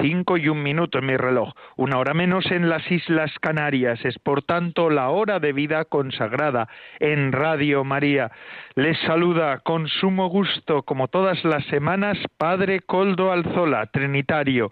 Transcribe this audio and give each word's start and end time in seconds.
cinco 0.00 0.36
y 0.36 0.48
un 0.48 0.62
minuto 0.62 0.98
en 0.98 1.06
mi 1.06 1.16
reloj, 1.16 1.52
una 1.76 1.98
hora 1.98 2.14
menos 2.14 2.50
en 2.50 2.68
las 2.68 2.90
Islas 2.90 3.32
Canarias. 3.40 4.04
Es 4.04 4.18
por 4.18 4.42
tanto 4.42 4.90
la 4.90 5.10
hora 5.10 5.40
de 5.40 5.52
vida 5.52 5.84
consagrada 5.84 6.68
en 7.00 7.32
Radio 7.32 7.84
María. 7.84 8.30
Les 8.74 8.98
saluda 9.00 9.60
con 9.60 9.88
sumo 9.88 10.28
gusto, 10.28 10.82
como 10.82 11.08
todas 11.08 11.44
las 11.44 11.64
semanas, 11.66 12.18
Padre 12.38 12.80
Coldo 12.80 13.32
Alzola, 13.32 13.86
Trinitario. 13.86 14.70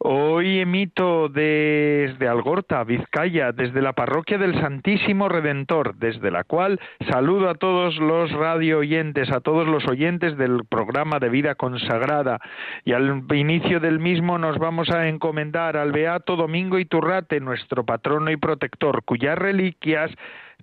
Hoy 0.00 0.60
emito 0.60 1.28
desde 1.28 2.28
Algorta, 2.28 2.84
Vizcaya, 2.84 3.50
desde 3.50 3.82
la 3.82 3.94
parroquia 3.94 4.38
del 4.38 4.54
Santísimo 4.60 5.28
Redentor, 5.28 5.96
desde 5.96 6.30
la 6.30 6.44
cual 6.44 6.78
saludo 7.10 7.50
a 7.50 7.56
todos 7.56 7.96
los 7.96 8.30
radio 8.30 8.78
oyentes, 8.78 9.28
a 9.32 9.40
todos 9.40 9.66
los 9.66 9.88
oyentes 9.88 10.36
del 10.36 10.64
programa 10.68 11.18
de 11.18 11.30
vida 11.30 11.56
consagrada. 11.56 12.38
Y 12.84 12.92
al 12.92 13.24
inicio 13.34 13.80
del 13.80 13.98
mismo 13.98 14.38
nos 14.38 14.58
vamos 14.58 14.88
a 14.90 15.08
encomendar 15.08 15.76
al 15.76 15.90
Beato 15.90 16.36
Domingo 16.36 16.78
Iturrate, 16.78 17.40
nuestro 17.40 17.84
patrono 17.84 18.30
y 18.30 18.36
protector, 18.36 19.02
cuyas 19.04 19.36
reliquias 19.36 20.12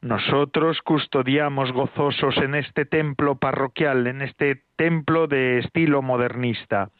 nosotros 0.06 0.84
custodiamos 0.84 1.72
gozosos 1.72 2.38
en 2.38 2.54
este 2.54 2.86
templo 2.86 3.38
parroquial, 3.38 4.06
en 4.06 4.22
este 4.22 4.62
templo 4.76 5.26
de 5.26 5.58
estilo 5.58 6.04
modernista. 6.04 6.92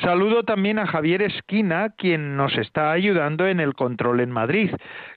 Saludo 0.00 0.44
también 0.44 0.78
a 0.78 0.86
Javier 0.86 1.22
Esquina, 1.22 1.92
quien 1.98 2.36
nos 2.36 2.56
está 2.56 2.92
ayudando 2.92 3.48
en 3.48 3.58
el 3.58 3.74
control 3.74 4.20
en 4.20 4.30
Madrid. 4.30 4.70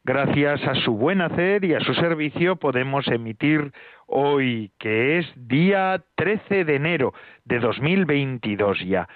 Gracias 0.04 0.66
a 0.68 0.74
su 0.74 0.94
buen 0.98 1.22
hacer 1.22 1.64
y 1.66 1.76
a 1.76 1.82
su 1.82 1.94
servicio 1.94 2.56
podemos 2.56 3.08
emitir 3.10 3.72
hoy, 4.08 4.72
que 4.80 5.20
es 5.20 5.32
día 5.36 6.04
13 6.16 6.66
de 6.66 6.76
enero 6.76 7.14
de 7.44 7.60
2022 7.60 8.80
ya. 8.88 9.08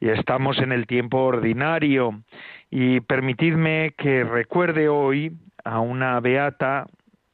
Y 0.00 0.08
estamos 0.08 0.58
en 0.58 0.72
el 0.72 0.88
tiempo 0.88 1.18
ordinario. 1.18 2.20
Y 2.68 2.98
permitidme 2.98 3.94
que 3.96 4.24
recuerde 4.24 4.88
hoy 4.88 5.36
a 5.62 5.78
una 5.78 6.18
beata 6.18 6.86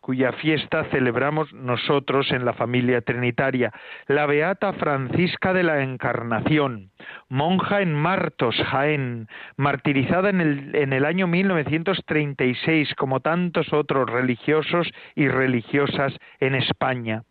cuya 0.07 0.31
fiesta 0.31 0.85
celebramos 0.93 1.53
nosotros 1.53 2.31
en 2.31 2.45
la 2.45 2.53
familia 2.53 3.01
trinitaria, 3.01 3.73
la 4.07 4.25
Beata 4.27 4.73
Francisca 4.75 5.53
de 5.53 5.65
la 5.65 5.83
Encarnación, 5.83 6.93
monja 7.29 7.83
en 7.83 7.93
Martos, 7.93 8.55
Jaén, 8.71 9.27
martirizada 9.57 10.31
en 10.31 10.41
el, 10.41 10.77
en 10.77 10.93
el 10.93 11.07
año 11.07 11.27
1936, 11.27 12.95
como 12.95 13.19
tantos 13.19 13.73
otros 13.73 14.09
religiosos 14.09 14.87
y 15.17 15.27
religiosas 15.27 16.17
en 16.39 16.55
España. 16.55 17.25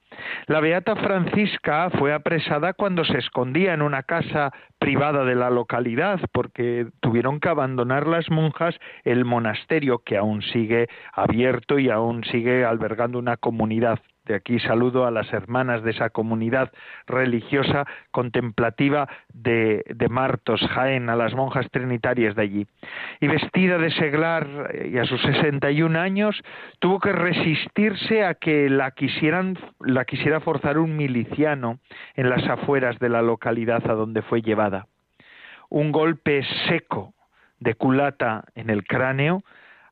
La 0.47 0.59
beata 0.59 0.95
Francisca 0.95 1.89
fue 1.89 2.13
apresada 2.13 2.73
cuando 2.73 3.03
se 3.05 3.17
escondía 3.17 3.73
en 3.73 3.81
una 3.81 4.03
casa 4.03 4.51
privada 4.79 5.25
de 5.25 5.35
la 5.35 5.49
localidad 5.49 6.19
porque 6.31 6.87
tuvieron 7.01 7.39
que 7.39 7.49
abandonar 7.49 8.07
las 8.07 8.29
monjas 8.29 8.75
el 9.03 9.25
monasterio 9.25 9.99
que 9.99 10.17
aún 10.17 10.41
sigue 10.41 10.87
abierto 11.13 11.79
y 11.79 11.89
aún 11.89 12.23
sigue 12.25 12.65
albergando 12.65 13.19
una 13.19 13.37
comunidad 13.37 13.99
de 14.25 14.35
aquí 14.35 14.59
saludo 14.59 15.05
a 15.05 15.11
las 15.11 15.31
hermanas 15.31 15.83
de 15.83 15.91
esa 15.91 16.09
comunidad 16.09 16.71
religiosa 17.07 17.85
contemplativa 18.11 19.07
de, 19.33 19.83
Martos, 20.09 20.61
Jaén, 20.73 21.09
a 21.09 21.15
las 21.15 21.33
monjas 21.33 21.69
trinitarias 21.71 22.35
de 22.35 22.41
allí. 22.41 22.67
Y 23.19 23.27
vestida 23.27 23.77
de 23.77 23.91
seglar 23.91 24.71
eh, 24.73 24.91
y 24.93 24.97
a 24.97 25.05
sus 25.05 25.21
61 25.21 25.99
años, 25.99 26.41
tuvo 26.79 26.99
que 26.99 27.11
resistirse 27.11 28.23
a 28.23 28.35
que 28.35 28.69
la, 28.69 28.91
quisieran, 28.91 29.57
la 29.79 30.05
quisiera 30.05 30.39
forzar 30.39 30.77
un 30.77 30.95
miliciano 30.95 31.79
en 32.15 32.29
las 32.29 32.47
afueras 32.47 32.97
de 32.99 33.09
la 33.09 33.21
localidad 33.21 33.89
a 33.89 33.93
donde 33.93 34.21
fue 34.21 34.41
llevada. 34.41 34.87
Un 35.69 35.91
golpe 35.91 36.43
seco 36.67 37.13
de 37.59 37.75
culata 37.75 38.45
en 38.55 38.69
el 38.69 38.85
cráneo 38.85 39.43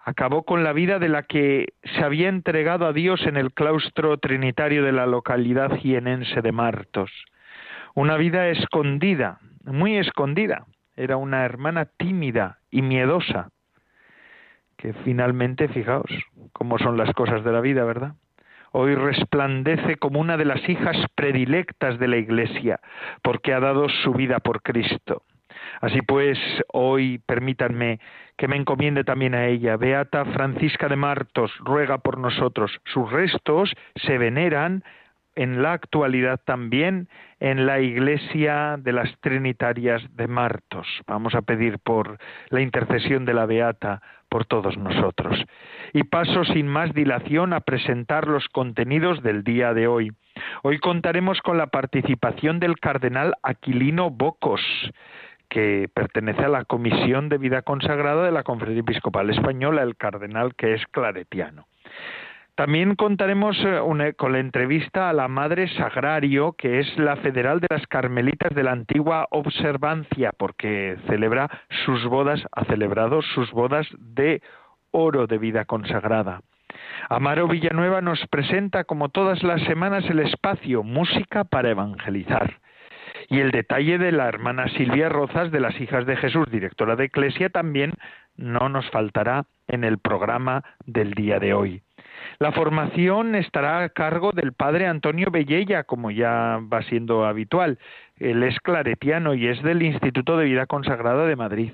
acabó 0.04 0.44
con 0.44 0.64
la 0.64 0.74
vida 0.74 1.00
de 1.00 1.10
la 1.10 1.24
que 1.24 1.74
se 1.84 2.04
había 2.04 2.30
entregado 2.30 2.86
a 2.86 2.94
Dios 2.94 3.26
en 3.26 3.38
el 3.38 3.54
claustro 3.54 4.18
trinitario 4.18 4.84
de 4.84 4.92
la 4.92 5.06
localidad 5.06 5.76
jienense 5.78 6.42
de 6.42 6.52
Martos. 6.52 7.12
Una 7.96 8.18
vida 8.18 8.50
escondida, 8.50 9.40
muy 9.64 9.98
escondida. 9.98 10.66
Era 10.96 11.18
una 11.18 11.46
hermana 11.46 11.86
tímida 11.86 12.60
y 12.70 12.82
miedosa, 12.82 13.50
que 14.78 14.94
finalmente, 15.06 15.68
fijaos 15.70 16.10
cómo 16.52 16.78
son 16.78 16.98
las 16.98 17.14
cosas 17.14 17.44
de 17.44 17.52
la 17.52 17.62
vida, 17.62 17.84
¿verdad? 17.84 18.16
Hoy 18.72 18.96
resplandece 18.96 19.98
como 19.98 20.20
una 20.20 20.36
de 20.36 20.46
las 20.46 20.68
hijas 20.68 20.98
predilectas 21.16 22.00
de 22.00 22.08
la 22.08 22.18
Iglesia, 22.18 22.80
porque 23.22 23.54
ha 23.54 23.60
dado 23.60 23.88
su 23.88 24.14
vida 24.14 24.40
por 24.40 24.62
Cristo. 24.62 25.24
Así 25.82 26.02
pues, 26.02 26.38
hoy 26.72 27.20
permítanme 27.26 28.00
que 28.38 28.48
me 28.48 28.56
encomiende 28.56 29.04
también 29.04 29.36
a 29.36 29.48
ella. 29.48 29.78
Beata 29.78 30.26
Francisca 30.26 30.88
de 30.88 30.96
Martos, 30.96 31.52
ruega 31.60 32.00
por 32.00 32.18
nosotros. 32.18 32.72
Sus 32.86 33.12
restos 33.12 33.74
se 33.96 34.18
veneran 34.18 34.84
en 35.36 35.64
la 35.64 35.74
actualidad 35.74 36.40
también 36.46 37.10
en 37.40 37.66
la 37.66 37.80
iglesia 37.80 38.76
de 38.78 38.94
las 38.94 39.10
Trinitarias 39.20 40.04
de 40.16 40.28
Martos. 40.28 40.88
Vamos 41.08 41.36
a 41.36 41.42
pedir 41.42 41.80
por 41.80 42.18
la 42.50 42.62
intercesión 42.62 43.26
de 43.26 43.34
la 43.34 43.46
Beata 43.46 44.02
por 44.30 44.46
todos 44.46 44.78
nosotros. 44.78 45.44
Y 45.94 46.04
paso 46.04 46.44
sin 46.46 46.68
más 46.68 46.94
dilación 46.94 47.54
a 47.54 47.62
presentar 47.62 48.28
los 48.28 48.48
contenidos 48.50 49.22
del 49.22 49.44
día 49.44 49.74
de 49.74 49.88
hoy. 49.88 50.12
Hoy 50.64 50.80
contaremos 50.80 51.40
con 51.42 51.58
la 51.58 51.68
participación 51.68 52.60
del 52.60 52.80
cardenal 52.80 53.36
Aquilino 53.44 54.10
Bocos, 54.10 54.62
que 55.54 55.88
pertenece 55.94 56.44
a 56.44 56.50
la 56.50 56.66
Comisión 56.66 57.30
de 57.30 57.38
Vida 57.38 57.62
Consagrada 57.62 58.26
de 58.26 58.32
la 58.32 58.42
Conferencia 58.42 58.82
Episcopal 58.82 59.30
Española, 59.30 59.84
el 59.84 59.96
cardenal 59.96 60.56
que 60.56 60.74
es 60.74 60.84
claretiano. 60.88 61.68
También 62.56 62.96
contaremos 62.96 63.56
eh, 63.64 64.14
con 64.18 64.32
la 64.32 64.40
entrevista 64.40 65.10
a 65.10 65.14
la 65.14 65.28
Madre 65.28 65.68
Sagrario, 65.76 66.54
que 66.54 66.80
es 66.80 66.98
la 66.98 67.18
federal 67.18 67.60
de 67.60 67.68
las 67.70 67.86
Carmelitas 67.86 68.54
de 68.56 68.64
la 68.64 68.72
antigua 68.72 69.28
observancia, 69.30 70.32
porque 70.36 70.98
celebra 71.08 71.48
sus 71.86 72.04
bodas, 72.06 72.44
ha 72.52 72.66
celebrado 72.66 73.22
sus 73.22 73.52
bodas 73.52 73.88
de 74.00 74.42
oro 74.90 75.28
de 75.28 75.38
vida 75.38 75.66
consagrada. 75.66 76.42
Amaro 77.10 77.48
Villanueva 77.48 78.02
nos 78.02 78.26
presenta, 78.28 78.86
como 78.86 79.10
todas 79.10 79.44
las 79.44 79.62
semanas, 79.64 80.04
el 80.10 80.20
espacio 80.20 80.82
Música 80.82 81.44
para 81.44 81.70
Evangelizar. 81.70 82.60
Y 83.30 83.40
el 83.40 83.52
detalle 83.52 83.98
de 83.98 84.12
la 84.12 84.28
hermana 84.28 84.68
Silvia 84.70 85.10
Rozas 85.10 85.52
de 85.52 85.60
las 85.60 85.80
Hijas 85.80 86.06
de 86.06 86.18
Jesús, 86.18 86.46
directora 86.52 86.96
de 86.96 87.06
Iglesia, 87.06 87.50
también 87.50 87.94
no 88.36 88.70
nos 88.70 88.90
faltará 88.90 89.46
en 89.68 89.84
el 89.84 90.00
programa 90.00 90.64
del 90.86 91.14
día 91.14 91.40
de 91.40 91.54
hoy. 91.54 91.84
La 92.40 92.52
formación 92.52 93.36
estará 93.36 93.84
a 93.84 93.90
cargo 93.90 94.32
del 94.32 94.54
padre 94.54 94.88
Antonio 94.88 95.30
Bellella, 95.32 95.84
como 95.84 96.12
ya 96.12 96.60
va 96.62 96.82
siendo 96.84 97.26
habitual. 97.26 97.80
Él 98.18 98.44
es 98.44 98.60
claretiano 98.60 99.34
y 99.34 99.48
es 99.48 99.62
del 99.64 99.82
Instituto 99.84 100.38
de 100.38 100.46
Vida 100.46 100.66
Consagrada 100.66 101.26
de 101.26 101.36
Madrid. 101.36 101.72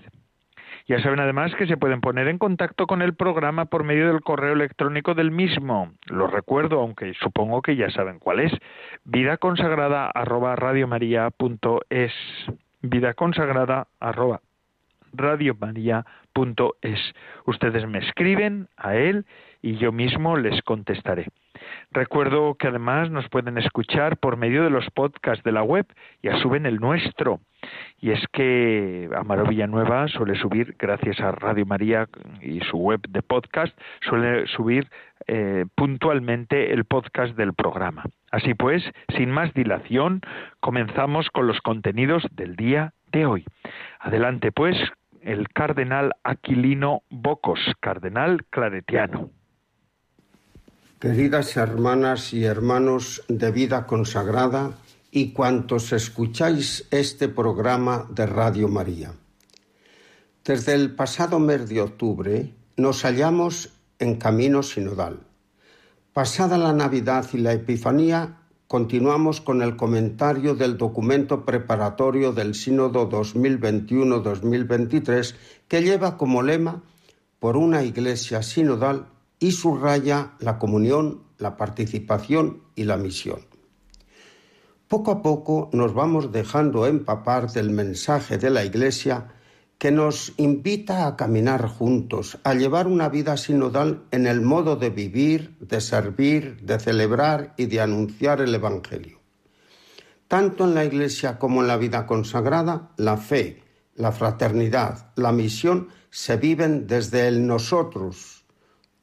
Ya 0.90 1.00
saben 1.04 1.20
además 1.20 1.54
que 1.54 1.68
se 1.68 1.78
pueden 1.78 2.02
poner 2.02 2.28
en 2.28 2.40
contacto 2.40 2.88
con 2.88 3.04
el 3.04 3.14
programa 3.14 3.66
por 3.66 3.84
medio 3.84 4.08
del 4.08 4.22
correo 4.22 4.54
electrónico 4.54 5.14
del 5.14 5.30
mismo. 5.30 5.94
Lo 6.08 6.26
recuerdo, 6.26 6.80
aunque 6.80 7.14
supongo 7.14 7.62
que 7.62 7.76
ya 7.76 7.92
saben 7.92 8.18
cuál 8.18 8.40
es. 8.40 8.52
Vida 9.04 9.38
consagrada 9.38 10.10
arroba 10.10 10.56
radiomaria.es. 10.56 12.14
Vida 12.82 13.14
consagrada. 13.14 13.88
Ustedes 17.46 17.88
me 17.88 18.00
escriben 18.00 18.68
a 18.76 18.96
él 18.96 19.28
y 19.62 19.78
yo 19.78 19.92
mismo 19.92 20.38
les 20.38 20.60
contestaré. 20.64 21.28
Recuerdo 21.92 22.56
que 22.56 22.68
además 22.68 23.12
nos 23.12 23.30
pueden 23.30 23.60
escuchar 23.60 24.18
por 24.18 24.38
medio 24.38 24.64
de 24.64 24.72
los 24.72 24.90
podcasts 24.90 25.44
de 25.44 25.52
la 25.52 25.62
web, 25.62 25.86
ya 26.24 26.36
suben 26.40 26.66
el 26.66 26.78
nuestro. 26.78 27.42
Y 28.00 28.12
es 28.12 28.24
que 28.32 29.10
Amaro 29.16 29.46
Villanueva 29.46 30.08
suele 30.08 30.40
subir, 30.40 30.76
gracias 30.80 31.20
a 31.20 31.32
Radio 31.32 31.66
María 31.66 32.08
y 32.42 32.62
su 32.62 32.78
web 32.78 33.02
de 33.10 33.22
podcast, 33.22 33.78
suele 34.02 34.48
subir 34.48 34.90
eh, 35.28 35.66
puntualmente 35.76 36.74
el 36.74 36.86
podcast 36.86 37.36
del 37.36 37.54
programa. 37.54 38.06
Así 38.32 38.54
pues, 38.54 38.84
sin 39.18 39.32
más 39.32 39.54
dilación, 39.54 40.22
comenzamos 40.60 41.30
con 41.30 41.48
los 41.48 41.60
contenidos 41.62 42.24
del 42.32 42.56
día 42.56 42.94
de 43.12 43.26
hoy. 43.26 43.46
Adelante, 44.00 44.52
pues, 44.52 44.78
el 45.22 45.50
cardenal 45.50 46.14
Aquilino 46.24 47.04
Bocos, 47.10 47.60
cardenal 47.80 48.46
claretiano. 48.50 49.30
queridas 51.00 51.56
hermanas 51.58 52.34
y 52.34 52.46
hermanos 52.46 53.24
de 53.28 53.52
vida 53.52 53.86
consagrada 53.86 54.72
y 55.12 55.34
cuantos 55.34 55.92
escucháis 55.92 56.88
este 56.92 57.28
programa 57.30 58.08
de 58.12 58.26
Radio 58.26 58.68
María. 58.68 59.14
Desde 60.44 60.74
el 60.74 60.96
pasado 60.96 61.38
mes 61.40 61.70
de 61.70 61.82
octubre 61.82 62.52
nos 62.78 63.04
hallamos 63.04 63.70
en 64.00 64.16
camino 64.16 64.64
sinodal. 64.64 65.20
Pasada 66.14 66.58
la 66.58 66.74
Navidad 66.74 67.28
y 67.34 67.38
la 67.38 67.54
Epifanía, 67.54 68.38
continuamos 68.68 69.42
con 69.42 69.62
el 69.62 69.76
comentario 69.76 70.56
del 70.56 70.78
documento 70.78 71.46
preparatorio 71.46 72.32
del 72.32 72.56
Sínodo 72.56 73.10
2021-2023 73.10 75.36
que 75.68 75.82
lleva 75.82 76.16
como 76.18 76.42
lema 76.42 76.82
por 77.40 77.58
una 77.58 77.84
iglesia 77.84 78.42
sinodal 78.44 79.08
y 79.40 79.54
subraya 79.54 80.34
la 80.40 80.60
comunión, 80.60 81.24
la 81.38 81.58
participación 81.58 82.62
y 82.76 82.84
la 82.84 82.98
misión. 82.98 83.49
Poco 84.90 85.12
a 85.12 85.22
poco 85.22 85.70
nos 85.72 85.94
vamos 85.94 86.32
dejando 86.32 86.88
empapar 86.88 87.52
del 87.52 87.70
mensaje 87.70 88.40
de 88.40 88.50
la 88.50 88.66
Iglesia 88.66 89.28
que 89.78 89.92
nos 89.92 90.34
invita 90.38 91.06
a 91.06 91.16
caminar 91.16 91.68
juntos, 91.68 92.40
a 92.44 92.56
llevar 92.56 92.88
una 92.88 93.08
vida 93.08 93.38
sinodal 93.38 94.06
en 94.10 94.26
el 94.26 94.42
modo 94.42 94.78
de 94.78 94.90
vivir, 94.90 95.56
de 95.60 95.80
servir, 95.80 96.58
de 96.64 96.80
celebrar 96.80 97.54
y 97.56 97.68
de 97.68 97.82
anunciar 97.82 98.42
el 98.42 98.56
Evangelio. 98.56 99.20
Tanto 100.28 100.64
en 100.64 100.74
la 100.74 100.86
Iglesia 100.86 101.38
como 101.38 101.62
en 101.62 101.68
la 101.68 101.78
vida 101.78 102.08
consagrada, 102.08 102.90
la 102.98 103.18
fe, 103.18 103.62
la 103.94 104.12
fraternidad, 104.12 105.12
la 105.16 105.32
misión 105.32 105.90
se 106.10 106.38
viven 106.38 106.88
desde 106.88 107.28
el 107.28 107.46
nosotros, 107.46 108.44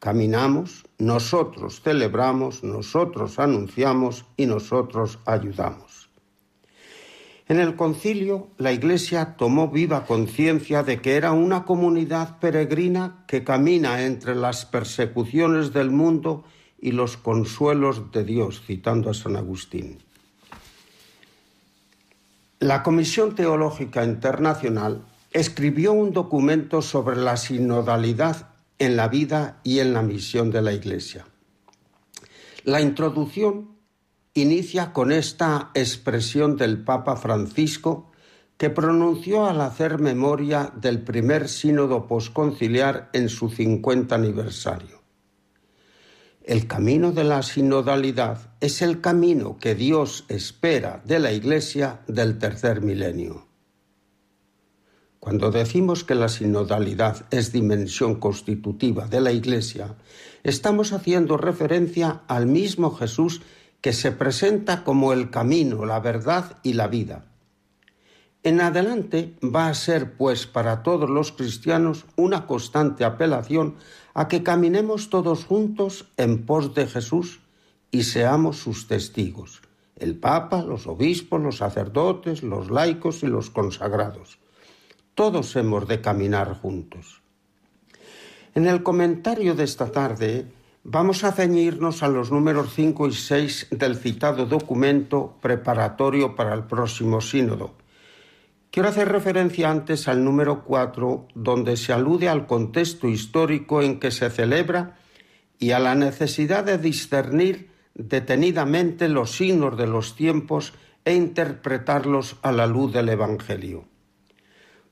Caminamos, 0.00 0.84
nosotros 0.98 1.80
celebramos, 1.82 2.64
nosotros 2.64 3.38
anunciamos 3.38 4.24
y 4.36 4.46
nosotros 4.46 5.18
ayudamos. 5.26 6.08
En 7.48 7.60
el 7.60 7.76
concilio, 7.76 8.48
la 8.58 8.72
Iglesia 8.72 9.36
tomó 9.36 9.68
viva 9.68 10.04
conciencia 10.04 10.82
de 10.82 11.00
que 11.00 11.14
era 11.14 11.30
una 11.30 11.64
comunidad 11.64 12.40
peregrina 12.40 13.24
que 13.28 13.44
camina 13.44 14.04
entre 14.04 14.34
las 14.34 14.64
persecuciones 14.64 15.72
del 15.72 15.90
mundo 15.90 16.44
y 16.80 16.90
los 16.90 17.16
consuelos 17.16 18.10
de 18.10 18.24
Dios, 18.24 18.62
citando 18.66 19.10
a 19.10 19.14
San 19.14 19.36
Agustín. 19.36 19.98
La 22.58 22.82
Comisión 22.82 23.36
Teológica 23.36 24.04
Internacional 24.04 25.02
escribió 25.32 25.92
un 25.92 26.12
documento 26.12 26.82
sobre 26.82 27.16
la 27.16 27.36
sinodalidad 27.36 28.55
en 28.78 28.96
la 28.96 29.08
vida 29.08 29.60
y 29.64 29.78
en 29.80 29.92
la 29.92 30.02
misión 30.02 30.50
de 30.50 30.62
la 30.62 30.72
Iglesia. 30.72 31.26
La 32.64 32.80
introducción 32.80 33.76
inicia 34.34 34.92
con 34.92 35.12
esta 35.12 35.70
expresión 35.74 36.56
del 36.56 36.82
Papa 36.84 37.16
Francisco 37.16 38.10
que 38.56 38.70
pronunció 38.70 39.46
al 39.46 39.60
hacer 39.60 39.98
memoria 39.98 40.72
del 40.74 41.02
primer 41.02 41.48
sínodo 41.48 42.06
posconciliar 42.06 43.10
en 43.12 43.28
su 43.28 43.50
50 43.50 44.14
aniversario. 44.14 45.02
El 46.42 46.66
camino 46.66 47.12
de 47.12 47.24
la 47.24 47.42
sinodalidad 47.42 48.54
es 48.60 48.80
el 48.80 49.00
camino 49.00 49.58
que 49.58 49.74
Dios 49.74 50.24
espera 50.28 51.02
de 51.04 51.18
la 51.18 51.32
Iglesia 51.32 52.00
del 52.06 52.38
tercer 52.38 52.82
milenio. 52.82 53.45
Cuando 55.26 55.50
decimos 55.50 56.04
que 56.04 56.14
la 56.14 56.28
sinodalidad 56.28 57.26
es 57.32 57.50
dimensión 57.50 58.20
constitutiva 58.20 59.08
de 59.08 59.20
la 59.20 59.32
Iglesia, 59.32 59.96
estamos 60.44 60.92
haciendo 60.92 61.36
referencia 61.36 62.20
al 62.28 62.46
mismo 62.46 62.92
Jesús 62.92 63.42
que 63.80 63.92
se 63.92 64.12
presenta 64.12 64.84
como 64.84 65.12
el 65.12 65.30
camino, 65.30 65.84
la 65.84 65.98
verdad 65.98 66.58
y 66.62 66.74
la 66.74 66.86
vida. 66.86 67.24
En 68.44 68.60
adelante 68.60 69.34
va 69.42 69.66
a 69.66 69.74
ser, 69.74 70.12
pues, 70.12 70.46
para 70.46 70.84
todos 70.84 71.10
los 71.10 71.32
cristianos 71.32 72.04
una 72.14 72.46
constante 72.46 73.04
apelación 73.04 73.74
a 74.14 74.28
que 74.28 74.44
caminemos 74.44 75.10
todos 75.10 75.44
juntos 75.44 76.06
en 76.16 76.46
pos 76.46 76.72
de 76.76 76.86
Jesús 76.86 77.40
y 77.90 78.04
seamos 78.04 78.58
sus 78.58 78.86
testigos, 78.86 79.60
el 79.96 80.16
Papa, 80.16 80.62
los 80.62 80.86
obispos, 80.86 81.42
los 81.42 81.56
sacerdotes, 81.56 82.44
los 82.44 82.70
laicos 82.70 83.24
y 83.24 83.26
los 83.26 83.50
consagrados 83.50 84.38
todos 85.16 85.56
hemos 85.56 85.88
de 85.88 86.02
caminar 86.02 86.60
juntos. 86.60 87.22
En 88.54 88.66
el 88.66 88.82
comentario 88.82 89.54
de 89.54 89.64
esta 89.64 89.90
tarde 89.90 90.44
vamos 90.84 91.24
a 91.24 91.32
ceñirnos 91.32 92.02
a 92.02 92.08
los 92.08 92.30
números 92.30 92.74
5 92.74 93.08
y 93.08 93.12
6 93.12 93.68
del 93.70 93.96
citado 93.96 94.44
documento 94.44 95.38
preparatorio 95.40 96.36
para 96.36 96.52
el 96.52 96.64
próximo 96.64 97.22
sínodo. 97.22 97.74
Quiero 98.70 98.90
hacer 98.90 99.08
referencia 99.08 99.70
antes 99.70 100.06
al 100.06 100.22
número 100.22 100.64
4, 100.64 101.28
donde 101.34 101.78
se 101.78 101.94
alude 101.94 102.28
al 102.28 102.46
contexto 102.46 103.08
histórico 103.08 103.80
en 103.80 103.98
que 103.98 104.10
se 104.10 104.28
celebra 104.28 104.98
y 105.58 105.70
a 105.70 105.78
la 105.78 105.94
necesidad 105.94 106.62
de 106.62 106.76
discernir 106.76 107.70
detenidamente 107.94 109.08
los 109.08 109.30
signos 109.30 109.78
de 109.78 109.86
los 109.86 110.14
tiempos 110.14 110.74
e 111.06 111.14
interpretarlos 111.14 112.36
a 112.42 112.52
la 112.52 112.66
luz 112.66 112.92
del 112.92 113.08
Evangelio. 113.08 113.95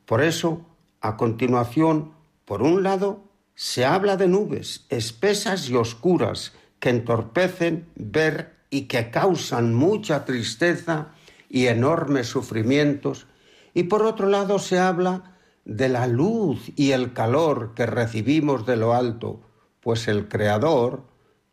Por 0.06 0.22
eso, 0.22 0.66
a 1.00 1.16
continuación, 1.16 2.12
por 2.44 2.62
un 2.62 2.82
lado, 2.82 3.24
se 3.54 3.84
habla 3.84 4.16
de 4.16 4.28
nubes 4.28 4.86
espesas 4.88 5.68
y 5.68 5.76
oscuras 5.76 6.52
que 6.80 6.90
entorpecen 6.90 7.88
ver 7.94 8.56
y 8.70 8.82
que 8.82 9.10
causan 9.10 9.74
mucha 9.74 10.24
tristeza 10.24 11.08
y 11.48 11.66
enormes 11.66 12.26
sufrimientos, 12.26 13.26
y 13.72 13.84
por 13.84 14.02
otro 14.02 14.28
lado 14.28 14.58
se 14.58 14.78
habla 14.78 15.38
de 15.64 15.88
la 15.88 16.06
luz 16.06 16.72
y 16.76 16.90
el 16.90 17.12
calor 17.12 17.74
que 17.74 17.86
recibimos 17.86 18.66
de 18.66 18.76
lo 18.76 18.92
alto, 18.92 19.40
pues 19.80 20.08
el 20.08 20.28
Creador 20.28 21.04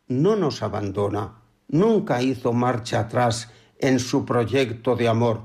no 0.08 0.36
nos 0.36 0.62
abandona, 0.62 1.40
nunca 1.68 2.20
hizo 2.20 2.52
marcha 2.52 3.00
atrás 3.00 3.50
en 3.78 3.98
su 3.98 4.24
proyecto 4.24 4.96
de 4.96 5.08
amor, 5.08 5.42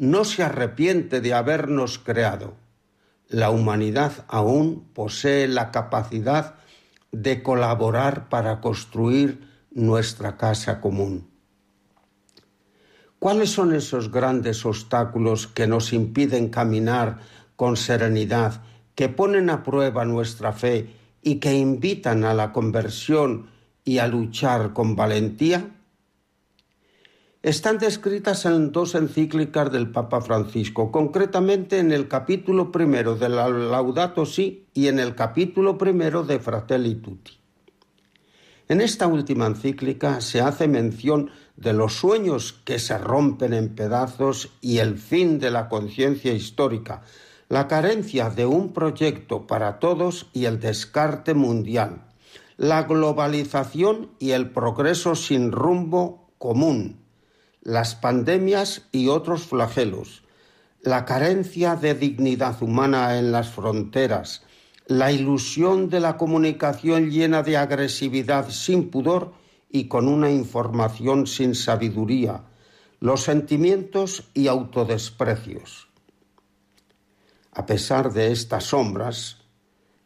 no 0.00 0.24
se 0.24 0.42
arrepiente 0.42 1.20
de 1.20 1.34
habernos 1.34 1.98
creado. 1.98 2.54
La 3.28 3.50
humanidad 3.50 4.24
aún 4.28 4.88
posee 4.94 5.46
la 5.46 5.70
capacidad 5.70 6.54
de 7.12 7.42
colaborar 7.42 8.30
para 8.30 8.62
construir 8.62 9.46
nuestra 9.70 10.38
casa 10.38 10.80
común. 10.80 11.28
¿Cuáles 13.18 13.50
son 13.50 13.74
esos 13.74 14.10
grandes 14.10 14.64
obstáculos 14.64 15.46
que 15.46 15.66
nos 15.66 15.92
impiden 15.92 16.48
caminar 16.48 17.18
con 17.54 17.76
serenidad, 17.76 18.62
que 18.94 19.10
ponen 19.10 19.50
a 19.50 19.62
prueba 19.62 20.06
nuestra 20.06 20.54
fe 20.54 20.96
y 21.20 21.40
que 21.40 21.52
invitan 21.52 22.24
a 22.24 22.32
la 22.32 22.52
conversión 22.52 23.50
y 23.84 23.98
a 23.98 24.06
luchar 24.06 24.72
con 24.72 24.96
valentía? 24.96 25.68
Están 27.42 27.78
descritas 27.78 28.44
en 28.44 28.70
dos 28.70 28.94
encíclicas 28.94 29.72
del 29.72 29.90
Papa 29.90 30.20
Francisco, 30.20 30.92
concretamente 30.92 31.78
en 31.78 31.90
el 31.90 32.06
capítulo 32.06 32.70
primero 32.70 33.16
de 33.16 33.30
la 33.30 33.48
Laudato 33.48 34.26
Si 34.26 34.66
y 34.74 34.88
en 34.88 34.98
el 34.98 35.14
capítulo 35.14 35.78
primero 35.78 36.22
de 36.22 36.38
Fratelli 36.38 36.96
Tutti. 36.96 37.32
En 38.68 38.82
esta 38.82 39.06
última 39.06 39.46
encíclica 39.46 40.20
se 40.20 40.42
hace 40.42 40.68
mención 40.68 41.30
de 41.56 41.72
los 41.72 41.94
sueños 41.94 42.60
que 42.64 42.78
se 42.78 42.98
rompen 42.98 43.54
en 43.54 43.74
pedazos 43.74 44.50
y 44.60 44.78
el 44.78 44.98
fin 44.98 45.38
de 45.38 45.50
la 45.50 45.70
conciencia 45.70 46.34
histórica, 46.34 47.02
la 47.48 47.68
carencia 47.68 48.28
de 48.28 48.44
un 48.44 48.74
proyecto 48.74 49.46
para 49.46 49.78
todos 49.78 50.28
y 50.34 50.44
el 50.44 50.60
descarte 50.60 51.32
mundial, 51.32 52.04
la 52.58 52.82
globalización 52.82 54.10
y 54.18 54.32
el 54.32 54.50
progreso 54.50 55.14
sin 55.14 55.52
rumbo 55.52 56.30
común, 56.38 56.99
las 57.62 57.94
pandemias 57.94 58.88
y 58.90 59.08
otros 59.08 59.42
flagelos, 59.42 60.22
la 60.82 61.04
carencia 61.04 61.76
de 61.76 61.94
dignidad 61.94 62.62
humana 62.62 63.18
en 63.18 63.32
las 63.32 63.50
fronteras, 63.50 64.42
la 64.86 65.12
ilusión 65.12 65.90
de 65.90 66.00
la 66.00 66.16
comunicación 66.16 67.10
llena 67.10 67.42
de 67.42 67.56
agresividad 67.58 68.48
sin 68.48 68.90
pudor 68.90 69.34
y 69.70 69.88
con 69.88 70.08
una 70.08 70.30
información 70.30 71.26
sin 71.26 71.54
sabiduría, 71.54 72.44
los 72.98 73.22
sentimientos 73.22 74.30
y 74.34 74.48
autodesprecios. 74.48 75.88
A 77.52 77.66
pesar 77.66 78.12
de 78.12 78.32
estas 78.32 78.64
sombras, 78.64 79.38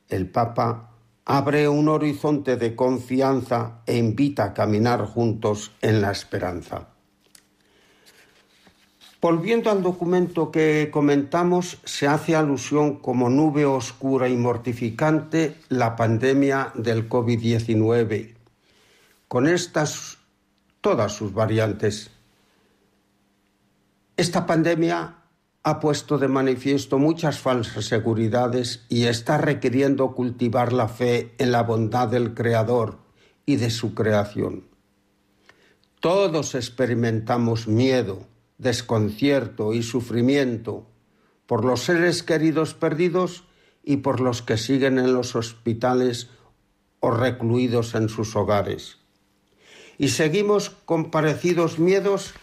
el 0.08 0.28
Papa 0.30 0.90
abre 1.24 1.68
un 1.68 1.88
horizonte 1.88 2.56
de 2.56 2.74
confianza 2.74 3.82
e 3.86 3.96
invita 3.96 4.44
a 4.44 4.54
caminar 4.54 5.04
juntos 5.06 5.72
en 5.80 6.02
la 6.02 6.10
esperanza. 6.10 6.93
Volviendo 9.24 9.70
al 9.70 9.82
documento 9.82 10.50
que 10.50 10.90
comentamos, 10.92 11.78
se 11.84 12.06
hace 12.06 12.36
alusión 12.36 12.96
como 12.96 13.30
nube 13.30 13.64
oscura 13.64 14.28
y 14.28 14.36
mortificante 14.36 15.56
la 15.70 15.96
pandemia 15.96 16.72
del 16.74 17.08
COVID-19, 17.08 18.34
con 19.26 19.48
estas 19.48 20.18
todas 20.82 21.14
sus 21.14 21.32
variantes. 21.32 22.10
Esta 24.18 24.44
pandemia 24.44 25.16
ha 25.62 25.80
puesto 25.80 26.18
de 26.18 26.28
manifiesto 26.28 26.98
muchas 26.98 27.38
falsas 27.38 27.86
seguridades 27.86 28.84
y 28.90 29.04
está 29.04 29.38
requiriendo 29.38 30.14
cultivar 30.14 30.74
la 30.74 30.88
fe 30.88 31.32
en 31.38 31.50
la 31.50 31.62
bondad 31.62 32.08
del 32.08 32.34
Creador 32.34 32.98
y 33.46 33.56
de 33.56 33.70
su 33.70 33.94
creación. 33.94 34.64
Todos 36.00 36.54
experimentamos 36.54 37.66
miedo, 37.66 38.33
desconcierto 38.58 39.74
y 39.74 39.82
sufrimiento 39.82 40.86
por 41.46 41.64
los 41.64 41.80
seres 41.82 42.22
queridos 42.22 42.74
perdidos 42.74 43.44
y 43.82 43.98
por 43.98 44.20
los 44.20 44.42
que 44.42 44.56
siguen 44.56 44.98
en 44.98 45.12
los 45.12 45.36
hospitales 45.36 46.30
o 47.00 47.10
recluidos 47.10 47.94
en 47.94 48.08
sus 48.08 48.34
hogares. 48.34 48.98
Y 49.98 50.08
seguimos 50.08 50.70
con 50.70 51.10
parecidos 51.10 51.78
miedos 51.78 52.34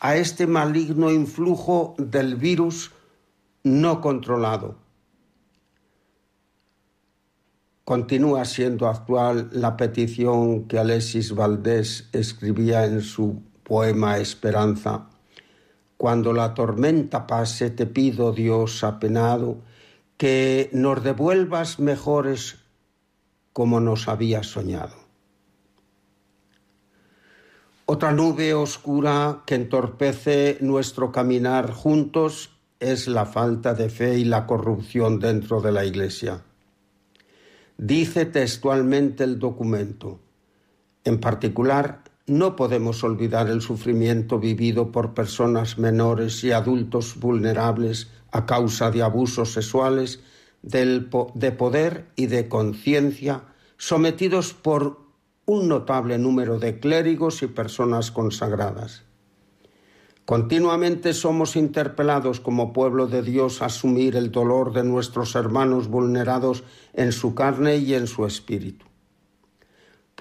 a 0.00 0.16
este 0.16 0.46
maligno 0.46 1.10
influjo 1.10 1.94
del 1.98 2.36
virus 2.36 2.92
no 3.62 4.00
controlado. 4.00 4.76
Continúa 7.84 8.44
siendo 8.44 8.88
actual 8.88 9.48
la 9.52 9.76
petición 9.76 10.68
que 10.68 10.78
Alexis 10.78 11.34
Valdés 11.34 12.08
escribía 12.12 12.84
en 12.84 13.00
su 13.00 13.42
poema 13.64 14.18
Esperanza. 14.18 15.08
Cuando 16.02 16.32
la 16.32 16.52
tormenta 16.52 17.28
pase, 17.28 17.70
te 17.70 17.86
pido, 17.86 18.32
Dios 18.32 18.82
apenado, 18.82 19.58
que 20.16 20.68
nos 20.72 21.04
devuelvas 21.04 21.78
mejores 21.78 22.56
como 23.52 23.78
nos 23.78 24.08
habías 24.08 24.48
soñado. 24.48 24.96
Otra 27.86 28.10
nube 28.10 28.52
oscura 28.52 29.44
que 29.46 29.54
entorpece 29.54 30.58
nuestro 30.60 31.12
caminar 31.12 31.70
juntos 31.70 32.50
es 32.80 33.06
la 33.06 33.24
falta 33.24 33.72
de 33.74 33.88
fe 33.88 34.18
y 34.18 34.24
la 34.24 34.44
corrupción 34.44 35.20
dentro 35.20 35.60
de 35.60 35.70
la 35.70 35.84
Iglesia. 35.84 36.42
Dice 37.78 38.26
textualmente 38.26 39.22
el 39.22 39.38
documento. 39.38 40.18
En 41.04 41.20
particular, 41.20 42.02
no 42.32 42.56
podemos 42.56 43.04
olvidar 43.04 43.48
el 43.48 43.60
sufrimiento 43.60 44.38
vivido 44.38 44.90
por 44.90 45.14
personas 45.14 45.78
menores 45.78 46.42
y 46.44 46.52
adultos 46.52 47.20
vulnerables 47.20 48.10
a 48.30 48.46
causa 48.46 48.90
de 48.90 49.02
abusos 49.02 49.52
sexuales, 49.52 50.20
de 50.62 51.52
poder 51.52 52.06
y 52.16 52.26
de 52.26 52.48
conciencia, 52.48 53.44
sometidos 53.76 54.54
por 54.54 55.00
un 55.44 55.68
notable 55.68 56.18
número 56.18 56.58
de 56.58 56.80
clérigos 56.80 57.42
y 57.42 57.48
personas 57.48 58.10
consagradas. 58.10 59.02
Continuamente 60.24 61.14
somos 61.14 61.56
interpelados 61.56 62.40
como 62.40 62.72
pueblo 62.72 63.08
de 63.08 63.22
Dios 63.22 63.60
a 63.60 63.66
asumir 63.66 64.16
el 64.16 64.30
dolor 64.30 64.72
de 64.72 64.84
nuestros 64.84 65.34
hermanos 65.34 65.88
vulnerados 65.88 66.62
en 66.94 67.10
su 67.10 67.34
carne 67.34 67.76
y 67.76 67.94
en 67.94 68.06
su 68.06 68.24
espíritu. 68.24 68.91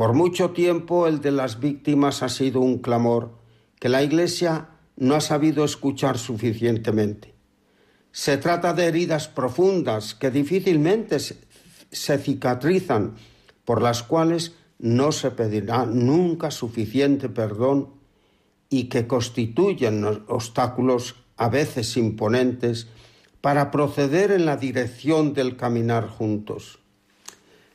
Por 0.01 0.13
mucho 0.13 0.49
tiempo 0.49 1.05
el 1.05 1.21
de 1.21 1.29
las 1.29 1.59
víctimas 1.59 2.23
ha 2.23 2.29
sido 2.29 2.59
un 2.59 2.79
clamor 2.79 3.37
que 3.79 3.87
la 3.87 4.01
Iglesia 4.01 4.69
no 4.95 5.13
ha 5.13 5.21
sabido 5.21 5.63
escuchar 5.63 6.17
suficientemente. 6.17 7.35
Se 8.11 8.37
trata 8.37 8.73
de 8.73 8.87
heridas 8.87 9.27
profundas 9.27 10.15
que 10.15 10.31
difícilmente 10.31 11.19
se 11.19 12.17
cicatrizan, 12.17 13.13
por 13.63 13.83
las 13.83 14.01
cuales 14.01 14.55
no 14.79 15.11
se 15.11 15.29
pedirá 15.29 15.85
nunca 15.85 16.49
suficiente 16.49 17.29
perdón 17.29 17.93
y 18.71 18.85
que 18.85 19.05
constituyen 19.05 20.03
obstáculos 20.27 21.17
a 21.37 21.47
veces 21.47 21.95
imponentes 21.95 22.87
para 23.39 23.69
proceder 23.69 24.31
en 24.31 24.47
la 24.47 24.57
dirección 24.57 25.35
del 25.35 25.57
caminar 25.57 26.07
juntos. 26.07 26.79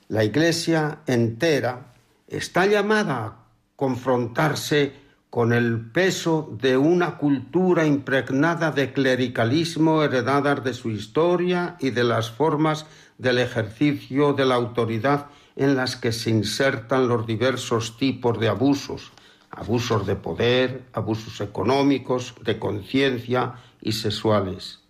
La 0.09 0.25
Iglesia 0.25 1.03
entera 1.07 1.93
está 2.29 2.67
llamada 2.67 3.25
a 3.25 3.37
confrontarse 3.77 4.95
con 5.31 5.53
el 5.53 5.91
peso 5.91 6.57
de 6.61 6.77
una 6.77 7.19
cultura 7.19 7.87
impregnada 7.87 8.71
de 8.71 8.93
clericalismo 8.93 10.03
heredadas 10.03 10.65
de 10.65 10.73
su 10.73 10.91
historia 10.91 11.77
y 11.79 11.91
de 11.91 12.05
las 12.05 12.31
formas 12.31 12.87
del 13.19 13.39
ejercicio 13.39 14.33
de 14.33 14.47
la 14.47 14.55
autoridad 14.55 15.27
en 15.57 15.77
las 15.77 15.97
que 15.97 16.13
se 16.13 16.31
insertan 16.31 17.09
los 17.09 17.27
diversos 17.27 17.97
tipos 17.97 18.39
de 18.39 18.49
abusos, 18.49 19.13
abusos 19.51 20.07
de 20.07 20.17
poder, 20.17 20.85
abusos 20.93 21.41
económicos, 21.41 22.35
de 22.43 22.59
conciencia 22.59 23.55
y 23.81 23.93
sexuales. 23.93 24.81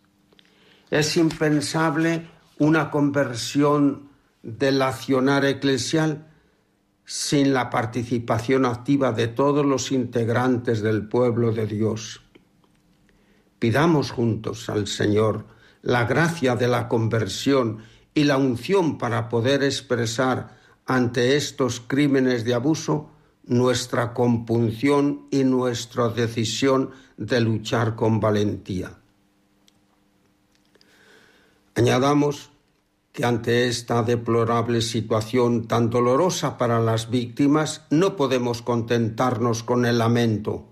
Es 0.91 1.17
impensable 1.17 2.29
una 2.59 2.91
conversión 2.91 4.11
del 4.43 4.81
accionar 4.83 5.45
eclesial 5.45 6.27
sin 7.07 7.55
la 7.55 7.71
participación 7.71 8.67
activa 8.67 9.13
de 9.13 9.29
todos 9.29 9.65
los 9.65 9.93
integrantes 9.93 10.83
del 10.83 11.09
pueblo 11.09 11.53
de 11.53 11.67
Dios. 11.67 12.21
Pidamos 13.61 14.11
juntos 14.11 14.69
al 14.69 14.89
Señor 14.89 15.47
la 15.83 16.05
gracia 16.05 16.57
de 16.57 16.67
la 16.67 16.89
conversión 16.89 17.79
y 18.13 18.25
la 18.25 18.37
unción 18.37 18.99
para 18.99 19.29
poder 19.29 19.63
expresar 19.63 20.59
ante 20.85 21.37
estos 21.37 21.81
crímenes 21.81 22.45
de 22.45 22.55
abuso 22.55 23.11
nuestra 23.45 24.13
compunción 24.13 25.29
y 25.31 25.45
nuestra 25.45 26.09
decisión 26.09 26.91
de 27.17 27.41
luchar 27.41 27.95
con 27.95 28.19
valentía. 28.19 28.99
Añadamos 31.77 32.51
que 33.17 33.25
ante 33.25 33.67
esta 33.67 34.03
deplorable 34.03 34.83
situación 34.83 35.67
tan 35.67 35.89
dolorosa 35.89 36.59
para 36.59 36.81
las 36.81 37.09
víctimas 37.09 37.87
no 37.89 38.15
podemos 38.15 38.61
contentarnos 38.61 39.63
con 39.63 39.87
el 39.87 39.97
lamento. 39.97 40.67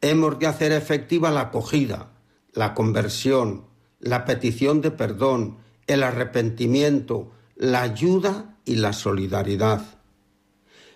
Hemos 0.00 0.38
de 0.38 0.46
hacer 0.46 0.70
efectiva 0.70 1.32
la 1.32 1.40
acogida, 1.40 2.12
la 2.52 2.72
conversión, 2.72 3.64
la 3.98 4.24
petición 4.24 4.80
de 4.80 4.92
perdón, 4.92 5.56
el 5.88 6.04
arrepentimiento, 6.04 7.32
la 7.56 7.82
ayuda 7.82 8.54
y 8.64 8.76
la 8.76 8.92
solidaridad. 8.92 9.82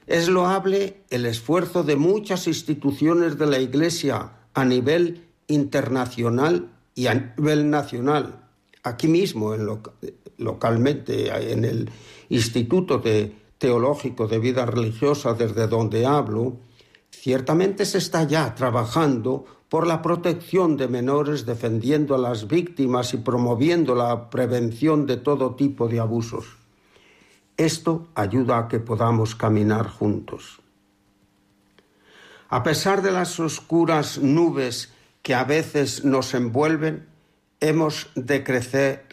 Es 0.07 0.29
loable 0.29 1.03
el 1.11 1.27
esfuerzo 1.27 1.83
de 1.83 1.97
muchas 1.97 2.47
instituciones 2.47 3.37
de 3.39 3.47
la 3.47 3.59
Iglesia 3.59 4.35
a 4.55 4.65
nivel 4.65 5.27
internacional 5.49 6.71
y 6.95 7.09
a 7.09 7.15
nivel 7.15 7.71
nacional. 7.71 8.45
Aquí 8.85 9.09
mismo, 9.09 9.53
en 9.53 9.67
localmente, 10.41 11.29
en 11.53 11.65
el 11.65 11.91
Instituto 12.29 13.03
Teológico 13.59 14.27
de 14.27 14.39
Vida 14.39 14.67
Religiosa 14.67 15.35
desde 15.35 15.69
donde 15.69 16.07
hablo, 16.07 16.57
ciertamente 17.11 17.85
se 17.85 17.99
está 17.99 18.25
ya 18.25 18.55
trabajando 18.55 19.45
por 19.69 19.87
la 19.87 20.03
protección 20.03 20.77
de 20.77 20.89
menores, 20.89 21.47
defendiendo 21.47 22.17
a 22.17 22.19
las 22.19 22.49
víctimas 22.49 23.15
y 23.15 23.19
promoviendo 23.19 23.95
la 23.95 24.29
prevención 24.29 25.07
de 25.07 25.17
todo 25.17 25.55
tipo 25.55 25.87
de 25.87 26.01
abusos. 26.01 26.57
Esto 27.57 28.09
ayuda 28.15 28.59
a 28.59 28.69
que 28.69 28.81
podamos 28.81 29.37
caminar 29.37 29.87
juntos. 29.87 30.61
A 32.49 32.65
pesar 32.65 33.01
de 33.03 33.13
las 33.13 33.39
oscuras 33.39 34.19
nubes 34.19 34.93
que 35.23 35.35
a 35.35 35.45
veces 35.45 36.05
nos 36.05 36.35
envuelven, 36.35 37.07
hemos 37.61 38.11
de 38.17 38.43
crecer, 38.43 39.10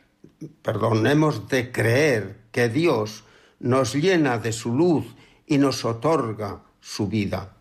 perdón, 0.61 1.07
hemos 1.07 1.47
de 1.49 1.71
creer 1.71 2.37
que 2.51 2.69
Dios 2.69 3.23
nos 3.59 3.93
llena 3.95 4.37
de 4.37 4.51
su 4.51 4.73
luz 4.73 5.05
y 5.45 5.57
nos 5.57 5.85
otorga 5.85 6.61
su 6.79 7.07
vida. 7.07 7.53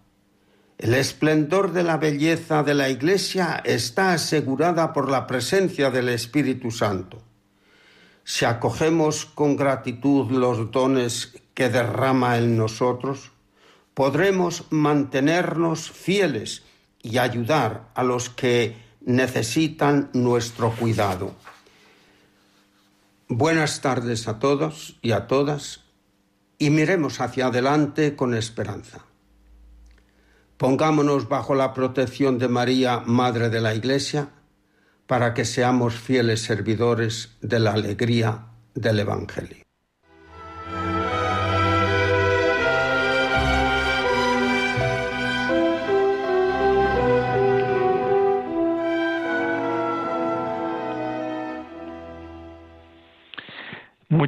El 0.78 0.92
esplendor 0.92 1.72
de 1.72 1.82
la 1.82 1.96
belleza 1.96 2.62
de 2.62 2.74
la 2.74 2.90
Iglesia 2.90 3.62
está 3.64 4.12
asegurada 4.12 4.92
por 4.92 5.10
la 5.10 5.26
presencia 5.26 5.90
del 5.90 6.10
Espíritu 6.10 6.70
Santo. 6.70 7.22
Si 8.24 8.44
acogemos 8.44 9.24
con 9.24 9.56
gratitud 9.56 10.30
los 10.30 10.70
dones 10.70 11.32
que 11.54 11.70
derrama 11.70 12.36
en 12.36 12.58
nosotros, 12.58 13.30
podremos 13.94 14.64
mantenernos 14.68 15.90
fieles 15.90 16.64
y 17.02 17.16
ayudar 17.16 17.88
a 17.94 18.02
los 18.02 18.28
que 18.28 18.76
necesitan 19.00 20.10
nuestro 20.12 20.72
cuidado. 20.72 21.34
Buenas 23.28 23.80
tardes 23.80 24.28
a 24.28 24.38
todos 24.38 25.00
y 25.02 25.10
a 25.10 25.26
todas 25.26 25.82
y 26.58 26.70
miremos 26.70 27.20
hacia 27.20 27.46
adelante 27.46 28.14
con 28.14 28.34
esperanza. 28.34 29.00
Pongámonos 30.56 31.28
bajo 31.28 31.56
la 31.56 31.74
protección 31.74 32.38
de 32.38 32.46
María, 32.46 33.02
Madre 33.04 33.50
de 33.50 33.60
la 33.60 33.74
Iglesia, 33.74 34.28
para 35.08 35.34
que 35.34 35.44
seamos 35.44 35.96
fieles 35.96 36.42
servidores 36.42 37.36
de 37.40 37.58
la 37.58 37.72
alegría 37.72 38.46
del 38.76 39.00
Evangelio. 39.00 39.65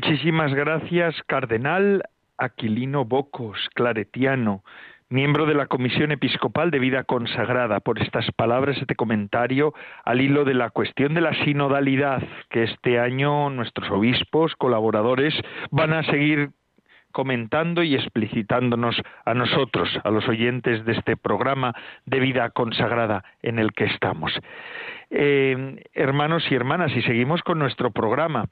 Muchísimas 0.00 0.54
gracias, 0.54 1.16
Cardenal 1.26 2.04
Aquilino 2.36 3.04
Bocos, 3.04 3.58
claretiano, 3.74 4.62
miembro 5.08 5.44
de 5.44 5.54
la 5.54 5.66
Comisión 5.66 6.12
Episcopal 6.12 6.70
de 6.70 6.78
Vida 6.78 7.02
Consagrada, 7.02 7.80
por 7.80 8.00
estas 8.00 8.30
palabras, 8.30 8.78
este 8.80 8.94
comentario 8.94 9.74
al 10.04 10.20
hilo 10.20 10.44
de 10.44 10.54
la 10.54 10.70
cuestión 10.70 11.14
de 11.14 11.20
la 11.20 11.34
sinodalidad, 11.42 12.22
que 12.48 12.62
este 12.62 13.00
año 13.00 13.50
nuestros 13.50 13.90
obispos, 13.90 14.54
colaboradores, 14.54 15.34
van 15.72 15.92
a 15.92 16.04
seguir 16.04 16.50
comentando 17.18 17.82
y 17.82 17.96
explicitándonos 17.96 19.02
a 19.24 19.34
nosotros, 19.34 19.88
a 20.04 20.10
los 20.10 20.28
oyentes 20.28 20.84
de 20.84 20.92
este 20.92 21.16
programa 21.16 21.74
de 22.06 22.20
vida 22.20 22.50
consagrada 22.50 23.24
en 23.42 23.58
el 23.58 23.72
que 23.72 23.86
estamos. 23.86 24.32
Eh, 25.10 25.82
hermanos 25.94 26.46
y 26.48 26.54
hermanas, 26.54 26.92
y 26.94 27.02
seguimos 27.02 27.42
con 27.42 27.58
nuestro 27.58 27.90
programa. 27.90 28.44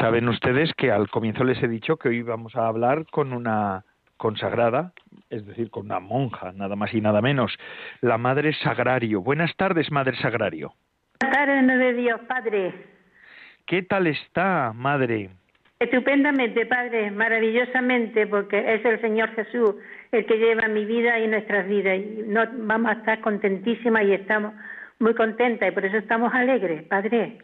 Saben 0.00 0.28
ustedes 0.28 0.72
que 0.74 0.92
al 0.92 1.10
comienzo 1.10 1.42
les 1.42 1.60
he 1.64 1.66
dicho 1.66 1.96
que 1.96 2.10
hoy 2.10 2.22
vamos 2.22 2.54
a 2.54 2.68
hablar 2.68 3.06
con 3.10 3.32
una 3.32 3.82
consagrada, 4.18 4.92
es 5.28 5.44
decir, 5.44 5.68
con 5.68 5.86
una 5.86 5.98
monja, 5.98 6.52
nada 6.52 6.76
más 6.76 6.94
y 6.94 7.00
nada 7.00 7.20
menos, 7.20 7.58
la 8.02 8.18
Madre 8.18 8.54
Sagrario. 8.54 9.20
Buenas 9.20 9.52
tardes, 9.56 9.90
Madre 9.90 10.16
Sagrario. 10.18 10.74
Buenas 11.20 11.44
tardes, 11.44 11.76
de 11.76 11.92
Dios, 11.94 12.20
Padre. 12.28 12.86
¿Qué 13.66 13.82
tal 13.82 14.06
está, 14.06 14.72
Madre? 14.72 15.41
Estupendamente, 15.82 16.64
Padre, 16.64 17.10
maravillosamente, 17.10 18.28
porque 18.28 18.74
es 18.74 18.84
el 18.84 19.00
Señor 19.00 19.34
Jesús 19.34 19.74
el 20.12 20.24
que 20.26 20.38
lleva 20.38 20.68
mi 20.68 20.84
vida 20.84 21.18
y 21.18 21.26
nuestras 21.26 21.66
vidas. 21.66 21.98
Y 21.98 22.22
no, 22.24 22.44
vamos 22.52 22.92
a 22.92 22.98
estar 23.00 23.20
contentísimas 23.20 24.04
y 24.04 24.12
estamos 24.12 24.54
muy 25.00 25.12
contentas 25.14 25.68
y 25.68 25.72
por 25.72 25.84
eso 25.84 25.96
estamos 25.96 26.32
alegres, 26.32 26.84
Padre. 26.84 27.38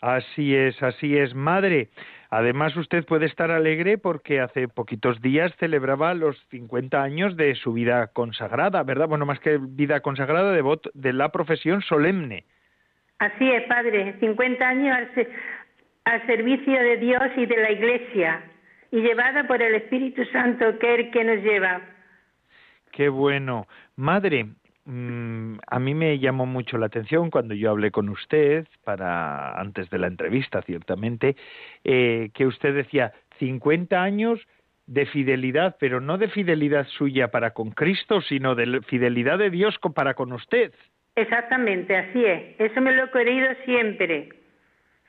Así 0.00 0.56
es, 0.56 0.82
así 0.82 1.18
es, 1.18 1.34
Madre. 1.34 1.90
Además, 2.30 2.74
usted 2.74 3.04
puede 3.04 3.26
estar 3.26 3.50
alegre 3.50 3.98
porque 3.98 4.40
hace 4.40 4.66
poquitos 4.66 5.20
días 5.20 5.54
celebraba 5.58 6.14
los 6.14 6.42
50 6.48 7.02
años 7.02 7.36
de 7.36 7.54
su 7.54 7.74
vida 7.74 8.06
consagrada, 8.14 8.82
¿verdad? 8.82 9.08
Bueno, 9.08 9.26
más 9.26 9.40
que 9.40 9.58
vida 9.60 10.00
consagrada, 10.00 10.52
de, 10.52 10.62
de 10.94 11.12
la 11.12 11.28
profesión 11.28 11.82
solemne. 11.82 12.44
Así 13.18 13.50
es, 13.50 13.62
Padre. 13.64 14.16
50 14.20 14.66
años 14.66 14.96
al 16.04 16.26
servicio 16.26 16.72
de 16.72 16.96
Dios 16.98 17.22
y 17.36 17.46
de 17.46 17.56
la 17.56 17.70
Iglesia 17.72 18.42
y 18.90 19.00
llevada 19.00 19.46
por 19.46 19.60
el 19.62 19.74
Espíritu 19.74 20.24
Santo 20.26 20.78
que 20.78 20.94
es 20.94 21.00
el 21.00 21.10
que 21.10 21.24
nos 21.24 21.42
lleva. 21.42 21.80
Qué 22.92 23.08
bueno. 23.08 23.66
Madre, 23.96 24.46
mm, 24.84 25.56
a 25.66 25.78
mí 25.80 25.94
me 25.94 26.18
llamó 26.18 26.46
mucho 26.46 26.78
la 26.78 26.86
atención 26.86 27.30
cuando 27.30 27.54
yo 27.54 27.70
hablé 27.70 27.90
con 27.90 28.08
usted, 28.08 28.66
para 28.84 29.58
antes 29.58 29.90
de 29.90 29.98
la 29.98 30.06
entrevista, 30.06 30.62
ciertamente, 30.62 31.36
eh, 31.82 32.30
que 32.34 32.46
usted 32.46 32.74
decía 32.74 33.12
50 33.38 34.00
años 34.00 34.46
de 34.86 35.06
fidelidad, 35.06 35.76
pero 35.80 36.00
no 36.00 36.18
de 36.18 36.28
fidelidad 36.28 36.86
suya 36.86 37.28
para 37.28 37.50
con 37.50 37.70
Cristo, 37.70 38.20
sino 38.20 38.54
de 38.54 38.80
fidelidad 38.82 39.38
de 39.38 39.50
Dios 39.50 39.76
para 39.94 40.14
con 40.14 40.32
usted. 40.32 40.72
Exactamente, 41.16 41.96
así 41.96 42.24
es. 42.24 42.60
Eso 42.60 42.80
me 42.80 42.92
lo 42.92 43.04
he 43.04 43.10
querido 43.10 43.48
siempre. 43.64 44.28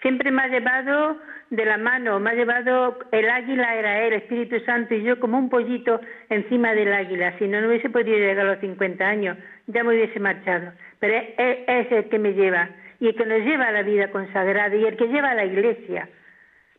Siempre 0.06 0.30
me 0.30 0.44
ha 0.44 0.48
llevado 0.48 1.18
de 1.50 1.66
la 1.66 1.80
mano, 1.80 2.20
me 2.20 2.30
ha 2.30 2.34
llevado 2.36 3.00
el 3.12 3.28
águila 3.28 3.74
era 3.74 4.04
él, 4.04 4.14
Espíritu 4.14 4.60
Santo, 4.60 4.94
y 4.94 5.02
yo 5.02 5.20
como 5.20 5.40
un 5.40 5.50
pollito 5.50 6.00
encima 6.30 6.76
del 6.76 6.94
águila. 6.94 7.36
Si 7.40 7.48
no, 7.48 7.60
no 7.60 7.70
hubiese 7.70 7.90
podido 7.90 8.16
llegar 8.16 8.46
a 8.46 8.52
los 8.52 8.60
50 8.60 9.04
años, 9.04 9.36
ya 9.66 9.84
me 9.84 9.96
hubiese 9.96 10.20
marchado. 10.20 10.74
Pero 11.00 11.16
es, 11.16 11.58
es 11.68 11.92
el 11.92 12.10
que 12.10 12.20
me 12.20 12.34
lleva, 12.34 12.70
y 13.00 13.08
el 13.08 13.16
que 13.16 13.26
nos 13.26 13.40
lleva 13.40 13.66
a 13.66 13.72
la 13.72 13.82
vida 13.82 14.12
consagrada, 14.12 14.76
y 14.76 14.86
el 14.86 14.96
que 14.96 15.08
lleva 15.08 15.32
a 15.32 15.34
la 15.34 15.46
iglesia. 15.46 16.08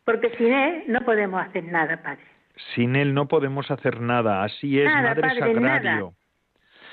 Porque 0.05 0.29
sin 0.37 0.53
él 0.53 0.83
no 0.87 1.01
podemos 1.01 1.45
hacer 1.45 1.65
nada, 1.65 2.01
Padre. 2.01 2.23
Sin 2.75 2.95
él 2.95 3.13
no 3.13 3.27
podemos 3.27 3.69
hacer 3.69 3.99
nada, 3.99 4.45
así 4.45 4.79
es, 4.79 4.85
Madre 4.85 5.19
padre, 5.19 5.39
Sagrario. 5.41 6.13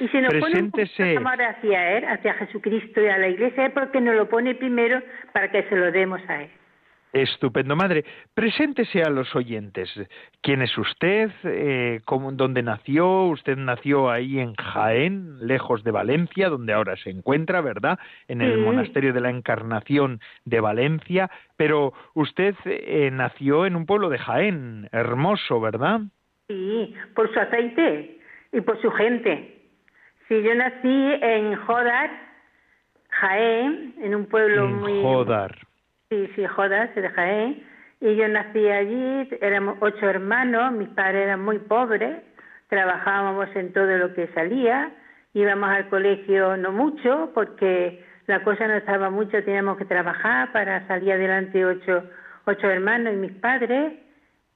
Y 0.01 0.09
si 0.09 0.21
nos 0.21 0.35
pone 0.35 0.71
amor 1.17 1.43
hacia 1.43 1.99
Él, 1.99 2.05
hacia 2.05 2.35
Jesucristo 2.35 3.01
y 3.01 3.09
a 3.09 3.19
la 3.19 3.29
Iglesia, 3.29 3.67
es 3.67 3.73
porque 3.73 4.01
nos 4.01 4.17
lo 4.17 4.29
pone 4.29 4.55
primero 4.55 5.01
para 5.33 5.51
que 5.51 5.63
se 5.65 5.77
lo 5.77 5.93
demos 5.93 6.21
a 6.29 6.43
Él. 6.43 6.51
Estupendo, 7.15 7.77
madre. 7.77 8.05
Preséntese 8.35 9.03
a 9.03 9.09
los 9.09 9.37
oyentes. 9.37 9.89
¿Quién 10.43 10.63
es 10.63 10.77
usted? 10.77 11.31
Eh, 11.45 12.01
cómo, 12.05 12.33
¿Dónde 12.33 12.61
nació? 12.65 13.27
Usted 13.27 13.57
nació 13.57 14.11
ahí 14.11 14.41
en 14.41 14.55
Jaén, 14.55 15.47
lejos 15.47 15.85
de 15.85 15.93
Valencia, 15.93 16.49
donde 16.49 16.73
ahora 16.73 16.97
se 16.97 17.11
encuentra, 17.11 17.61
¿verdad? 17.61 18.01
En 18.27 18.41
el 18.41 18.59
monasterio 18.59 19.13
de 19.13 19.21
la 19.21 19.31
Encarnación 19.31 20.19
de 20.45 20.59
Valencia. 20.59 21.31
Pero 21.57 21.93
usted 22.15 22.57
eh, 22.65 23.11
nació 23.13 23.65
en 23.65 23.77
un 23.77 23.87
pueblo 23.87 24.09
de 24.09 24.19
Jaén, 24.19 24.89
hermoso, 24.91 25.61
¿verdad? 25.61 26.01
Sí, 26.49 26.97
por 27.15 27.33
su 27.33 27.39
aceite 27.39 28.19
y 28.53 28.61
por 28.61 28.83
su 28.83 28.91
gente. 28.91 29.55
Sí, 30.29 30.43
yo 30.43 30.55
nací 30.55 31.13
en 31.21 31.55
Jodar, 31.55 32.11
Jaén, 33.11 33.95
en 34.01 34.15
un 34.15 34.27
pueblo 34.27 34.65
en 34.65 34.75
muy... 34.77 35.03
Jodar. 35.03 35.55
Sí, 36.09 36.31
sí, 36.35 36.47
Jodar, 36.47 36.95
de 36.95 37.09
Jaén. 37.11 37.67
Y 38.01 38.17
yo 38.17 38.27
nací 38.29 38.69
allí, 38.69 39.29
éramos 39.43 39.77
ocho 39.81 40.09
hermanos, 40.09 40.73
mis 40.73 40.89
padres 40.89 41.25
eran 41.25 41.45
muy 41.45 41.59
pobres, 41.59 42.23
trabajábamos 42.69 43.49
en 43.55 43.73
todo 43.73 43.99
lo 43.99 44.15
que 44.15 44.29
salía, 44.29 44.93
íbamos 45.35 45.71
al 45.71 45.89
colegio 45.89 46.57
no 46.57 46.73
mucho, 46.73 47.31
porque 47.35 48.05
la 48.27 48.43
cosa 48.43 48.67
no 48.67 48.75
estaba 48.75 49.11
mucho, 49.11 49.43
teníamos 49.45 49.77
que 49.77 49.85
trabajar 49.85 50.53
para 50.53 50.87
salir 50.87 51.13
adelante 51.13 51.65
ocho, 51.65 52.05
ocho 52.47 52.71
hermanos 52.71 53.13
y 53.13 53.17
mis 53.17 53.33
padres. 53.33 53.93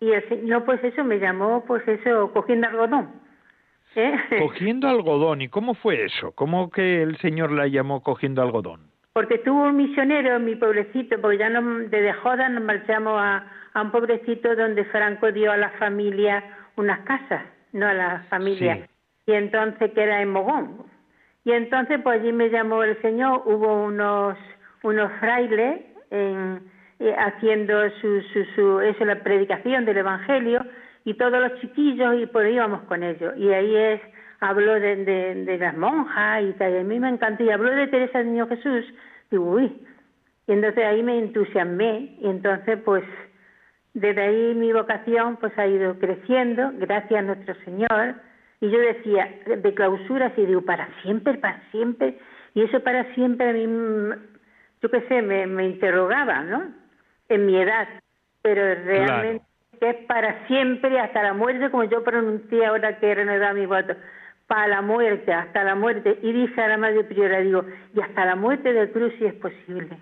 Y 0.00 0.12
el 0.12 0.26
Señor, 0.28 0.64
pues 0.64 0.82
eso 0.82 1.04
me 1.04 1.18
llamó, 1.18 1.64
pues 1.66 1.86
eso, 1.86 2.32
cogiendo 2.32 2.68
algodón 2.68 3.27
¿Eh? 3.98 4.14
Cogiendo 4.38 4.88
algodón, 4.88 5.42
¿y 5.42 5.48
cómo 5.48 5.74
fue 5.74 6.04
eso? 6.04 6.30
¿Cómo 6.36 6.70
que 6.70 7.02
el 7.02 7.18
Señor 7.18 7.50
la 7.50 7.66
llamó 7.66 8.00
cogiendo 8.00 8.42
algodón? 8.42 8.82
Porque 9.12 9.38
tuvo 9.38 9.64
un 9.64 9.76
misionero 9.76 10.36
en 10.36 10.44
mi 10.44 10.54
pueblecito, 10.54 11.20
porque 11.20 11.38
ya 11.38 11.50
no, 11.50 11.80
desde 11.80 12.12
Joda 12.12 12.48
nos 12.48 12.62
marchamos 12.62 13.20
a, 13.20 13.44
a 13.74 13.82
un 13.82 13.90
pobrecito 13.90 14.54
donde 14.54 14.84
Franco 14.84 15.32
dio 15.32 15.50
a 15.50 15.56
la 15.56 15.70
familia 15.70 16.44
unas 16.76 17.00
casas, 17.00 17.42
no 17.72 17.88
a 17.88 17.94
la 17.94 18.24
familia, 18.30 18.88
y 19.26 19.32
entonces 19.32 19.90
que 19.90 20.00
era 20.00 20.22
en 20.22 20.30
Mogón. 20.30 20.84
Y 21.44 21.50
entonces 21.50 21.98
pues 22.00 22.20
allí 22.20 22.32
me 22.32 22.50
llamó 22.50 22.84
el 22.84 23.00
Señor, 23.02 23.42
hubo 23.46 23.82
unos, 23.82 24.38
unos 24.84 25.10
frailes 25.18 25.80
en, 26.12 26.62
eh, 27.00 27.16
haciendo 27.18 27.90
su, 28.00 28.22
su, 28.32 28.44
su, 28.54 28.80
eso, 28.80 29.04
la 29.04 29.24
predicación 29.24 29.84
del 29.84 29.96
Evangelio, 29.96 30.64
y 31.08 31.14
todos 31.14 31.40
los 31.40 31.58
chiquillos 31.60 32.16
y 32.20 32.26
por 32.26 32.44
ahí 32.44 32.54
íbamos 32.54 32.82
con 32.82 33.02
ellos. 33.02 33.32
Y 33.38 33.48
ahí 33.48 33.74
es, 33.74 34.00
habló 34.40 34.74
de, 34.74 34.96
de, 34.96 35.58
las 35.58 35.74
monjas 35.74 36.42
y 36.42 36.52
tal, 36.52 36.74
y 36.74 36.76
a 36.76 36.84
mí 36.84 37.00
me 37.00 37.08
encantó, 37.08 37.44
y 37.44 37.50
habló 37.50 37.70
de 37.70 37.86
Teresa 37.86 38.18
del 38.18 38.32
Niño 38.32 38.46
Jesús, 38.46 38.84
y 39.30 39.38
uy, 39.38 39.72
y 40.46 40.52
entonces 40.52 40.84
ahí 40.84 41.02
me 41.02 41.18
entusiasmé, 41.18 42.14
y 42.20 42.28
entonces 42.28 42.78
pues 42.84 43.04
desde 43.94 44.20
ahí 44.20 44.54
mi 44.54 44.70
vocación 44.70 45.38
pues 45.38 45.58
ha 45.58 45.66
ido 45.66 45.98
creciendo, 45.98 46.72
gracias 46.74 47.20
a 47.20 47.22
nuestro 47.22 47.54
Señor, 47.64 48.16
y 48.60 48.68
yo 48.68 48.78
decía, 48.78 49.34
de 49.46 49.74
clausura, 49.74 50.30
y 50.36 50.44
digo, 50.44 50.60
para 50.60 50.90
siempre, 51.00 51.38
para 51.38 51.62
siempre, 51.70 52.18
y 52.52 52.64
eso 52.64 52.80
para 52.80 53.14
siempre 53.14 53.48
a 53.48 53.52
mí, 53.54 54.14
yo 54.82 54.90
qué 54.90 55.00
sé, 55.08 55.22
me, 55.22 55.46
me 55.46 55.68
interrogaba, 55.68 56.42
¿no? 56.42 56.64
En 57.30 57.46
mi 57.46 57.56
edad, 57.56 57.88
pero 58.42 58.62
realmente 58.84 59.47
que 59.78 59.90
es 59.90 59.96
para 60.06 60.46
siempre, 60.46 60.98
hasta 61.00 61.22
la 61.22 61.34
muerte, 61.34 61.70
como 61.70 61.84
yo 61.84 62.04
pronuncié 62.04 62.66
ahora 62.66 62.98
que 62.98 63.10
he 63.10 63.14
renovado 63.14 63.54
mi 63.54 63.66
voto, 63.66 63.94
para 64.46 64.66
la 64.68 64.82
muerte, 64.82 65.32
hasta 65.32 65.64
la 65.64 65.74
muerte. 65.74 66.18
Y 66.22 66.32
dice 66.32 66.60
a 66.60 66.68
la 66.68 66.78
Madre 66.78 67.04
Priora, 67.04 67.40
digo, 67.40 67.64
y 67.94 68.00
hasta 68.00 68.24
la 68.24 68.36
muerte 68.36 68.72
de 68.72 68.90
cruz 68.90 69.12
si 69.18 69.26
es 69.26 69.34
posible. 69.34 69.98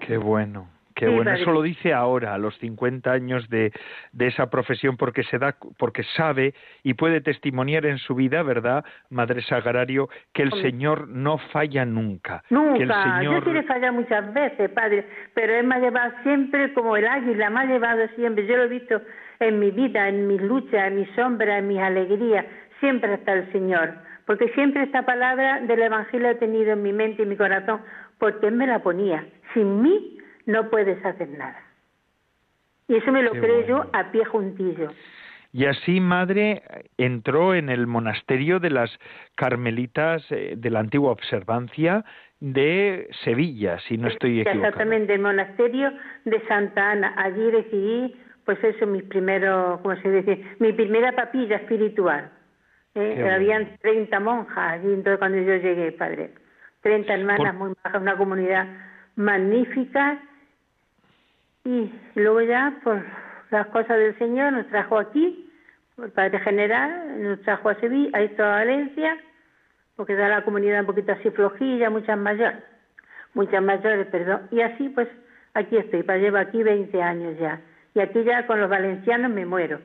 Qué 0.00 0.16
bueno. 0.16 0.68
Qué 0.96 1.08
bueno, 1.08 1.30
eso 1.30 1.52
lo 1.52 1.60
dice 1.60 1.92
ahora, 1.92 2.32
a 2.32 2.38
los 2.38 2.56
50 2.56 3.12
años 3.12 3.46
de, 3.50 3.70
de, 4.12 4.26
esa 4.28 4.48
profesión, 4.48 4.96
porque 4.96 5.24
se 5.24 5.36
da, 5.36 5.54
porque 5.78 6.02
sabe 6.16 6.54
y 6.82 6.94
puede 6.94 7.20
testimoniar 7.20 7.84
en 7.84 7.98
su 7.98 8.14
vida, 8.14 8.42
¿verdad, 8.42 8.82
Madre 9.10 9.42
Sagrario, 9.42 10.08
que 10.32 10.42
el 10.42 10.52
Señor 10.62 11.06
no 11.06 11.36
falla 11.52 11.84
nunca. 11.84 12.42
Nunca, 12.48 12.78
que 12.78 12.82
el 12.84 12.88
Señor... 12.88 13.44
yo 13.44 13.50
sí 13.50 13.52
le 13.52 13.62
falla 13.64 13.92
muchas 13.92 14.32
veces, 14.32 14.70
Padre, 14.70 15.04
pero 15.34 15.54
Él 15.54 15.66
me 15.66 15.74
ha 15.74 15.80
llevado 15.80 16.14
siempre 16.22 16.72
como 16.72 16.96
el 16.96 17.06
águila, 17.06 17.50
me 17.50 17.60
ha 17.60 17.64
llevado 17.66 18.08
siempre, 18.16 18.46
yo 18.46 18.56
lo 18.56 18.62
he 18.62 18.68
visto 18.68 19.02
en 19.40 19.58
mi 19.58 19.70
vida, 19.72 20.08
en 20.08 20.26
mis 20.26 20.40
luchas, 20.40 20.88
en 20.88 20.96
mis 20.96 21.10
sombras, 21.10 21.58
en 21.58 21.68
mis 21.68 21.78
alegrías, 21.78 22.46
siempre 22.80 23.12
está 23.12 23.34
el 23.34 23.52
Señor, 23.52 23.92
porque 24.24 24.48
siempre 24.54 24.84
esta 24.84 25.04
palabra 25.04 25.60
del 25.60 25.82
Evangelio 25.82 26.30
he 26.30 26.36
tenido 26.36 26.72
en 26.72 26.82
mi 26.82 26.94
mente 26.94 27.24
y 27.24 27.26
mi 27.26 27.36
corazón, 27.36 27.82
porque 28.16 28.46
Él 28.46 28.54
me 28.54 28.66
la 28.66 28.78
ponía. 28.78 29.26
Sin 29.52 29.82
mí 29.82 30.16
no 30.46 30.70
puedes 30.70 31.04
hacer 31.04 31.28
nada. 31.28 31.60
Y 32.88 32.96
eso 32.96 33.12
me 33.12 33.22
lo 33.22 33.32
creo 33.32 33.66
yo 33.66 33.90
a 33.92 34.10
pie 34.10 34.24
juntillo. 34.24 34.90
Y 35.52 35.66
así, 35.66 36.00
madre, 36.00 36.62
entró 36.98 37.54
en 37.54 37.68
el 37.68 37.86
monasterio 37.86 38.60
de 38.60 38.70
las 38.70 38.90
Carmelitas 39.36 40.22
eh, 40.30 40.54
de 40.56 40.70
la 40.70 40.80
antigua 40.80 41.12
observancia 41.12 42.04
de 42.40 43.08
Sevilla, 43.24 43.78
si 43.88 43.96
no 43.96 44.08
estoy 44.08 44.40
equivocado. 44.40 44.66
Exactamente, 44.66 45.14
el 45.14 45.22
monasterio 45.22 45.92
de 46.24 46.40
Santa 46.46 46.90
Ana. 46.90 47.14
Allí 47.16 47.50
recibí, 47.50 48.14
pues 48.44 48.62
eso, 48.62 48.86
mis 48.86 49.04
primeros, 49.04 49.80
¿cómo 49.80 49.96
se 49.96 50.10
dice? 50.10 50.44
Mi 50.58 50.72
primera 50.72 51.12
papilla 51.12 51.56
espiritual. 51.56 52.30
¿eh? 52.94 53.30
Habían 53.34 53.78
30 53.78 54.20
monjas 54.20 54.72
allí, 54.72 54.92
entonces 54.92 55.18
cuando 55.18 55.38
yo 55.38 55.56
llegué, 55.56 55.92
padre. 55.92 56.32
30 56.82 57.14
hermanas 57.14 57.54
muy 57.54 57.72
bajas, 57.82 58.00
una 58.00 58.16
comunidad 58.16 58.66
magnífica. 59.16 60.20
Y 61.66 61.92
luego 62.14 62.42
ya, 62.42 62.78
por 62.84 63.04
las 63.50 63.66
cosas 63.66 63.98
del 63.98 64.16
Señor, 64.18 64.52
nos 64.52 64.68
trajo 64.68 65.00
aquí, 65.00 65.50
el 65.98 66.12
Padre 66.12 66.38
General, 66.38 67.20
nos 67.20 67.42
trajo 67.42 67.70
a 67.70 67.74
Sevilla, 67.80 68.16
a 68.16 68.22
esto 68.22 68.44
Valencia, 68.44 69.18
porque 69.96 70.14
da 70.14 70.28
la 70.28 70.44
comunidad 70.44 70.80
un 70.80 70.86
poquito 70.86 71.10
así 71.10 71.28
flojilla, 71.30 71.90
muchas 71.90 72.16
mayores, 72.18 72.62
muchas 73.34 73.60
mayores, 73.64 74.06
perdón. 74.06 74.42
Y 74.52 74.60
así 74.60 74.90
pues 74.90 75.08
aquí 75.54 75.76
estoy, 75.76 76.04
para 76.04 76.20
llevo 76.20 76.36
aquí 76.36 76.62
20 76.62 77.02
años 77.02 77.36
ya. 77.40 77.60
Y 77.94 77.98
aquí 77.98 78.22
ya 78.22 78.46
con 78.46 78.60
los 78.60 78.70
valencianos 78.70 79.32
me 79.32 79.44
muero. 79.44 79.80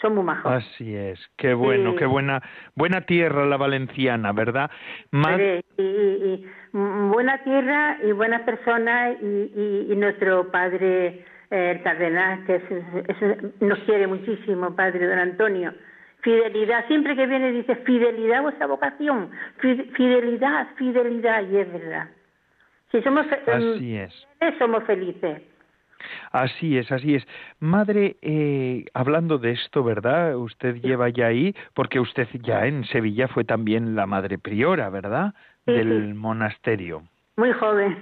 Son 0.00 0.14
muy 0.14 0.24
majos. 0.24 0.50
Así 0.50 0.94
es, 0.94 1.20
qué 1.36 1.52
bueno, 1.54 1.94
qué 1.96 2.06
buena 2.06 2.42
buena 2.74 3.02
tierra 3.02 3.44
la 3.46 3.56
valenciana, 3.56 4.32
¿verdad? 4.32 4.70
y, 5.12 6.46
buena 6.72 7.42
tierra 7.44 7.98
y 8.02 8.12
buenas 8.12 8.42
personas 8.42 9.16
y, 9.20 9.86
y, 9.90 9.96
nuestro 9.96 10.50
padre 10.50 11.24
eh, 11.50 11.72
el 11.72 11.82
cardenal, 11.82 12.44
que 12.46 12.62
nos 13.60 13.78
quiere 13.80 14.06
muchísimo, 14.06 14.74
padre 14.74 15.06
don 15.06 15.18
Antonio 15.18 15.74
Fidelidad, 16.22 16.86
siempre 16.86 17.16
que 17.16 17.26
viene 17.26 17.52
dice 17.52 17.76
fidelidad 17.76 18.38
a 18.38 18.42
vuestra 18.42 18.66
vocación, 18.66 19.30
fidelidad, 19.96 20.68
fidelidad, 20.76 21.48
y 21.48 21.56
es 21.56 21.72
verdad. 21.72 22.08
Si 22.92 23.00
somos 23.02 23.26
así 23.46 23.96
es. 23.96 24.26
somos 24.58 24.84
felices. 24.84 25.42
Así 26.32 26.78
es, 26.78 26.90
así 26.92 27.14
es. 27.14 27.26
Madre, 27.58 28.16
eh, 28.22 28.84
hablando 28.94 29.38
de 29.38 29.52
esto, 29.52 29.82
¿verdad? 29.82 30.36
Usted 30.36 30.76
lleva 30.76 31.08
ya 31.08 31.26
ahí, 31.26 31.54
porque 31.74 32.00
usted 32.00 32.28
ya 32.42 32.66
en 32.66 32.84
Sevilla 32.84 33.28
fue 33.28 33.44
también 33.44 33.94
la 33.94 34.06
madre 34.06 34.38
priora, 34.38 34.90
¿verdad? 34.90 35.34
Del 35.66 36.14
monasterio. 36.14 37.02
Muy 37.36 37.52
joven. 37.52 37.96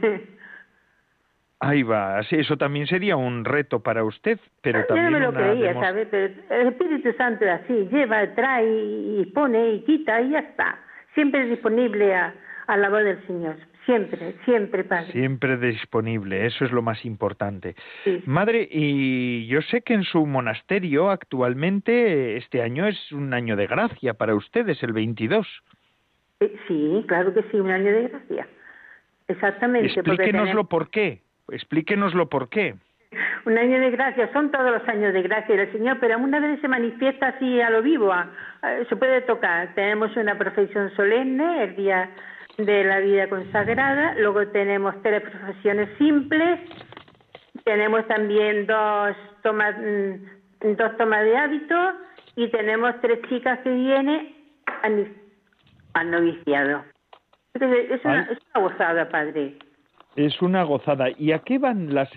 Ahí 1.61 1.83
va, 1.83 2.19
así 2.19 2.37
eso 2.37 2.57
también 2.57 2.87
sería 2.87 3.17
un 3.17 3.45
reto 3.45 3.81
para 3.81 4.05
usted, 4.05 4.39
pero 4.63 4.85
también 4.87 5.11
Yo 5.11 5.19
no 5.19 5.19
me 5.19 5.27
lo 5.27 5.33
creía, 5.33 5.75
¿sabes? 5.75 6.07
Pero 6.09 6.33
el 6.51 6.69
Espíritu 6.69 7.13
Santo 7.15 7.45
es 7.45 7.51
así, 7.51 7.89
lleva, 7.91 8.33
trae 8.35 8.65
y 8.65 9.27
pone 9.35 9.73
y 9.73 9.81
quita 9.81 10.21
y 10.21 10.31
ya 10.31 10.39
está. 10.39 10.79
Siempre 11.15 11.47
disponible 11.47 12.15
a, 12.15 12.33
la 12.69 12.89
voz 12.89 13.03
del 13.03 13.27
Señor, 13.27 13.57
siempre, 13.89 14.35
siempre, 14.45 14.85
Padre. 14.85 15.13
Siempre 15.13 15.57
disponible, 15.57 16.45
eso 16.45 16.67
es 16.67 16.73
lo 16.73 16.83
más 16.83 17.07
importante. 17.07 17.75
Madre, 18.27 18.69
y 18.71 19.47
yo 19.47 19.63
sé 19.63 19.81
que 19.81 19.95
en 19.95 20.05
su 20.05 20.27
monasterio 20.27 21.11
actualmente 21.11 22.37
este 22.37 22.61
año 22.61 22.87
es 22.87 23.13
un 23.13 23.33
año 23.33 23.57
de 23.57 23.67
gracia 23.67 24.13
para 24.13 24.35
ustedes, 24.35 24.83
el 24.83 24.93
22. 24.93 25.47
Eh, 26.41 26.55
sí, 26.69 27.03
claro 27.09 27.33
que 27.33 27.43
sí, 27.51 27.59
un 27.59 27.71
año 27.71 27.91
de 27.91 28.09
gracia. 28.09 28.47
Exactamente. 29.27 29.89
Explíquenoslo 29.89 30.69
por 30.69 30.91
qué. 30.91 31.23
Explíquenoslo 31.51 32.29
por 32.29 32.51
qué. 32.51 32.75
Un 33.47 33.57
año 33.57 33.81
de 33.81 33.91
gracia, 33.91 34.31
son 34.35 34.51
todos 34.51 34.71
los 34.71 34.87
años 34.87 35.15
de 35.15 35.23
gracia 35.23 35.57
del 35.57 35.73
Señor, 35.73 35.97
pero 35.99 36.19
una 36.19 36.41
vez 36.41 36.61
se 36.61 36.69
manifiesta 36.69 37.29
así 37.29 37.59
a 37.63 37.71
lo 37.71 37.81
vivo, 37.81 38.13
se 38.87 38.97
puede 38.97 39.23
tocar. 39.23 39.75
Tenemos 39.75 40.15
una 40.15 40.37
profesión 40.37 40.91
solemne, 40.95 41.65
el 41.65 41.77
día 41.77 42.11
de 42.59 42.85
la 42.85 42.99
vida 42.99 43.29
consagrada, 43.29 44.15
luego 44.19 44.47
tenemos 44.49 44.95
tres 45.03 45.23
profesiones 45.23 45.89
simples, 45.97 46.59
tenemos 47.65 48.07
también 48.09 48.67
dos 48.67 49.17
tomas, 49.43 49.77
mm, 49.79 50.75
dos 50.77 50.97
tomas 50.97 51.25
de 51.25 51.37
hábito 51.37 51.77
y 52.35 52.49
tenemos 52.49 53.01
tres 53.01 53.21
chicas 53.29 53.61
que 53.61 53.71
vienen 53.71 54.35
al 55.95 56.11
noviciado. 56.11 56.85
Es 57.55 58.05
una, 58.05 58.23
es 58.23 58.39
una 58.55 58.69
gozada, 58.69 59.09
padre. 59.09 59.57
Es 60.17 60.43
una 60.43 60.65
gozada. 60.65 61.07
¿Y 61.17 61.33
a 61.33 61.39
qué 61.41 61.59
van 61.59 61.95
las... 61.95 62.11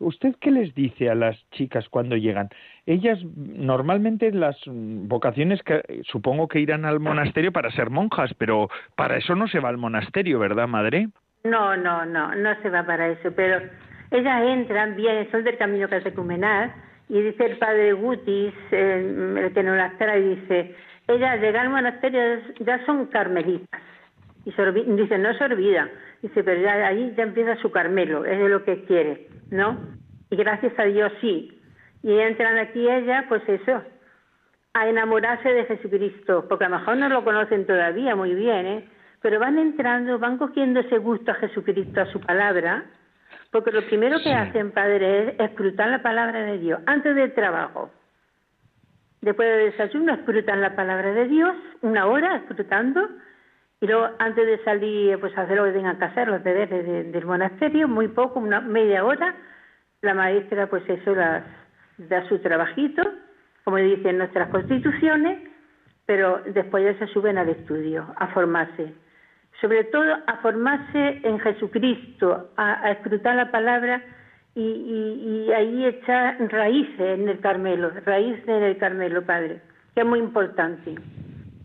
¿Usted 0.00 0.34
qué 0.40 0.50
les 0.50 0.74
dice 0.74 1.10
a 1.10 1.14
las 1.14 1.36
chicas 1.50 1.88
cuando 1.88 2.16
llegan? 2.16 2.48
Ellas 2.86 3.18
normalmente 3.36 4.32
las 4.32 4.56
vocaciones 4.66 5.62
que 5.62 5.82
supongo 6.04 6.48
que 6.48 6.60
irán 6.60 6.84
al 6.84 7.00
monasterio 7.00 7.52
para 7.52 7.70
ser 7.70 7.90
monjas, 7.90 8.32
pero 8.34 8.68
para 8.96 9.16
eso 9.16 9.34
no 9.36 9.46
se 9.48 9.60
va 9.60 9.68
al 9.68 9.76
monasterio, 9.76 10.38
¿verdad, 10.38 10.66
madre? 10.66 11.08
No, 11.44 11.76
no, 11.76 12.04
no, 12.04 12.34
no 12.34 12.62
se 12.62 12.70
va 12.70 12.84
para 12.84 13.08
eso, 13.08 13.30
pero 13.34 13.60
ellas 14.10 14.42
entran, 14.42 14.96
bien, 14.96 15.30
son 15.30 15.44
del 15.44 15.56
camino 15.56 15.88
catecumenal, 15.88 16.72
y 17.08 17.20
dice 17.20 17.46
el 17.46 17.58
padre 17.58 17.92
Gutis, 17.92 18.54
el 18.70 19.50
que 19.54 19.62
nos 19.62 19.76
las 19.76 19.96
trae, 19.98 20.20
dice, 20.20 20.74
ellas 21.08 21.40
llegan 21.40 21.66
al 21.66 21.72
monasterio 21.72 22.20
ya 22.60 22.84
son 22.86 23.06
carmelitas, 23.06 23.80
y 24.44 24.50
dice, 24.50 25.18
no 25.18 25.34
se 25.34 25.44
olvida, 25.44 25.88
Dice, 26.22 26.44
pero 26.44 26.60
ya 26.60 26.86
ahí 26.86 27.14
ya 27.16 27.22
empieza 27.22 27.56
su 27.56 27.70
Carmelo, 27.70 28.24
es 28.24 28.38
de 28.38 28.48
lo 28.48 28.64
que 28.64 28.84
quiere, 28.84 29.28
¿no? 29.50 29.78
Y 30.30 30.36
gracias 30.36 30.78
a 30.78 30.84
Dios 30.84 31.12
sí. 31.20 31.58
Y 32.02 32.12
entran 32.18 32.58
aquí 32.58 32.88
ella, 32.88 33.24
pues 33.28 33.42
eso, 33.48 33.82
a 34.74 34.88
enamorarse 34.88 35.48
de 35.48 35.64
Jesucristo, 35.64 36.46
porque 36.48 36.64
a 36.64 36.68
lo 36.68 36.78
mejor 36.78 36.96
no 36.96 37.08
lo 37.08 37.24
conocen 37.24 37.66
todavía 37.66 38.14
muy 38.14 38.34
bien, 38.34 38.66
¿eh? 38.66 38.88
Pero 39.22 39.38
van 39.38 39.58
entrando, 39.58 40.18
van 40.18 40.38
cogiendo 40.38 40.80
ese 40.80 40.98
gusto 40.98 41.30
a 41.32 41.34
Jesucristo, 41.34 42.00
a 42.00 42.06
su 42.06 42.20
palabra, 42.20 42.84
porque 43.50 43.72
lo 43.72 43.84
primero 43.86 44.18
que 44.22 44.32
hacen, 44.32 44.72
Padre, 44.72 45.30
es 45.30 45.40
escrutar 45.40 45.88
la 45.88 46.02
palabra 46.02 46.42
de 46.42 46.58
Dios, 46.58 46.80
antes 46.86 47.14
del 47.14 47.34
trabajo. 47.34 47.90
Después 49.20 49.48
del 49.48 49.70
desayuno, 49.72 50.14
escrutan 50.14 50.60
la 50.60 50.74
palabra 50.74 51.12
de 51.12 51.28
Dios, 51.28 51.54
una 51.82 52.06
hora 52.06 52.36
escrutando, 52.36 53.08
y 53.80 53.86
luego, 53.86 54.10
antes 54.18 54.46
de 54.46 54.62
salir, 54.62 55.18
pues 55.20 55.36
hacer 55.36 55.56
lo 55.56 55.64
que 55.64 55.72
tengan 55.72 55.98
que 55.98 56.04
hacer, 56.04 56.28
los 56.28 56.44
deberes 56.44 57.12
del 57.12 57.24
monasterio, 57.24 57.88
muy 57.88 58.08
poco, 58.08 58.38
una 58.38 58.60
media 58.60 59.04
hora, 59.04 59.34
la 60.02 60.12
maestra, 60.12 60.66
pues 60.66 60.86
eso, 60.86 61.14
las, 61.14 61.44
da 61.96 62.28
su 62.28 62.38
trabajito, 62.40 63.02
como 63.64 63.78
dicen 63.78 64.18
nuestras 64.18 64.50
constituciones, 64.50 65.38
pero 66.04 66.42
después 66.52 66.84
ya 66.84 67.06
se 67.06 67.10
suben 67.12 67.38
al 67.38 67.48
estudio, 67.48 68.06
a 68.16 68.28
formarse. 68.28 68.92
Sobre 69.62 69.84
todo 69.84 70.14
a 70.26 70.36
formarse 70.42 71.20
en 71.22 71.38
Jesucristo, 71.38 72.50
a, 72.58 72.90
escrutar 72.90 73.36
la 73.36 73.50
palabra 73.50 74.02
y, 74.54 75.46
y, 75.46 75.52
ahí 75.52 75.86
echar 75.86 76.36
raíces 76.50 77.18
en 77.18 77.28
el 77.28 77.40
Carmelo, 77.40 77.90
raíces 78.04 78.46
en 78.46 78.62
el 78.62 78.76
Carmelo, 78.76 79.24
Padre, 79.24 79.62
que 79.94 80.02
es 80.02 80.06
muy 80.06 80.18
importante, 80.18 80.96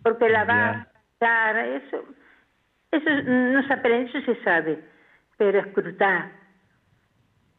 porque 0.02 0.30
la 0.30 0.46
va 0.46 0.88
eso, 1.22 2.04
eso 2.92 3.10
no 3.26 3.66
se 3.66 3.74
aprende, 3.74 4.10
eso 4.10 4.22
se 4.22 4.44
sabe, 4.44 4.80
pero 5.38 5.60
escrutar, 5.60 6.32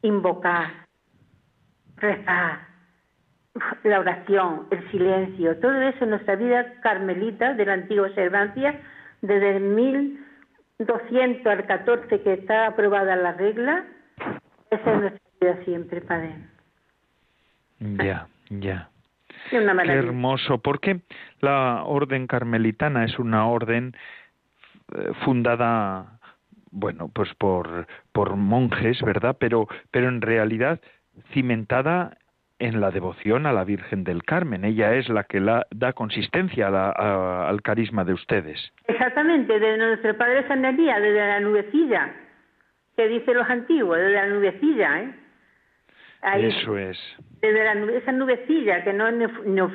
invocar, 0.01 0.87
rezar, 1.97 2.67
la 3.83 3.99
oración, 3.99 4.67
el 4.69 4.91
silencio, 4.91 5.57
todo 5.57 5.81
eso 5.81 6.03
en 6.03 6.11
nuestra 6.11 6.35
vida 6.35 6.73
carmelita 6.81 7.53
de 7.53 7.65
la 7.65 7.73
antigua 7.73 8.07
observancia, 8.07 8.79
desde 9.21 9.57
el 9.57 9.63
1200 9.63 11.45
al 11.47 11.65
14 11.65 12.21
que 12.21 12.33
está 12.33 12.67
aprobada 12.67 13.15
la 13.15 13.33
regla, 13.33 13.85
esa 14.69 14.93
es 14.93 14.99
nuestra 14.99 15.29
vida 15.41 15.63
siempre, 15.65 16.01
Padre. 16.01 16.35
Ya, 17.79 18.27
ya. 18.49 18.89
Qué 19.49 19.57
hermoso, 19.91 20.59
porque 20.59 21.01
la 21.39 21.83
orden 21.83 22.27
carmelitana 22.27 23.05
es 23.05 23.17
una 23.19 23.47
orden 23.47 23.95
eh, 24.95 25.11
fundada, 25.23 26.19
bueno, 26.71 27.09
pues 27.13 27.33
por, 27.35 27.87
por 28.11 28.35
monjes, 28.35 29.01
¿verdad? 29.01 29.37
Pero, 29.39 29.67
pero 29.91 30.09
en 30.09 30.21
realidad 30.21 30.79
cimentada 31.33 32.17
en 32.59 32.81
la 32.81 32.91
devoción 32.91 33.45
a 33.45 33.53
la 33.53 33.63
Virgen 33.63 34.03
del 34.03 34.23
Carmen. 34.23 34.65
Ella 34.65 34.95
es 34.95 35.09
la 35.09 35.23
que 35.23 35.39
la, 35.39 35.67
da 35.69 35.93
consistencia 35.93 36.67
al 36.67 37.61
carisma 37.61 38.03
de 38.03 38.13
ustedes. 38.13 38.73
Exactamente, 38.87 39.59
de 39.59 39.77
nuestro 39.77 40.17
Padre 40.17 40.47
San 40.47 40.65
Elías, 40.65 41.01
desde 41.01 41.19
la 41.19 41.39
nubecilla, 41.39 42.11
que 42.95 43.07
dicen 43.07 43.35
los 43.35 43.49
antiguos, 43.49 43.97
desde 43.97 44.13
la 44.13 44.27
nubecilla, 44.27 45.01
¿eh? 45.01 45.15
Eso 46.23 46.77
es. 46.77 46.97
Desde 47.41 47.63
la, 47.63 47.73
esa 47.93 48.11
nubecilla, 48.11 48.83
que 48.83 48.91
no, 48.91 49.11
no, 49.11 49.69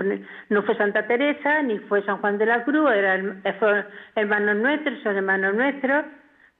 fue 0.64 0.76
Santa 0.76 1.06
Teresa, 1.06 1.62
ni 1.62 1.78
fue 1.80 2.02
San 2.04 2.18
Juan 2.18 2.38
de 2.38 2.46
la 2.46 2.64
Cruz, 2.64 2.90
eran 2.92 3.42
hermanos 4.16 4.56
nuestros, 4.56 5.00
son 5.02 5.16
hermanos 5.16 5.54
nuestros, 5.54 6.04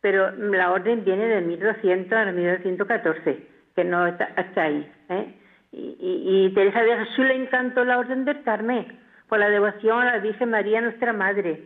pero 0.01 0.31
la 0.33 0.71
orden 0.71 1.05
viene 1.05 1.27
de 1.27 1.41
1200 1.41 2.13
a 2.13 2.33
1214, 2.33 3.47
que 3.75 3.85
no 3.85 4.07
está, 4.07 4.33
ahí. 4.57 4.91
¿eh? 5.09 5.35
y, 5.73 6.51
Teresa 6.55 6.83
de 6.83 6.97
Jesús 6.99 7.27
le 7.27 7.35
encantó 7.35 7.85
la 7.85 7.99
Orden 7.99 8.25
del 8.25 8.43
Carmen, 8.43 8.87
por 9.29 9.39
la 9.39 9.49
devoción 9.49 10.03
a 10.03 10.17
la 10.17 10.19
Virgen 10.19 10.51
María, 10.51 10.81
nuestra 10.81 11.13
Madre. 11.13 11.63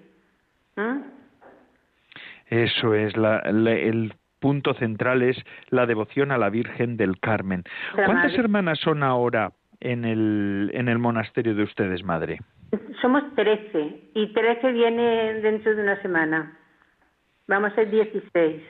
Eso 2.48 2.94
es, 2.94 3.14
el 3.14 4.14
punto 4.46 4.74
central 4.74 5.22
es 5.22 5.36
la 5.70 5.86
devoción 5.86 6.30
a 6.30 6.38
la 6.38 6.50
Virgen 6.50 6.96
del 6.96 7.18
Carmen. 7.18 7.64
¿Cuántas 7.96 8.32
hermanas 8.34 8.78
son 8.78 9.02
ahora 9.02 9.50
en 9.80 10.04
el, 10.04 10.70
en 10.72 10.88
el 10.88 11.00
monasterio 11.00 11.56
de 11.56 11.64
ustedes, 11.64 12.04
madre? 12.04 12.38
Somos 13.02 13.24
trece 13.34 14.02
y 14.14 14.32
trece 14.32 14.70
viene 14.70 15.40
dentro 15.40 15.74
de 15.74 15.82
una 15.82 16.00
semana. 16.00 16.56
Vamos 17.48 17.72
a 17.72 17.74
ser 17.74 17.90
dieciséis. 17.90 18.62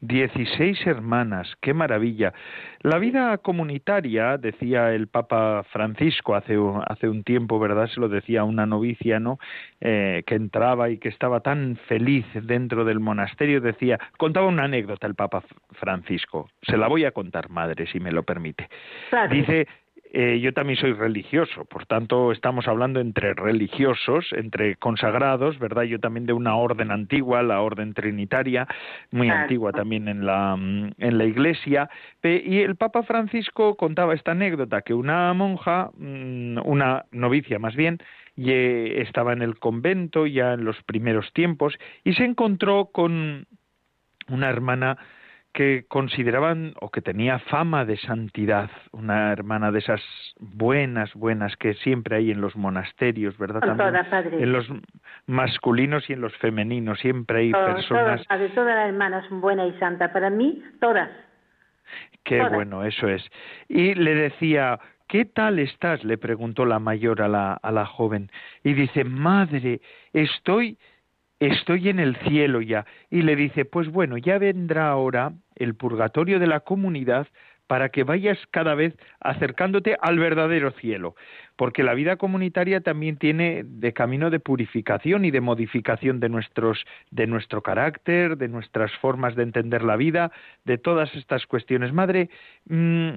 Dieciséis 0.00 0.86
hermanas, 0.86 1.54
qué 1.60 1.74
maravilla. 1.74 2.32
La 2.80 2.98
vida 2.98 3.36
comunitaria, 3.38 4.38
decía 4.38 4.92
el 4.92 5.08
Papa 5.08 5.62
Francisco 5.70 6.34
hace, 6.34 6.56
hace 6.86 7.08
un 7.08 7.22
tiempo, 7.22 7.58
¿verdad? 7.58 7.86
Se 7.88 8.00
lo 8.00 8.08
decía 8.08 8.40
a 8.40 8.44
una 8.44 8.64
novicia, 8.64 9.20
¿no? 9.20 9.38
Eh, 9.80 10.22
que 10.26 10.36
entraba 10.36 10.88
y 10.88 10.96
que 10.96 11.10
estaba 11.10 11.40
tan 11.40 11.76
feliz 11.86 12.24
dentro 12.32 12.86
del 12.86 13.00
monasterio, 13.00 13.60
decía, 13.60 13.98
contaba 14.16 14.46
una 14.46 14.64
anécdota 14.64 15.06
el 15.06 15.14
Papa 15.14 15.42
Francisco. 15.72 16.48
Se 16.62 16.78
la 16.78 16.88
voy 16.88 17.04
a 17.04 17.12
contar, 17.12 17.50
madre, 17.50 17.86
si 17.86 18.00
me 18.00 18.10
lo 18.10 18.22
permite. 18.22 18.68
Dice, 19.30 19.66
eh, 20.12 20.40
yo 20.40 20.52
también 20.52 20.76
soy 20.76 20.92
religioso, 20.92 21.64
por 21.66 21.86
tanto 21.86 22.32
estamos 22.32 22.66
hablando 22.66 22.98
entre 22.98 23.32
religiosos, 23.32 24.26
entre 24.32 24.74
consagrados, 24.74 25.58
¿verdad? 25.60 25.84
Yo 25.84 26.00
también 26.00 26.26
de 26.26 26.32
una 26.32 26.56
orden 26.56 26.90
antigua, 26.90 27.44
la 27.44 27.60
orden 27.60 27.94
trinitaria, 27.94 28.66
muy 29.12 29.30
antigua 29.30 29.70
también 29.70 30.08
en 30.08 30.26
la, 30.26 30.56
mm, 30.56 30.94
en 30.98 31.18
la 31.18 31.24
Iglesia. 31.24 31.88
Y 32.24 32.58
el 32.58 32.74
Papa 32.74 33.04
Francisco 33.04 33.76
contaba 33.76 34.14
esta 34.14 34.32
anécdota, 34.32 34.82
que 34.82 34.94
una 34.94 35.32
monja, 35.32 35.90
mm, 35.96 36.58
una 36.64 37.04
novicia 37.12 37.60
más 37.60 37.76
bien, 37.76 37.98
estaba 38.36 39.32
en 39.32 39.42
el 39.42 39.58
convento 39.58 40.26
ya 40.26 40.54
en 40.54 40.64
los 40.64 40.82
primeros 40.84 41.32
tiempos 41.34 41.78
y 42.04 42.14
se 42.14 42.24
encontró 42.24 42.86
con 42.86 43.46
una 44.28 44.48
hermana 44.48 44.96
que 45.52 45.84
consideraban 45.88 46.74
o 46.80 46.90
que 46.90 47.00
tenía 47.00 47.38
fama 47.38 47.84
de 47.84 47.96
santidad, 47.96 48.70
una 48.92 49.32
hermana 49.32 49.72
de 49.72 49.80
esas 49.80 50.00
buenas, 50.38 51.12
buenas 51.14 51.56
que 51.56 51.74
siempre 51.74 52.16
hay 52.16 52.30
en 52.30 52.40
los 52.40 52.54
monasterios, 52.54 53.36
¿verdad? 53.36 53.60
También, 53.60 54.42
en 54.42 54.52
los 54.52 54.66
masculinos 55.26 56.08
y 56.08 56.12
en 56.12 56.20
los 56.20 56.36
femeninos, 56.36 57.00
siempre 57.00 57.40
hay 57.40 57.52
personas. 57.52 58.24
Todas, 58.26 58.54
todas 58.54 58.76
las 58.76 58.88
hermanas 58.88 59.26
son 59.28 59.40
buenas 59.40 59.74
y 59.74 59.78
santas, 59.78 60.10
para 60.12 60.30
mí, 60.30 60.62
todas. 60.80 61.10
Qué 62.24 62.42
bueno, 62.48 62.84
eso 62.84 63.08
es. 63.08 63.28
Y 63.68 63.94
le 63.94 64.14
decía, 64.14 64.78
¿qué 65.08 65.24
tal 65.24 65.58
estás? 65.58 66.04
le 66.04 66.16
preguntó 66.16 66.64
la 66.64 66.78
mayor 66.78 67.22
a 67.22 67.28
la, 67.28 67.54
a 67.54 67.72
la 67.72 67.86
joven. 67.86 68.30
Y 68.62 68.74
dice, 68.74 69.02
madre, 69.02 69.80
estoy 70.12 70.78
estoy 71.40 71.88
en 71.88 71.98
el 71.98 72.16
cielo 72.16 72.60
ya. 72.60 72.86
Y 73.10 73.22
le 73.22 73.34
dice, 73.34 73.64
pues 73.64 73.88
bueno, 73.88 74.16
ya 74.18 74.38
vendrá 74.38 74.88
ahora 74.88 75.32
el 75.56 75.74
purgatorio 75.74 76.38
de 76.38 76.46
la 76.46 76.60
comunidad 76.60 77.26
para 77.70 77.90
que 77.90 78.02
vayas 78.02 78.36
cada 78.50 78.74
vez 78.74 78.96
acercándote 79.20 79.96
al 80.00 80.18
verdadero 80.18 80.72
cielo, 80.72 81.14
porque 81.54 81.84
la 81.84 81.94
vida 81.94 82.16
comunitaria 82.16 82.80
también 82.80 83.16
tiene 83.16 83.62
de 83.64 83.92
camino 83.92 84.28
de 84.28 84.40
purificación 84.40 85.24
y 85.24 85.30
de 85.30 85.40
modificación 85.40 86.18
de 86.18 86.28
nuestros 86.28 86.84
de 87.12 87.28
nuestro 87.28 87.62
carácter, 87.62 88.36
de 88.38 88.48
nuestras 88.48 88.90
formas 88.98 89.36
de 89.36 89.44
entender 89.44 89.84
la 89.84 89.94
vida, 89.94 90.32
de 90.64 90.78
todas 90.78 91.14
estas 91.14 91.46
cuestiones. 91.46 91.92
Madre, 91.92 92.28
mm, 92.68 93.10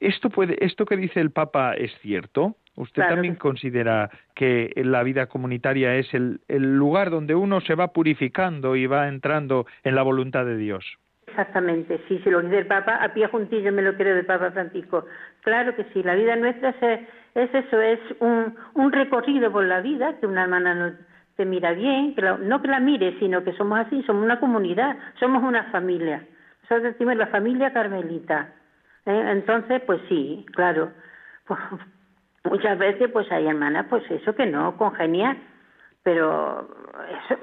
esto 0.00 0.30
puede 0.30 0.56
esto 0.64 0.86
que 0.86 0.96
dice 0.96 1.20
el 1.20 1.30
Papa 1.30 1.74
es 1.74 1.92
cierto? 2.00 2.56
¿Usted 2.76 3.02
también 3.02 3.34
considera 3.34 4.08
que 4.34 4.72
la 4.76 5.02
vida 5.02 5.26
comunitaria 5.26 5.96
es 5.96 6.14
el, 6.14 6.40
el 6.48 6.78
lugar 6.78 7.10
donde 7.10 7.34
uno 7.34 7.60
se 7.60 7.74
va 7.74 7.92
purificando 7.92 8.74
y 8.74 8.86
va 8.86 9.08
entrando 9.08 9.66
en 9.84 9.94
la 9.94 10.02
voluntad 10.02 10.46
de 10.46 10.56
Dios? 10.56 10.96
Exactamente, 11.26 12.00
sí, 12.06 12.20
si 12.22 12.30
lo 12.30 12.40
dice 12.40 12.58
el 12.58 12.66
Papa, 12.66 12.96
a 13.02 13.12
pie 13.12 13.26
juntillo 13.26 13.72
me 13.72 13.82
lo 13.82 13.94
quiere 13.96 14.14
del 14.14 14.26
Papa 14.26 14.52
Francisco. 14.52 15.04
Claro 15.42 15.74
que 15.74 15.84
sí, 15.92 16.02
la 16.02 16.14
vida 16.14 16.36
nuestra 16.36 16.70
es, 16.70 17.00
es 17.34 17.54
eso, 17.54 17.80
es 17.80 17.98
un, 18.20 18.56
un, 18.74 18.92
recorrido 18.92 19.50
por 19.50 19.64
la 19.64 19.80
vida, 19.80 20.18
que 20.18 20.26
una 20.26 20.44
hermana 20.44 20.74
no 20.74 20.92
te 21.36 21.44
mira 21.44 21.72
bien, 21.72 22.14
que 22.14 22.22
no 22.22 22.62
que 22.62 22.68
la 22.68 22.80
mire, 22.80 23.18
sino 23.18 23.42
que 23.42 23.52
somos 23.54 23.80
así, 23.80 24.02
somos 24.04 24.22
una 24.22 24.38
comunidad, 24.38 24.96
somos 25.18 25.42
una 25.42 25.64
familia. 25.64 26.24
Nosotros 26.62 26.94
decimos 26.94 27.16
la 27.16 27.26
familia 27.26 27.72
carmelita. 27.72 28.52
¿eh? 29.04 29.24
Entonces, 29.32 29.82
pues 29.84 30.00
sí, 30.08 30.46
claro, 30.52 30.92
muchas 32.44 32.78
veces 32.78 33.10
pues 33.10 33.30
hay 33.32 33.48
hermanas, 33.48 33.86
pues 33.90 34.08
eso 34.10 34.34
que 34.34 34.46
no 34.46 34.76
congenia, 34.76 35.36
pero 36.04 36.68
eso, 37.26 37.40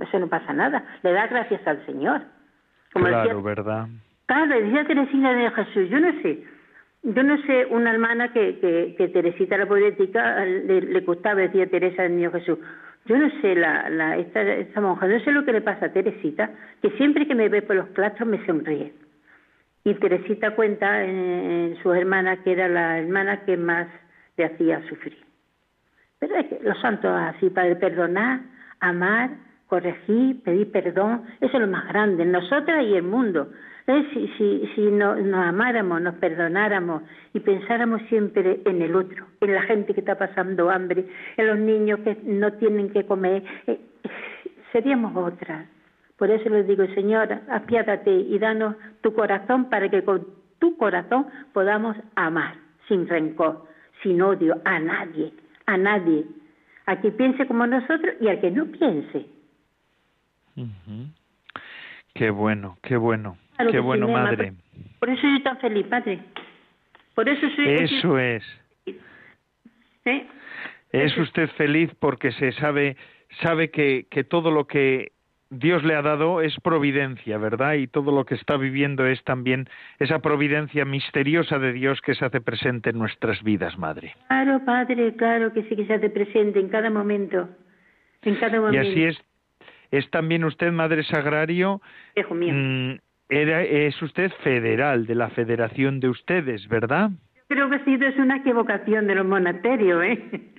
eso 0.00 0.18
no 0.18 0.26
pasa 0.26 0.54
nada, 0.54 0.82
le 1.02 1.12
da 1.12 1.26
gracias 1.26 1.64
al 1.66 1.84
Señor 1.84 2.22
claro, 2.98 3.42
¿verdad? 3.42 3.88
Claro, 4.26 4.60
decía 4.60 4.84
Teresina 4.86 5.32
de 5.32 5.50
Jesús, 5.50 5.88
yo 5.88 6.00
no 6.00 6.12
sé, 6.22 6.42
yo 7.02 7.22
no 7.22 7.36
sé 7.42 7.66
una 7.66 7.92
hermana 7.92 8.32
que, 8.32 8.58
que, 8.58 8.94
que 8.98 9.08
Teresita 9.08 9.56
la 9.56 9.66
poética 9.66 10.44
le, 10.44 10.80
le 10.80 11.00
gustaba, 11.00 11.40
decía 11.40 11.68
Teresa 11.68 12.02
del 12.02 12.16
Niño 12.16 12.32
Jesús. 12.32 12.58
Yo 13.06 13.16
no 13.16 13.30
sé, 13.40 13.54
la, 13.54 13.88
la, 13.88 14.16
esta, 14.16 14.42
esta 14.42 14.80
monja, 14.80 15.06
no 15.06 15.20
sé 15.20 15.30
lo 15.30 15.44
que 15.44 15.52
le 15.52 15.60
pasa 15.60 15.86
a 15.86 15.92
Teresita, 15.92 16.50
que 16.82 16.90
siempre 16.90 17.28
que 17.28 17.36
me 17.36 17.48
ve 17.48 17.62
por 17.62 17.76
los 17.76 17.86
claustros 17.90 18.28
me 18.28 18.44
sonríe. 18.44 18.92
Y 19.84 19.94
Teresita 19.94 20.56
cuenta 20.56 21.04
en, 21.04 21.76
su 21.80 21.92
hermana 21.92 22.42
que 22.42 22.50
era 22.50 22.66
la 22.66 22.98
hermana 22.98 23.44
que 23.44 23.56
más 23.56 23.86
le 24.36 24.46
hacía 24.46 24.82
sufrir. 24.88 25.16
Pero 26.18 26.34
es 26.34 26.46
que 26.46 26.58
los 26.62 26.80
santos 26.80 27.12
así, 27.16 27.50
para 27.50 27.78
perdonar, 27.78 28.40
amar, 28.80 29.30
corregir, 29.68 30.42
pedir 30.42 30.70
perdón, 30.70 31.22
eso 31.40 31.56
es 31.56 31.60
lo 31.60 31.66
más 31.66 31.88
grande, 31.88 32.24
nosotras 32.24 32.84
y 32.84 32.94
el 32.94 33.02
mundo. 33.02 33.50
Si, 33.86 34.28
si, 34.36 34.68
si 34.74 34.80
nos 34.90 35.16
amáramos, 35.32 36.00
nos 36.02 36.16
perdonáramos 36.16 37.02
y 37.32 37.40
pensáramos 37.40 38.02
siempre 38.08 38.60
en 38.64 38.82
el 38.82 38.96
otro, 38.96 39.26
en 39.40 39.54
la 39.54 39.62
gente 39.62 39.94
que 39.94 40.00
está 40.00 40.18
pasando 40.18 40.70
hambre, 40.70 41.04
en 41.36 41.46
los 41.46 41.58
niños 41.58 42.00
que 42.00 42.16
no 42.24 42.52
tienen 42.54 42.90
que 42.90 43.06
comer, 43.06 43.44
eh, 43.68 43.78
seríamos 44.72 45.16
otras. 45.16 45.68
Por 46.18 46.30
eso 46.30 46.48
les 46.48 46.66
digo, 46.66 46.84
Señor, 46.94 47.28
apiádate 47.48 48.10
y 48.10 48.38
danos 48.38 48.74
tu 49.02 49.14
corazón 49.14 49.68
para 49.70 49.88
que 49.88 50.02
con 50.02 50.26
tu 50.58 50.76
corazón 50.76 51.26
podamos 51.52 51.96
amar 52.16 52.54
sin 52.88 53.06
rencor, 53.06 53.66
sin 54.02 54.20
odio 54.22 54.60
a 54.64 54.80
nadie, 54.80 55.32
a 55.66 55.76
nadie, 55.76 56.24
a 56.86 57.00
que 57.00 57.12
piense 57.12 57.46
como 57.46 57.66
nosotros 57.66 58.14
y 58.20 58.28
al 58.28 58.40
que 58.40 58.50
no 58.50 58.66
piense. 58.66 59.35
Qué 62.14 62.30
bueno, 62.30 62.78
qué 62.82 62.96
bueno, 62.96 63.36
qué 63.70 63.78
bueno, 63.78 64.08
madre. 64.08 64.54
Por 64.98 65.10
eso 65.10 65.20
soy 65.20 65.42
tan 65.42 65.58
feliz, 65.58 65.86
padre. 65.86 66.20
Por 67.14 67.28
eso 67.28 67.46
soy. 67.54 67.68
Eso 67.68 68.18
es. 68.18 68.44
Es 70.92 71.16
usted 71.18 71.48
feliz 71.50 71.90
porque 71.98 72.32
se 72.32 72.52
sabe, 72.52 72.96
sabe 73.42 73.70
que, 73.70 74.06
que 74.10 74.24
todo 74.24 74.50
lo 74.50 74.66
que 74.66 75.12
Dios 75.50 75.84
le 75.84 75.94
ha 75.94 76.02
dado 76.02 76.40
es 76.40 76.58
providencia, 76.60 77.38
¿verdad? 77.38 77.74
Y 77.74 77.86
todo 77.86 78.12
lo 78.12 78.24
que 78.24 78.34
está 78.34 78.56
viviendo 78.56 79.06
es 79.06 79.22
también 79.24 79.68
esa 79.98 80.20
providencia 80.20 80.84
misteriosa 80.84 81.58
de 81.58 81.72
Dios 81.72 82.00
que 82.00 82.14
se 82.14 82.24
hace 82.24 82.40
presente 82.40 82.90
en 82.90 82.98
nuestras 82.98 83.42
vidas, 83.42 83.78
madre. 83.78 84.14
Claro, 84.28 84.64
padre, 84.64 85.14
claro 85.16 85.52
que 85.52 85.64
sí 85.64 85.76
que 85.76 85.86
se 85.86 85.94
hace 85.94 86.10
presente 86.10 86.60
en 86.60 86.68
cada 86.68 86.90
momento. 86.90 87.48
En 88.22 88.36
cada 88.36 88.60
momento. 88.60 88.88
Y 88.88 88.90
así 88.90 89.04
es 89.04 89.22
es 89.90 90.08
también 90.10 90.44
usted 90.44 90.72
madre 90.72 91.02
sagrario. 91.04 91.80
Hijo 92.14 92.34
mío. 92.34 92.52
Mm, 92.54 92.98
era, 93.28 93.62
es 93.62 94.00
usted 94.02 94.30
federal 94.42 95.06
de 95.06 95.14
la 95.14 95.30
federación 95.30 96.00
de 96.00 96.08
ustedes, 96.08 96.68
¿verdad? 96.68 97.10
Creo 97.48 97.70
que 97.70 97.78
sí, 97.84 97.96
es 98.00 98.16
una 98.16 98.38
equivocación 98.38 99.06
de 99.06 99.14
los 99.14 99.26
monasterios, 99.26 100.02
¿eh? 100.04 100.52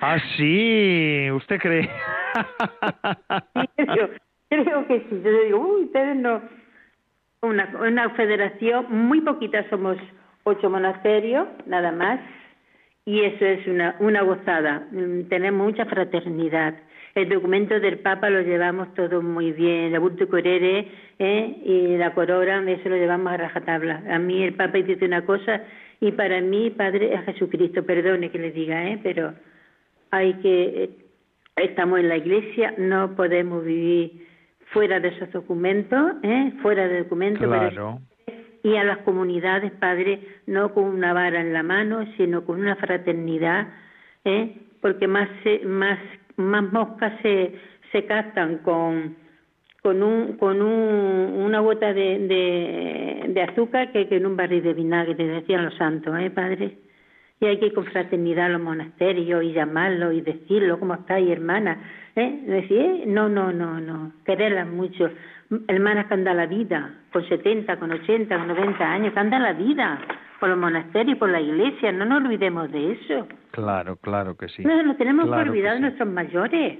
Ah, 0.00 0.18
sí, 0.36 1.28
¿usted 1.32 1.58
cree? 1.58 1.88
creo, 3.76 4.10
creo, 4.50 4.86
que 4.86 5.00
sí. 5.08 5.22
Yo 5.24 5.42
digo, 5.44 5.58
uy, 5.58 5.84
ustedes 5.84 6.16
no. 6.16 6.42
Una, 7.40 7.72
una 7.80 8.10
federación, 8.10 8.86
muy 8.90 9.22
poquitas 9.22 9.66
somos 9.70 9.96
ocho 10.44 10.68
monasterios, 10.68 11.48
nada 11.66 11.92
más, 11.92 12.20
y 13.06 13.22
eso 13.22 13.44
es 13.44 13.66
una, 13.66 13.96
una 14.00 14.22
gozada. 14.22 14.86
Mm, 14.90 15.28
tenemos 15.28 15.66
mucha 15.66 15.86
fraternidad. 15.86 16.74
El 17.16 17.30
documento 17.30 17.80
del 17.80 18.00
Papa 18.00 18.28
lo 18.28 18.42
llevamos 18.42 18.92
todo 18.92 19.22
muy 19.22 19.50
bien, 19.52 19.90
la 19.90 19.98
Burto 19.98 20.28
Corere 20.28 20.86
¿eh? 21.18 21.56
y 21.64 21.96
la 21.96 22.12
Corora, 22.12 22.62
eso 22.70 22.90
lo 22.90 22.96
llevamos 22.96 23.32
a 23.32 23.38
rajatabla. 23.38 24.02
A 24.10 24.18
mí 24.18 24.42
el 24.42 24.52
Papa 24.52 24.76
dice 24.76 25.02
una 25.06 25.24
cosa 25.24 25.62
y 25.98 26.12
para 26.12 26.42
mí, 26.42 26.68
Padre, 26.68 27.14
es 27.14 27.24
Jesucristo, 27.24 27.86
perdone 27.86 28.30
que 28.30 28.38
le 28.38 28.50
diga, 28.50 28.86
¿eh? 28.86 29.00
pero 29.02 29.32
hay 30.10 30.34
que, 30.34 30.84
eh, 30.84 30.90
estamos 31.56 32.00
en 32.00 32.10
la 32.10 32.18
Iglesia, 32.18 32.74
no 32.76 33.16
podemos 33.16 33.64
vivir 33.64 34.26
fuera 34.66 35.00
de 35.00 35.08
esos 35.08 35.32
documentos, 35.32 36.16
¿eh? 36.22 36.52
fuera 36.60 36.86
de 36.86 37.04
documentos, 37.04 37.46
claro. 37.46 37.98
y 38.62 38.76
a 38.76 38.84
las 38.84 38.98
comunidades, 38.98 39.72
Padre, 39.72 40.20
no 40.46 40.74
con 40.74 40.84
una 40.84 41.14
vara 41.14 41.40
en 41.40 41.54
la 41.54 41.62
mano, 41.62 42.04
sino 42.18 42.44
con 42.44 42.60
una 42.60 42.76
fraternidad, 42.76 43.68
¿eh? 44.26 44.54
porque 44.82 45.08
más, 45.08 45.30
más, 45.64 45.98
más 46.36 46.72
moscas 46.72 47.12
se, 47.22 47.54
se 47.92 48.04
captan 48.04 48.58
con, 48.58 49.16
con, 49.82 50.02
un, 50.02 50.36
con 50.36 50.62
un, 50.62 51.42
una 51.42 51.60
gota 51.60 51.92
de, 51.92 52.18
de, 53.28 53.42
azúcar 53.42 53.92
que, 53.92 54.06
en 54.10 54.26
un 54.26 54.36
barril 54.36 54.62
de 54.62 54.74
vinagre, 54.74 55.14
decían 55.14 55.64
los 55.64 55.74
santos, 55.76 56.18
¿eh, 56.18 56.30
Padre? 56.30 56.78
y 57.40 57.46
hay 57.46 57.58
que 57.58 57.66
ir 57.66 57.74
con 57.74 57.84
fraternidad 57.84 58.46
a 58.46 58.50
los 58.50 58.62
monasterios 58.62 59.42
y 59.44 59.52
llamarlos 59.52 60.14
y 60.14 60.22
decirlo, 60.22 60.80
¿cómo 60.80 60.94
estáis, 60.94 61.28
hermana? 61.28 61.78
¿Eh? 62.14 62.42
Decir, 62.46 62.80
eh, 62.80 63.04
no, 63.06 63.28
no, 63.28 63.52
no, 63.52 63.78
no, 63.78 64.12
quererlas 64.24 64.66
mucho. 64.66 65.10
Hermanas 65.68 66.06
que 66.06 66.14
andan 66.14 66.38
la 66.38 66.46
vida, 66.46 66.94
con 67.12 67.28
70, 67.28 67.76
con 67.78 67.92
80, 67.92 68.38
con 68.38 68.48
90 68.48 68.90
años, 68.90 69.12
que 69.12 69.20
andan 69.20 69.42
la 69.42 69.52
vida 69.52 70.00
por 70.38 70.48
los 70.48 70.58
monasterios, 70.58 71.18
por 71.18 71.30
la 71.30 71.40
iglesia, 71.40 71.92
no 71.92 72.04
nos 72.04 72.22
olvidemos 72.22 72.70
de 72.70 72.92
eso. 72.92 73.26
Claro, 73.52 73.96
claro 73.96 74.36
que 74.36 74.48
sí. 74.48 74.62
No, 74.64 74.82
no 74.82 74.96
tenemos 74.96 75.26
que 75.26 75.50
olvidar 75.50 75.74
de 75.74 75.80
nuestros 75.80 76.08
mayores. 76.08 76.78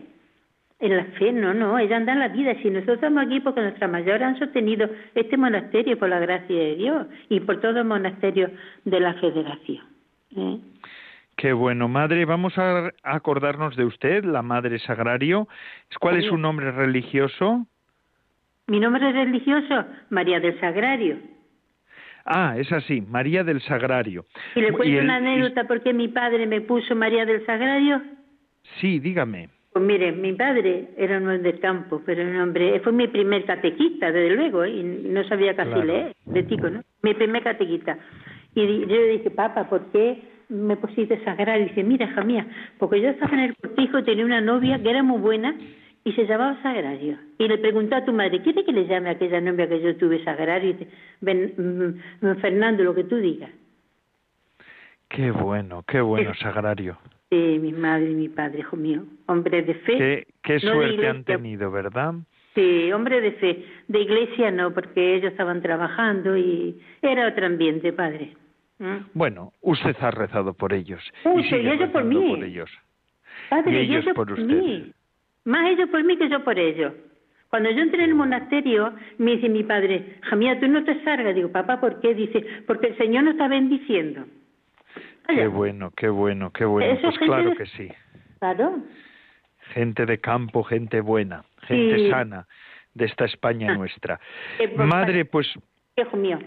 En 0.79 0.95
la 0.95 1.05
fe, 1.05 1.33
no, 1.33 1.55
no, 1.55 1.79
ellas 1.79 1.97
andan 1.97 2.19
la 2.19 2.29
vida. 2.29 2.55
Si 2.61 2.69
nosotros 2.69 2.97
estamos 2.97 3.25
aquí 3.25 3.41
porque 3.41 3.63
nuestras 3.63 3.91
mayores 3.91 4.23
han 4.23 4.39
sostenido 4.39 4.89
este 5.15 5.39
monasterio 5.39 5.99
por 5.99 6.11
la 6.11 6.19
gracia 6.19 6.55
de 6.55 6.77
Dios 6.77 7.07
y 7.31 7.41
por 7.41 7.61
todos 7.61 7.77
los 7.77 7.87
monasterios 7.87 8.51
de 8.85 9.01
la 9.01 9.15
federación. 9.15 9.85
¿eh? 10.37 10.59
Qué 11.37 11.55
bueno, 11.55 11.89
madre. 11.89 12.27
Vamos 12.27 12.59
a 12.59 12.91
acordarnos 13.03 13.75
de 13.77 13.87
usted, 13.87 14.25
la 14.25 14.43
madre 14.43 14.79
Sagrario. 14.81 15.49
¿Cuál 15.99 16.19
es 16.19 16.27
su 16.27 16.37
nombre 16.37 16.71
religioso? 16.73 17.67
Mi 18.67 18.81
nombre 18.81 19.13
religioso, 19.13 19.85
María 20.11 20.41
del 20.41 20.59
Sagrario. 20.61 21.17
Ah, 22.27 22.57
es 22.59 22.71
así, 22.73 23.01
María 23.01 23.45
del 23.45 23.61
Sagrario. 23.63 24.25
¿Y 24.57 24.61
le 24.61 24.73
cuento 24.73 25.01
una 25.01 25.17
anécdota 25.17 25.65
por 25.65 25.81
qué 25.81 25.93
mi 25.93 26.09
padre 26.09 26.47
me 26.47 26.61
puso 26.61 26.97
María 26.97 27.25
del 27.25 27.47
Sagrario? 27.47 28.03
Sí, 28.81 28.99
dígame. 28.99 29.49
Pues 29.73 29.85
mire, 29.85 30.11
mi 30.11 30.33
padre 30.33 30.89
era 30.97 31.19
un 31.19 31.25
hombre 31.25 31.39
del 31.39 31.61
campo, 31.61 32.03
pero 32.05 32.23
un 32.23 32.37
hombre, 32.37 32.81
fue 32.81 32.93
mi 32.93 33.07
primer 33.07 33.45
catequista, 33.45 34.11
desde 34.11 34.35
luego, 34.35 34.65
y 34.67 34.83
no 34.83 35.23
sabía 35.25 35.55
casi 35.55 35.83
leer, 35.83 36.17
de 36.25 36.43
tico, 36.45 36.69
¿no? 36.69 36.83
Mi 37.03 37.15
primer 37.15 37.43
catequista. 37.43 37.97
Y 38.55 38.81
yo 38.81 38.87
le 38.87 39.09
dije, 39.09 39.31
papá, 39.31 39.69
¿por 39.69 39.93
qué 39.93 40.23
me 40.49 40.77
pusiste 40.77 41.23
sagrado? 41.25 41.61
Y 41.61 41.67
dice, 41.67 41.85
mira, 41.85 42.07
hija 42.07 42.25
mía, 42.25 42.47
porque 42.79 43.01
yo 43.01 43.11
estaba 43.11 43.35
en 43.35 43.41
el 43.41 43.57
cortijo 43.57 43.99
y 43.99 44.05
tenía 44.05 44.25
una 44.25 44.41
novia 44.41 44.83
que 44.83 44.91
era 44.91 45.03
muy 45.03 45.21
buena 45.21 45.55
y 46.07 46.13
se 46.13 46.25
llamaba 46.25 46.57
Sagrario. 46.63 47.19
Y 47.37 47.49
le 47.49 47.59
preguntó 47.59 47.97
a 47.97 48.05
tu 48.05 48.13
madre, 48.13 48.41
¿quiere 48.41 48.65
que 48.65 48.71
le 48.71 48.87
llame 48.87 49.09
a 49.09 49.13
aquella 49.13 49.41
novia 49.41 49.69
que 49.69 49.81
yo 49.81 49.97
tuve 49.97 50.23
Sagrario? 50.23 50.71
Y 50.71 50.73
dice, 50.75 50.89
ven, 51.21 51.53
mm, 51.57 52.27
mm, 52.27 52.37
Fernando, 52.37 52.85
lo 52.85 52.95
que 52.95 53.03
tú 53.03 53.17
digas. 53.17 53.51
Qué 55.09 55.33
bueno, 55.33 55.83
qué 55.85 56.01
bueno, 56.01 56.33
Sagrario. 56.37 56.97
Sí, 57.29 57.59
mi 57.61 57.73
madre 57.73 58.13
y 58.13 58.15
mi 58.15 58.29
padre, 58.29 58.61
hijo 58.61 58.77
mío, 58.77 59.03
hombre 59.27 59.63
de 59.63 59.75
fe. 59.75 60.27
Qué, 60.45 60.61
suerte 60.61 61.09
han 61.09 61.25
tenido, 61.25 61.73
¿verdad? 61.73 62.15
Sí, 62.55 62.93
hombre 62.93 63.21
de 63.21 63.33
fe. 63.33 63.65
De 63.89 64.01
iglesia 64.01 64.53
no, 64.53 64.73
porque 64.73 65.17
ellos 65.17 65.33
estaban 65.33 65.61
trabajando 65.61 66.37
y 66.37 66.81
era 67.03 67.27
otro 67.27 67.47
ambiente, 67.47 67.93
padre. 67.93 68.37
¿Mm? 68.79 69.09
Bueno, 69.13 69.53
usted 69.61 69.97
ha 69.99 70.13
rezado 70.13 70.55
por 70.55 70.73
ellos. 70.73 71.03
y, 71.25 71.53
ellos 71.53 71.91
por 71.91 72.05
mí. 72.05 72.45
ellos. 72.45 72.71
Padre, 73.51 73.83
y 73.83 73.97
ellos, 73.97 74.05
por, 74.15 74.31
usted. 74.31 74.45
Mí. 74.45 74.93
Más 75.47 75.71
ellos 75.71 75.89
por 75.89 76.05
mí 76.05 76.19
que 76.19 76.29
yo 76.29 76.45
por 76.45 76.59
ellos. 76.59 76.93
Cuando 77.49 77.71
yo 77.71 77.81
entré 77.81 78.03
en 78.03 78.11
el 78.11 78.17
monasterio, 78.17 78.93
me 79.19 79.37
dice 79.37 79.49
mi 79.49 79.63
padre, 79.63 80.19
Jamía, 80.23 80.59
tú 80.59 80.67
no 80.67 80.85
te 80.85 81.03
salgas. 81.05 81.35
Digo, 81.35 81.51
papá, 81.51 81.81
¿por 81.81 82.01
qué? 82.01 82.15
Dice, 82.15 82.45
porque 82.67 82.89
el 82.89 82.97
Señor 82.99 83.25
nos 83.25 83.35
está 83.35 83.47
bendiciendo. 83.47 84.25
Qué 85.29 85.47
bueno, 85.47 85.93
qué 85.97 86.09
bueno, 86.09 86.51
qué 86.53 86.65
bueno. 86.65 86.99
pues 87.01 87.19
claro 87.19 87.55
que 87.55 87.67
sí. 87.67 87.89
Claro. 88.41 88.79
Gente 89.73 90.05
de 90.05 90.19
campo, 90.19 90.65
gente 90.65 91.01
buena, 91.01 91.45
gente 91.63 92.11
sana 92.11 92.47
de 92.95 93.05
esta 93.05 93.25
España 93.25 93.73
ah. 93.73 93.77
nuestra. 93.77 94.21
Madre, 94.77 95.25
pues... 95.25 95.47
Hijo 95.97 96.17
mío. 96.17 96.39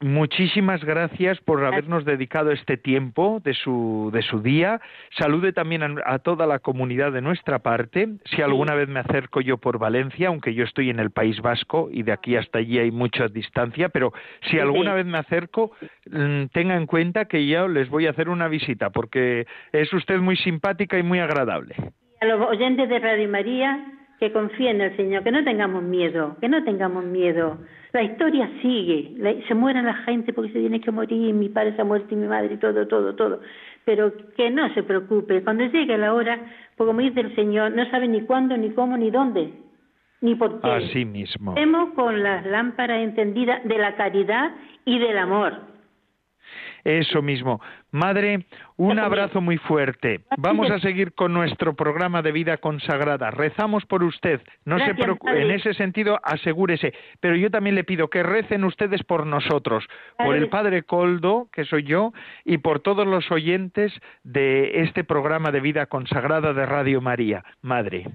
Muchísimas 0.00 0.84
gracias 0.84 1.40
por 1.40 1.64
habernos 1.64 2.04
dedicado 2.04 2.52
este 2.52 2.76
tiempo 2.76 3.40
de 3.42 3.52
su, 3.52 4.10
de 4.12 4.22
su 4.22 4.40
día. 4.40 4.80
Salude 5.10 5.52
también 5.52 5.82
a, 6.04 6.18
toda 6.20 6.46
la 6.46 6.60
comunidad 6.60 7.10
de 7.10 7.20
nuestra 7.20 7.58
parte. 7.58 8.08
Si 8.26 8.40
alguna 8.40 8.76
vez 8.76 8.88
me 8.88 9.00
acerco 9.00 9.40
yo 9.40 9.58
por 9.58 9.80
Valencia, 9.80 10.28
aunque 10.28 10.54
yo 10.54 10.62
estoy 10.62 10.90
en 10.90 11.00
el 11.00 11.10
País 11.10 11.40
Vasco 11.40 11.88
y 11.90 12.04
de 12.04 12.12
aquí 12.12 12.36
hasta 12.36 12.60
allí 12.60 12.78
hay 12.78 12.92
mucha 12.92 13.26
distancia, 13.26 13.88
pero 13.88 14.12
si 14.42 14.60
alguna 14.60 14.94
vez 14.94 15.04
me 15.04 15.18
acerco, 15.18 15.72
mm, 16.08 16.44
tenga 16.52 16.76
en 16.76 16.86
cuenta 16.86 17.24
que 17.24 17.48
yo 17.48 17.66
les 17.66 17.88
voy 17.88 18.06
a 18.06 18.10
hacer 18.10 18.28
una 18.28 18.46
visita 18.46 18.90
porque 18.90 19.46
es 19.72 19.92
usted 19.92 20.18
muy 20.18 20.36
simpática 20.36 20.96
y 20.96 21.02
muy 21.02 21.18
agradable. 21.18 21.74
A 22.20 22.24
los 22.24 22.48
oyentes 22.48 22.88
de 22.88 23.00
Radio 23.00 23.28
María, 23.28 23.84
que 24.20 24.30
confíen 24.30 24.76
en 24.76 24.92
el 24.92 24.96
Señor, 24.96 25.24
que 25.24 25.32
no 25.32 25.42
tengamos 25.42 25.82
miedo, 25.82 26.36
que 26.40 26.48
no 26.48 26.62
tengamos 26.62 27.04
miedo. 27.04 27.58
La 27.92 28.02
historia 28.02 28.50
sigue, 28.60 29.14
se 29.46 29.54
muere 29.54 29.82
la 29.82 29.94
gente 29.94 30.32
porque 30.32 30.52
se 30.52 30.60
tiene 30.60 30.80
que 30.80 30.90
morir, 30.90 31.34
mi 31.34 31.48
padre 31.48 31.74
se 31.74 31.80
ha 31.80 31.84
muerto 31.84 32.12
y 32.12 32.16
mi 32.16 32.26
madre 32.26 32.54
y 32.54 32.58
todo, 32.58 32.86
todo, 32.86 33.14
todo. 33.14 33.40
Pero 33.84 34.12
que 34.36 34.50
no 34.50 34.72
se 34.74 34.82
preocupe, 34.82 35.42
cuando 35.42 35.64
llegue 35.64 35.96
la 35.96 36.12
hora, 36.12 36.38
pues 36.76 36.86
como 36.86 37.00
dice 37.00 37.20
el 37.20 37.34
Señor, 37.34 37.72
no 37.72 37.88
sabe 37.90 38.06
ni 38.08 38.20
cuándo, 38.22 38.56
ni 38.56 38.70
cómo, 38.70 38.96
ni 38.98 39.10
dónde, 39.10 39.52
ni 40.20 40.34
por 40.34 40.60
qué. 40.60 40.70
Así 40.70 41.04
mismo. 41.06 41.52
Estemos 41.52 41.94
con 41.94 42.22
las 42.22 42.44
lámparas 42.44 43.00
encendidas 43.00 43.64
de 43.64 43.78
la 43.78 43.96
caridad 43.96 44.50
y 44.84 44.98
del 44.98 45.16
amor. 45.16 45.77
Eso 46.84 47.22
mismo. 47.22 47.60
Madre, 47.90 48.46
un 48.76 48.98
abrazo 48.98 49.40
muy 49.40 49.58
fuerte. 49.58 50.20
Vamos 50.36 50.70
a 50.70 50.78
seguir 50.78 51.12
con 51.12 51.32
nuestro 51.32 51.74
programa 51.74 52.22
de 52.22 52.32
vida 52.32 52.58
consagrada. 52.58 53.30
Rezamos 53.30 53.84
por 53.86 54.02
usted. 54.02 54.40
No 54.64 54.78
se 54.78 54.94
preocupe. 54.94 55.42
En 55.42 55.50
ese 55.50 55.74
sentido, 55.74 56.18
asegúrese. 56.22 56.92
Pero 57.20 57.36
yo 57.36 57.50
también 57.50 57.74
le 57.74 57.84
pido 57.84 58.08
que 58.08 58.22
recen 58.22 58.64
ustedes 58.64 59.02
por 59.02 59.26
nosotros, 59.26 59.86
por 60.16 60.36
el 60.36 60.48
Padre 60.48 60.82
Coldo, 60.82 61.48
que 61.52 61.64
soy 61.64 61.84
yo, 61.84 62.12
y 62.44 62.58
por 62.58 62.80
todos 62.80 63.06
los 63.06 63.30
oyentes 63.30 63.92
de 64.22 64.82
este 64.82 65.04
programa 65.04 65.50
de 65.50 65.60
vida 65.60 65.86
consagrada 65.86 66.52
de 66.52 66.66
Radio 66.66 67.00
María. 67.00 67.44
Madre. 67.62 68.06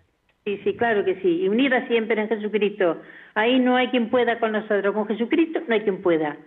Sí, 0.46 0.60
sí, 0.63 0.76
claro 0.76 1.06
que 1.06 1.15
sí. 1.22 1.41
Y 1.43 1.48
unida 1.48 1.88
siempre 1.88 2.22
en 2.22 2.28
Jesucristo. 2.28 3.02
Ahí 3.34 3.60
no 3.60 3.78
hay 3.78 3.88
quien 3.89 4.10
pueda 4.10 4.39
con 4.39 4.52
nosotros. 4.52 4.93
Con 4.93 5.08
Jesucristo 5.08 5.62
no 5.67 5.74
hay 5.74 5.82
quien 5.82 6.02
pueda. 6.02 6.38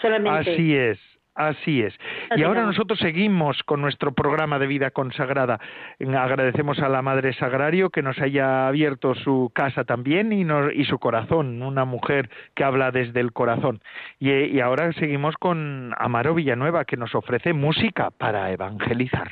Solamente. 0.00 0.50
Así 0.50 0.76
es. 0.76 0.98
Así 1.36 1.82
es. 1.82 1.94
Y 2.34 2.42
ahora 2.42 2.64
nosotros 2.64 2.98
seguimos 2.98 3.62
con 3.64 3.82
nuestro 3.82 4.12
programa 4.12 4.58
de 4.58 4.66
vida 4.66 4.90
consagrada. 4.90 5.60
Agradecemos 6.00 6.78
a 6.78 6.88
la 6.88 7.02
Madre 7.02 7.34
Sagrario 7.34 7.90
que 7.90 8.00
nos 8.00 8.18
haya 8.18 8.66
abierto 8.68 9.14
su 9.14 9.52
casa 9.54 9.84
también 9.84 10.32
y, 10.32 10.46
y 10.74 10.84
su 10.86 10.98
corazón, 10.98 11.62
una 11.62 11.84
mujer 11.84 12.30
que 12.54 12.64
habla 12.64 12.90
desde 12.90 13.20
el 13.20 13.34
corazón. 13.34 13.82
Y, 14.18 14.32
y 14.32 14.60
ahora 14.60 14.90
seguimos 14.94 15.36
con 15.36 15.92
Amaro 15.98 16.34
Villanueva 16.34 16.86
que 16.86 16.96
nos 16.96 17.14
ofrece 17.14 17.52
música 17.52 18.10
para 18.10 18.50
evangelizar. 18.50 19.30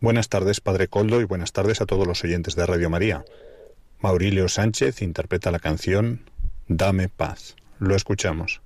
Buenas 0.00 0.28
tardes, 0.28 0.60
Padre 0.60 0.86
Coldo, 0.86 1.20
y 1.20 1.24
buenas 1.24 1.52
tardes 1.52 1.80
a 1.80 1.86
todos 1.86 2.06
los 2.06 2.22
oyentes 2.22 2.54
de 2.54 2.66
Radio 2.66 2.88
María. 2.88 3.24
Maurilio 3.98 4.48
Sánchez 4.48 5.02
interpreta 5.02 5.50
la 5.50 5.58
canción 5.58 6.30
Dame 6.68 7.08
paz. 7.08 7.56
Lo 7.80 7.96
escuchamos. 7.96 8.62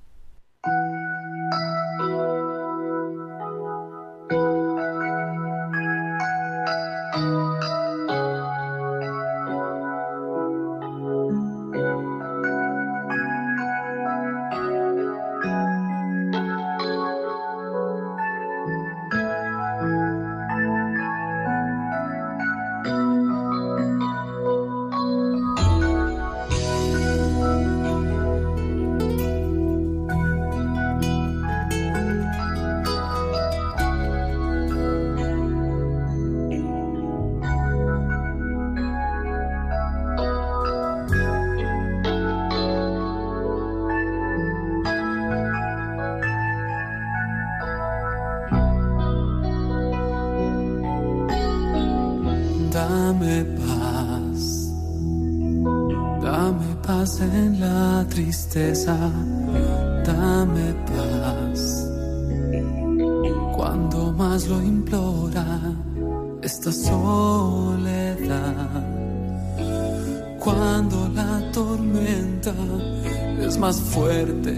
Más 73.73 73.81
fuerte 73.81 74.53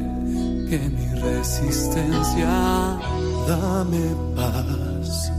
que 0.69 0.79
mi 0.89 1.07
resistencia, 1.21 2.99
dame 3.47 4.03
paz 4.35 5.31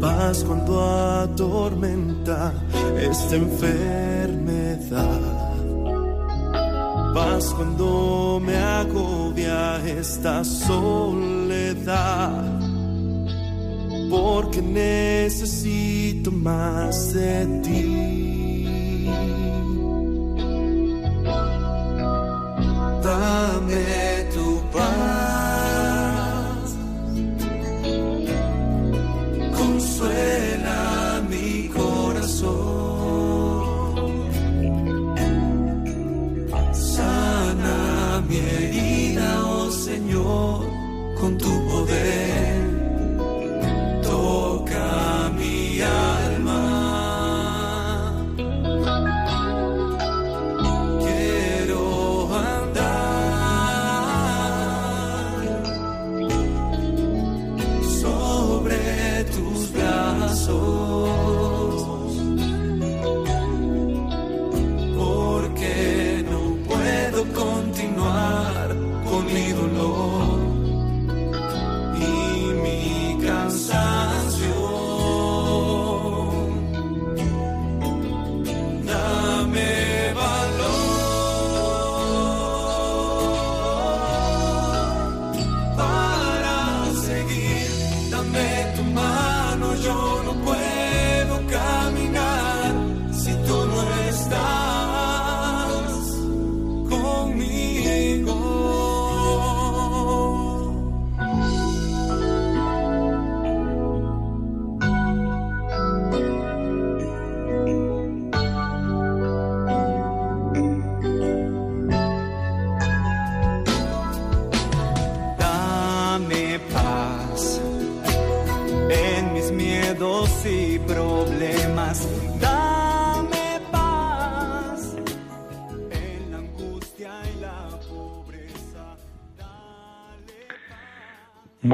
paz 0.00 0.44
cuando 0.44 0.80
atormenta 1.22 2.52
esta 3.00 3.36
enfermedad. 3.36 5.20
Paz 7.14 7.52
cuando 7.54 8.40
me 8.44 8.56
agobia 8.56 9.80
esta 9.86 10.42
soledad. 10.44 10.84
Porque 14.10 14.62
necesito 14.62 16.32
más 16.32 17.12
de 17.12 17.46
ti. 17.62 17.97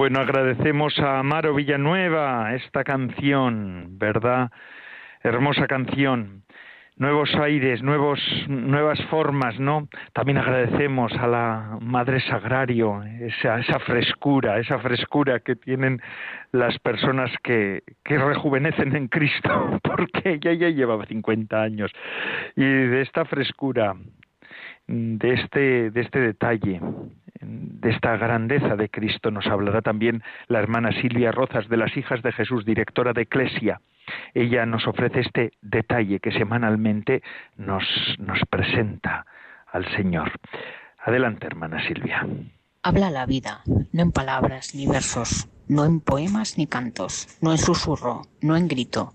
Bueno, 0.04 0.20
agradecemos 0.20 0.98
a 0.98 1.20
Amaro 1.20 1.54
Villanueva 1.54 2.54
esta 2.54 2.84
canción, 2.84 3.96
¿verdad? 3.98 4.50
Hermosa 5.22 5.66
canción. 5.66 6.42
Nuevos 6.98 7.34
aires, 7.36 7.82
nuevos, 7.82 8.20
nuevas 8.46 9.02
formas, 9.06 9.58
¿no? 9.58 9.88
También 10.12 10.36
agradecemos 10.36 11.10
a 11.14 11.26
la 11.26 11.78
Madre 11.80 12.20
Sagrario 12.20 13.02
esa, 13.02 13.78
frescura, 13.78 14.58
esa 14.58 14.78
frescura 14.78 15.40
que 15.40 15.56
tienen 15.56 16.02
las 16.52 16.78
personas 16.80 17.30
que, 17.42 17.82
que 18.04 18.18
rejuvenecen 18.18 18.94
en 18.94 19.08
Cristo, 19.08 19.80
porque 19.82 20.32
ella 20.34 20.52
ya 20.52 20.68
llevaba 20.68 21.06
50 21.06 21.62
años. 21.62 21.90
Y 22.56 22.62
de 22.62 23.00
esta 23.00 23.24
frescura, 23.24 23.94
de 24.86 25.32
este, 25.32 25.90
de 25.90 26.00
este 26.02 26.20
detalle, 26.20 26.78
de 27.44 27.90
esta 27.90 28.16
grandeza 28.16 28.76
de 28.76 28.88
Cristo 28.88 29.30
nos 29.30 29.46
hablará 29.46 29.82
también 29.82 30.22
la 30.48 30.58
hermana 30.58 30.90
Silvia 31.00 31.32
Rozas 31.32 31.68
de 31.68 31.76
las 31.76 31.96
Hijas 31.96 32.22
de 32.22 32.32
Jesús, 32.32 32.64
directora 32.64 33.12
de 33.12 33.22
Eclesia. 33.22 33.80
Ella 34.34 34.66
nos 34.66 34.86
ofrece 34.86 35.20
este 35.20 35.52
detalle 35.62 36.20
que 36.20 36.32
semanalmente 36.32 37.22
nos, 37.56 37.84
nos 38.18 38.38
presenta 38.50 39.26
al 39.70 39.86
Señor. 39.96 40.32
Adelante, 40.98 41.46
hermana 41.46 41.86
Silvia. 41.86 42.26
Habla 42.82 43.10
la 43.10 43.26
vida, 43.26 43.62
no 43.92 44.02
en 44.02 44.12
palabras 44.12 44.74
ni 44.74 44.86
versos, 44.86 45.48
no 45.68 45.84
en 45.84 46.00
poemas 46.00 46.58
ni 46.58 46.66
cantos, 46.66 47.38
no 47.40 47.52
en 47.52 47.58
susurro, 47.58 48.22
no 48.40 48.56
en 48.56 48.68
grito. 48.68 49.12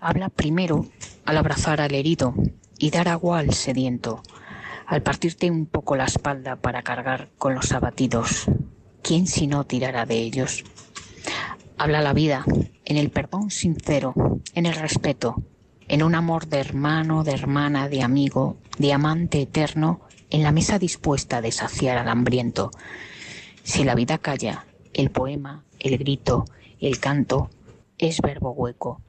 Habla 0.00 0.28
primero 0.28 0.84
al 1.24 1.38
abrazar 1.38 1.80
al 1.80 1.94
herido 1.94 2.34
y 2.78 2.90
dar 2.90 3.08
agua 3.08 3.38
al 3.38 3.52
sediento 3.52 4.22
al 4.86 5.02
partirte 5.02 5.50
un 5.50 5.66
poco 5.66 5.96
la 5.96 6.04
espalda 6.04 6.56
para 6.56 6.82
cargar 6.82 7.30
con 7.38 7.54
los 7.54 7.72
abatidos, 7.72 8.46
¿quién 9.02 9.26
si 9.26 9.46
no 9.46 9.64
tirará 9.64 10.06
de 10.06 10.16
ellos? 10.16 10.64
Habla 11.76 12.02
la 12.02 12.12
vida 12.12 12.44
en 12.84 12.96
el 12.96 13.10
perdón 13.10 13.50
sincero, 13.50 14.14
en 14.54 14.66
el 14.66 14.74
respeto, 14.74 15.42
en 15.88 16.02
un 16.02 16.14
amor 16.14 16.46
de 16.46 16.58
hermano, 16.58 17.24
de 17.24 17.32
hermana, 17.32 17.88
de 17.88 18.02
amigo, 18.02 18.58
de 18.78 18.92
amante 18.92 19.42
eterno, 19.42 20.00
en 20.30 20.42
la 20.42 20.52
mesa 20.52 20.78
dispuesta 20.78 21.38
a 21.38 21.50
saciar 21.50 21.98
al 21.98 22.08
hambriento. 22.08 22.70
Si 23.62 23.84
la 23.84 23.94
vida 23.94 24.18
calla, 24.18 24.66
el 24.92 25.10
poema, 25.10 25.64
el 25.78 25.98
grito, 25.98 26.44
el 26.80 26.98
canto, 27.00 27.50
es 27.98 28.20
verbo 28.20 28.52
hueco. 28.52 29.00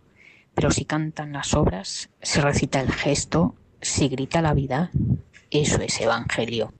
Pero 0.53 0.71
si 0.71 0.85
cantan 0.85 1.33
las 1.33 1.53
obras, 1.53 2.09
se 2.21 2.41
recita 2.41 2.81
el 2.81 2.91
gesto, 2.91 3.55
si 3.81 4.07
grita 4.07 4.41
la 4.41 4.53
vida, 4.53 4.91
eso 5.51 5.81
es 5.81 5.99
Evangelio. 6.01 6.73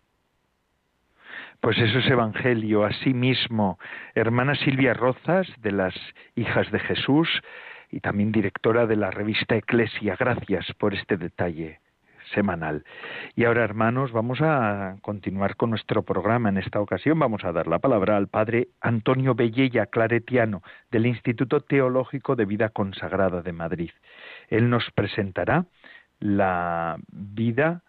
Pues 1.59 1.77
eso 1.79 1.99
es 1.99 2.07
Evangelio, 2.07 2.85
así 2.85 3.13
mismo. 3.13 3.79
Hermana 4.13 4.55
Silvia 4.55 4.93
Rozas, 4.93 5.47
de 5.61 5.71
las 5.71 5.95
Hijas 6.35 6.69
de 6.71 6.79
Jesús, 6.79 7.27
y 7.89 8.01
también 8.01 8.31
directora 8.31 8.85
de 8.85 8.95
la 8.95 9.09
revista 9.09 9.55
Eclesia. 9.55 10.15
Gracias 10.19 10.65
por 10.77 10.93
este 10.93 11.17
detalle 11.17 11.79
semanal. 12.33 12.83
Y 13.35 13.45
ahora, 13.45 13.63
hermanos, 13.63 14.11
vamos 14.11 14.39
a 14.41 14.97
continuar 15.01 15.55
con 15.55 15.69
nuestro 15.69 16.03
programa. 16.03 16.49
En 16.49 16.57
esta 16.57 16.79
ocasión 16.81 17.19
vamos 17.19 17.43
a 17.43 17.51
dar 17.51 17.67
la 17.67 17.79
palabra 17.79 18.17
al 18.17 18.27
padre 18.27 18.67
Antonio 18.81 19.35
Bellella 19.35 19.85
Claretiano, 19.87 20.61
del 20.91 21.05
Instituto 21.05 21.61
Teológico 21.61 22.35
de 22.35 22.45
Vida 22.45 22.69
Consagrada 22.69 23.41
de 23.41 23.53
Madrid. 23.53 23.91
Él 24.49 24.69
nos 24.69 24.89
presentará 24.91 25.65
la 26.19 26.97
vida 27.11 27.83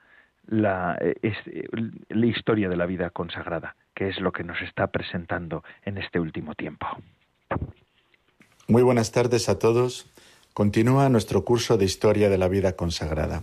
la, 0.46 0.96
eh, 1.00 1.14
eh, 1.22 1.64
la 2.08 2.26
historia 2.26 2.68
de 2.68 2.76
la 2.76 2.86
vida 2.86 3.10
consagrada, 3.10 3.76
que 3.94 4.08
es 4.08 4.20
lo 4.20 4.32
que 4.32 4.44
nos 4.44 4.60
está 4.62 4.88
presentando 4.88 5.64
en 5.84 5.98
este 5.98 6.20
último 6.20 6.54
tiempo. 6.54 6.86
Muy 8.68 8.82
buenas 8.82 9.12
tardes 9.12 9.48
a 9.48 9.58
todos. 9.58 10.10
Continúa 10.52 11.08
nuestro 11.08 11.44
curso 11.44 11.76
de 11.76 11.84
historia 11.84 12.28
de 12.28 12.38
la 12.38 12.48
vida 12.48 12.74
consagrada. 12.74 13.42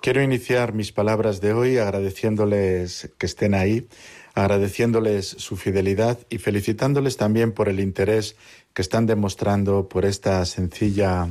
Quiero 0.00 0.22
iniciar 0.22 0.74
mis 0.74 0.92
palabras 0.92 1.40
de 1.40 1.54
hoy 1.54 1.78
agradeciéndoles 1.78 3.10
que 3.16 3.24
estén 3.24 3.54
ahí, 3.54 3.88
agradeciéndoles 4.34 5.26
su 5.26 5.56
fidelidad 5.56 6.18
y 6.28 6.38
felicitándoles 6.38 7.16
también 7.16 7.52
por 7.52 7.70
el 7.70 7.80
interés 7.80 8.36
que 8.74 8.82
están 8.82 9.06
demostrando 9.06 9.88
por 9.88 10.04
esta 10.04 10.44
sencilla 10.44 11.28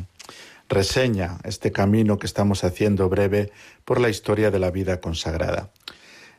reseña 0.69 1.39
este 1.43 1.71
camino 1.71 2.17
que 2.17 2.25
estamos 2.25 2.63
haciendo 2.63 3.09
breve 3.09 3.51
por 3.85 3.99
la 3.99 4.09
historia 4.09 4.51
de 4.51 4.59
la 4.59 4.71
vida 4.71 5.01
consagrada. 5.01 5.71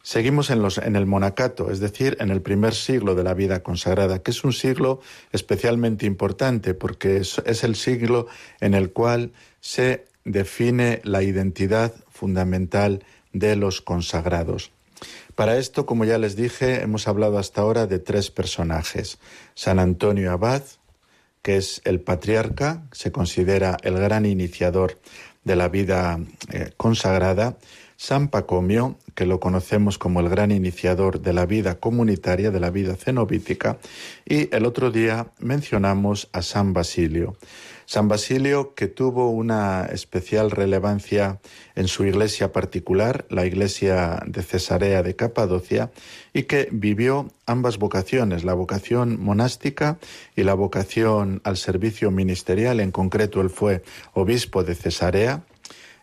Seguimos 0.03 0.51
en, 0.51 0.61
los, 0.61 0.77
en 0.77 0.97
el 0.97 1.07
monacato, 1.07 1.71
es 1.71 1.81
decir, 1.81 2.19
en 2.21 2.31
el 2.31 2.43
primer 2.43 2.75
siglo 2.75 3.15
de 3.15 3.25
la 3.25 3.33
vida 3.33 3.63
consagrada, 3.63 4.19
que 4.19 4.33
es 4.33 4.45
un 4.45 4.53
siglo 4.53 5.01
especialmente 5.33 6.05
importante 6.05 6.75
porque 6.75 7.17
es, 7.17 7.41
es 7.47 7.65
el 7.65 7.75
siglo 7.75 8.27
en 8.61 8.75
el 8.75 8.93
cual 8.93 9.33
se 9.61 10.05
define 10.25 11.01
la 11.05 11.23
identidad 11.23 11.95
fundamental 12.11 13.03
de 13.33 13.57
los 13.57 13.81
consagrados. 13.81 14.73
Para 15.35 15.57
esto, 15.57 15.87
como 15.87 16.05
ya 16.05 16.19
les 16.19 16.37
dije, 16.37 16.83
hemos 16.83 17.09
hablado 17.09 17.39
hasta 17.39 17.63
ahora 17.63 17.87
de 17.87 17.99
tres 17.99 18.31
personajes. 18.31 19.19
San 19.55 19.79
Antonio 19.79 20.31
Abad, 20.33 20.63
que 21.45 21.59
es 21.59 21.83
el 21.85 22.01
patriarca, 22.01 22.85
se 22.91 23.13
considera 23.13 23.77
el 23.83 23.99
gran 23.99 24.25
iniciador 24.25 24.99
de 25.45 25.57
la 25.57 25.69
vida 25.69 26.19
eh, 26.51 26.71
consagrada, 26.79 27.59
San 27.97 28.29
Pacomio, 28.29 28.97
que 29.15 29.27
lo 29.27 29.41
conocemos 29.41 29.99
como 29.99 30.21
el 30.21 30.31
gran 30.31 30.53
iniciador 30.53 31.21
de 31.21 31.35
la 31.35 31.45
vida 31.45 31.75
comunitaria, 31.75 32.51
de 32.51 32.61
la 32.61 32.71
vida 32.71 32.97
cenobítica, 32.97 33.77
y 34.25 34.55
el 34.57 34.65
otro 34.65 34.91
día 34.91 35.27
mencionamos 35.39 36.31
a 36.33 36.41
San 36.41 36.73
Basilio. 36.73 37.37
San 37.87 38.09
Basilio, 38.09 38.75
que 38.75 38.89
tuvo 38.89 39.31
una 39.31 39.87
especial 39.87 40.51
relevancia 40.51 41.41
en 41.75 41.89
su 41.89 42.05
iglesia 42.05 42.53
particular, 42.53 43.27
la 43.29 43.47
iglesia 43.47 44.23
de 44.27 44.43
Cesarea 44.43 45.03
de 45.03 45.17
Capadocia, 45.17 45.91
y 46.33 46.45
que 46.45 46.69
vivió 46.73 47.31
ambas 47.47 47.79
vocaciones, 47.79 48.45
la 48.45 48.55
vocación 48.55 49.21
monástica 49.23 49.99
y 50.35 50.43
la 50.43 50.55
vocación 50.55 51.41
al 51.45 51.57
servicio 51.57 52.11
ministerial. 52.11 52.81
En 52.81 52.91
concreto, 52.91 53.41
él 53.41 53.51
fue 53.51 53.83
obispo 54.13 54.65
de 54.65 54.75
Cesarea 54.75 55.43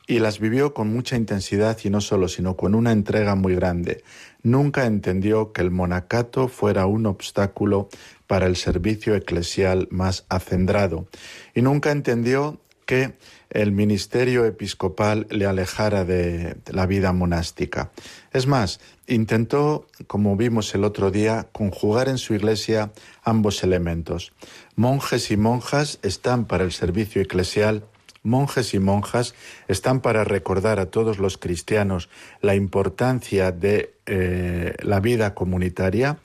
y 0.08 0.20
las 0.20 0.40
vivió 0.40 0.74
con 0.74 0.92
mucha 0.92 1.16
intensidad 1.16 1.78
y 1.84 1.90
no 1.90 2.02
solo, 2.02 2.28
sino 2.28 2.58
con 2.58 2.76
una 2.76 2.92
entrega 2.92 3.36
muy 3.36 3.56
grande. 3.56 4.04
Nunca 4.44 4.86
entendió 4.86 5.52
que 5.54 5.62
el 5.62 5.72
monacato 5.72 6.48
fuera 6.48 6.86
un 6.86 7.06
obstáculo 7.06 7.90
para 8.28 8.48
el 8.48 8.56
servicio 8.56 9.16
eclesial 9.16 9.88
más 9.92 10.26
acendrado 10.30 11.08
y 11.54 11.62
nunca 11.62 11.92
entendió 11.92 12.60
que 12.86 13.14
el 13.50 13.72
ministerio 13.72 14.46
episcopal 14.46 15.28
le 15.30 15.46
alejara 15.46 16.04
de 16.04 16.58
la 16.72 16.86
vida 16.86 17.14
monástica. 17.14 17.92
Es 18.34 18.48
más, 18.48 18.80
intentó, 19.08 19.88
como 20.08 20.36
vimos 20.36 20.74
el 20.76 20.84
otro 20.84 21.12
día, 21.12 21.48
conjugar 21.52 22.10
en 22.10 22.18
su 22.18 22.34
iglesia 22.34 22.92
ambos 23.24 23.64
elementos. 23.64 24.34
Monjes 24.76 25.32
y 25.32 25.38
monjas 25.38 26.00
están 26.02 26.46
para 26.46 26.64
el 26.64 26.72
servicio 26.72 27.22
eclesial 27.22 27.86
monjes 28.24 28.74
y 28.74 28.80
monjas 28.80 29.34
están 29.68 30.02
para 30.02 30.24
recordar 30.24 30.80
a 30.80 30.88
todos 30.88 31.18
los 31.18 31.38
cristianos 31.38 32.10
la 32.42 32.56
importancia 32.56 33.52
de 33.52 33.94
eh, 34.06 34.76
la 34.82 35.00
vida 35.00 35.34
comunitaria, 35.34 36.20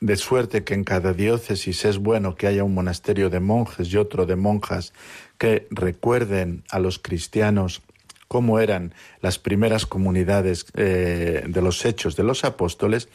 de 0.00 0.16
suerte 0.16 0.64
que 0.64 0.74
en 0.74 0.84
cada 0.84 1.12
diócesis 1.12 1.84
es 1.84 1.98
bueno 1.98 2.34
que 2.34 2.46
haya 2.46 2.64
un 2.64 2.74
monasterio 2.74 3.30
de 3.30 3.40
monjes 3.40 3.92
y 3.92 3.96
otro 3.96 4.26
de 4.26 4.36
monjas 4.36 4.92
que 5.38 5.66
recuerden 5.70 6.64
a 6.70 6.78
los 6.78 6.98
cristianos 6.98 7.82
cómo 8.28 8.58
eran 8.58 8.94
las 9.20 9.38
primeras 9.38 9.86
comunidades 9.86 10.66
eh, 10.74 11.44
de 11.46 11.62
los 11.62 11.84
hechos 11.84 12.16
de 12.16 12.24
los 12.24 12.44
apóstoles, 12.44 13.08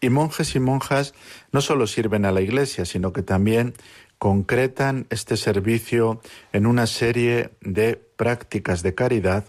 y 0.00 0.08
monjes 0.08 0.54
y 0.54 0.60
monjas 0.60 1.14
no 1.52 1.60
solo 1.60 1.86
sirven 1.86 2.24
a 2.24 2.32
la 2.32 2.40
Iglesia, 2.40 2.84
sino 2.84 3.12
que 3.12 3.22
también 3.22 3.74
concretan 4.22 5.08
este 5.10 5.36
servicio 5.36 6.20
en 6.52 6.66
una 6.66 6.86
serie 6.86 7.50
de 7.60 7.96
prácticas 7.96 8.84
de 8.84 8.94
caridad 8.94 9.46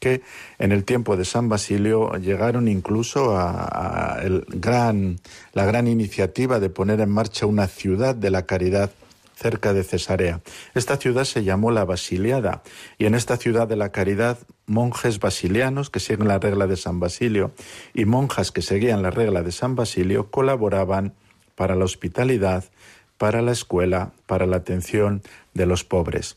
que 0.00 0.22
en 0.58 0.72
el 0.72 0.82
tiempo 0.82 1.16
de 1.16 1.24
San 1.24 1.48
Basilio 1.48 2.10
llegaron 2.16 2.66
incluso 2.66 3.36
a, 3.36 4.18
gran, 4.48 5.20
la 5.52 5.64
gran 5.64 5.86
iniciativa 5.86 6.58
de 6.58 6.70
poner 6.70 6.98
en 6.98 7.08
marcha 7.08 7.46
una 7.46 7.68
ciudad 7.68 8.16
de 8.16 8.30
la 8.32 8.46
caridad 8.46 8.90
cerca 9.36 9.72
de 9.72 9.84
Cesarea. 9.84 10.40
Esta 10.74 10.96
ciudad 10.96 11.22
se 11.22 11.44
llamó 11.44 11.70
la 11.70 11.84
Basiliada 11.84 12.64
y 12.98 13.06
en 13.06 13.14
esta 13.14 13.36
ciudad 13.36 13.68
de 13.68 13.76
la 13.76 13.92
caridad 13.92 14.38
monjes 14.66 15.20
basilianos 15.20 15.88
que 15.88 16.00
siguen 16.00 16.26
la 16.26 16.40
regla 16.40 16.66
de 16.66 16.76
San 16.76 16.98
Basilio 16.98 17.52
y 17.94 18.06
monjas 18.06 18.50
que 18.50 18.62
seguían 18.62 19.02
la 19.02 19.12
regla 19.12 19.44
de 19.44 19.52
San 19.52 19.76
Basilio 19.76 20.32
colaboraban 20.32 21.14
para 21.54 21.74
la 21.74 21.84
hospitalidad, 21.84 22.64
para 23.18 23.42
la 23.42 23.52
escuela, 23.52 24.12
para 24.26 24.46
la 24.46 24.56
atención 24.56 25.22
de 25.54 25.66
los 25.66 25.84
pobres. 25.84 26.36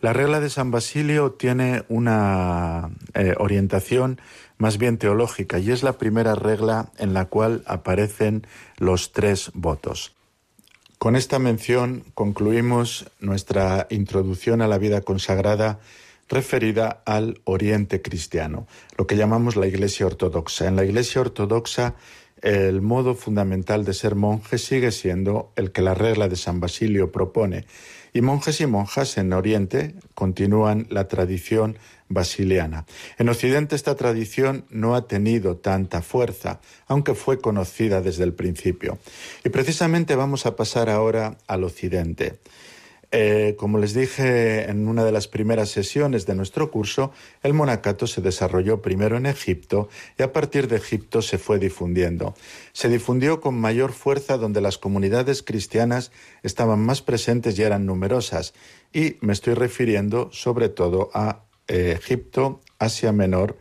La 0.00 0.12
regla 0.14 0.40
de 0.40 0.48
San 0.48 0.70
Basilio 0.70 1.32
tiene 1.32 1.84
una 1.88 2.90
eh, 3.12 3.34
orientación 3.38 4.20
más 4.56 4.78
bien 4.78 4.96
teológica 4.96 5.58
y 5.58 5.70
es 5.70 5.82
la 5.82 5.98
primera 5.98 6.34
regla 6.34 6.90
en 6.98 7.12
la 7.12 7.26
cual 7.26 7.62
aparecen 7.66 8.46
los 8.78 9.12
tres 9.12 9.50
votos. 9.52 10.14
Con 10.96 11.16
esta 11.16 11.38
mención 11.38 12.04
concluimos 12.14 13.10
nuestra 13.20 13.86
introducción 13.90 14.62
a 14.62 14.68
la 14.68 14.78
vida 14.78 15.00
consagrada 15.00 15.80
referida 16.30 17.02
al 17.04 17.40
Oriente 17.44 18.00
cristiano, 18.00 18.66
lo 18.96 19.06
que 19.06 19.16
llamamos 19.16 19.56
la 19.56 19.66
Iglesia 19.66 20.06
Ortodoxa. 20.06 20.68
En 20.68 20.76
la 20.76 20.84
Iglesia 20.84 21.20
Ortodoxa 21.20 21.94
el 22.42 22.80
modo 22.80 23.14
fundamental 23.14 23.84
de 23.84 23.94
ser 23.94 24.14
monje 24.14 24.58
sigue 24.58 24.92
siendo 24.92 25.52
el 25.56 25.72
que 25.72 25.82
la 25.82 25.94
regla 25.94 26.28
de 26.28 26.36
San 26.36 26.60
Basilio 26.60 27.12
propone, 27.12 27.66
y 28.12 28.22
monjes 28.22 28.60
y 28.60 28.66
monjas 28.66 29.18
en 29.18 29.32
Oriente 29.32 29.94
continúan 30.14 30.86
la 30.90 31.06
tradición 31.06 31.78
basiliana. 32.08 32.86
En 33.18 33.28
Occidente 33.28 33.76
esta 33.76 33.94
tradición 33.94 34.64
no 34.68 34.96
ha 34.96 35.06
tenido 35.06 35.56
tanta 35.56 36.02
fuerza, 36.02 36.60
aunque 36.86 37.14
fue 37.14 37.38
conocida 37.38 38.02
desde 38.02 38.24
el 38.24 38.34
principio. 38.34 38.98
Y 39.44 39.50
precisamente 39.50 40.16
vamos 40.16 40.44
a 40.44 40.56
pasar 40.56 40.90
ahora 40.90 41.38
al 41.46 41.62
Occidente. 41.64 42.40
Eh, 43.12 43.56
como 43.58 43.78
les 43.78 43.92
dije 43.92 44.70
en 44.70 44.86
una 44.86 45.04
de 45.04 45.10
las 45.10 45.26
primeras 45.26 45.68
sesiones 45.70 46.26
de 46.26 46.36
nuestro 46.36 46.70
curso, 46.70 47.10
el 47.42 47.54
monacato 47.54 48.06
se 48.06 48.20
desarrolló 48.20 48.82
primero 48.82 49.16
en 49.16 49.26
Egipto 49.26 49.88
y 50.16 50.22
a 50.22 50.32
partir 50.32 50.68
de 50.68 50.76
Egipto 50.76 51.20
se 51.20 51.38
fue 51.38 51.58
difundiendo. 51.58 52.34
Se 52.72 52.88
difundió 52.88 53.40
con 53.40 53.60
mayor 53.60 53.92
fuerza 53.92 54.36
donde 54.36 54.60
las 54.60 54.78
comunidades 54.78 55.42
cristianas 55.42 56.12
estaban 56.44 56.78
más 56.80 57.02
presentes 57.02 57.58
y 57.58 57.62
eran 57.62 57.84
numerosas. 57.84 58.54
Y 58.92 59.16
me 59.22 59.32
estoy 59.32 59.54
refiriendo 59.54 60.30
sobre 60.32 60.68
todo 60.68 61.10
a 61.12 61.42
eh, 61.66 61.96
Egipto, 61.98 62.60
Asia 62.78 63.10
Menor, 63.10 63.58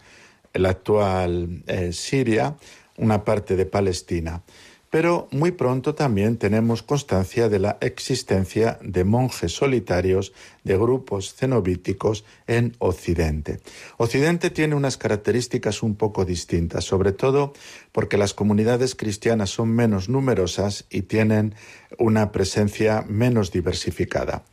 la 0.54 0.70
actual 0.70 1.64
eh, 1.66 1.92
Siria, 1.92 2.56
una 2.98 3.24
parte 3.24 3.56
de 3.56 3.66
Palestina 3.66 4.44
pero 4.90 5.28
muy 5.32 5.52
pronto 5.52 5.94
también 5.94 6.38
tenemos 6.38 6.82
constancia 6.84 7.50
de 7.50 7.60
la 7.60 7.78
existencia 7.82 8.80
de 8.82 9.04
monjes 9.04 9.52
solitarios, 9.52 10.34
de 10.64 10.78
grupos 10.78 11.36
cenobíticos 11.36 12.26
en 12.48 12.76
Occidente. 12.80 13.60
Occidente 13.98 14.50
tiene 14.50 14.76
unas 14.76 14.98
características 14.98 15.84
un 15.84 15.96
poco 15.96 16.26
distintas, 16.26 16.86
sobre 16.86 17.12
todo 17.12 17.54
porque 17.92 18.18
las 18.18 18.34
comunidades 18.34 18.96
cristianas 18.96 19.52
son 19.52 19.70
menos 19.70 20.10
numerosas 20.10 20.86
y 20.90 21.04
tienen 21.04 21.56
una 21.98 22.32
presencia 22.32 23.04
menos 23.08 23.52
diversificada. 23.52 24.44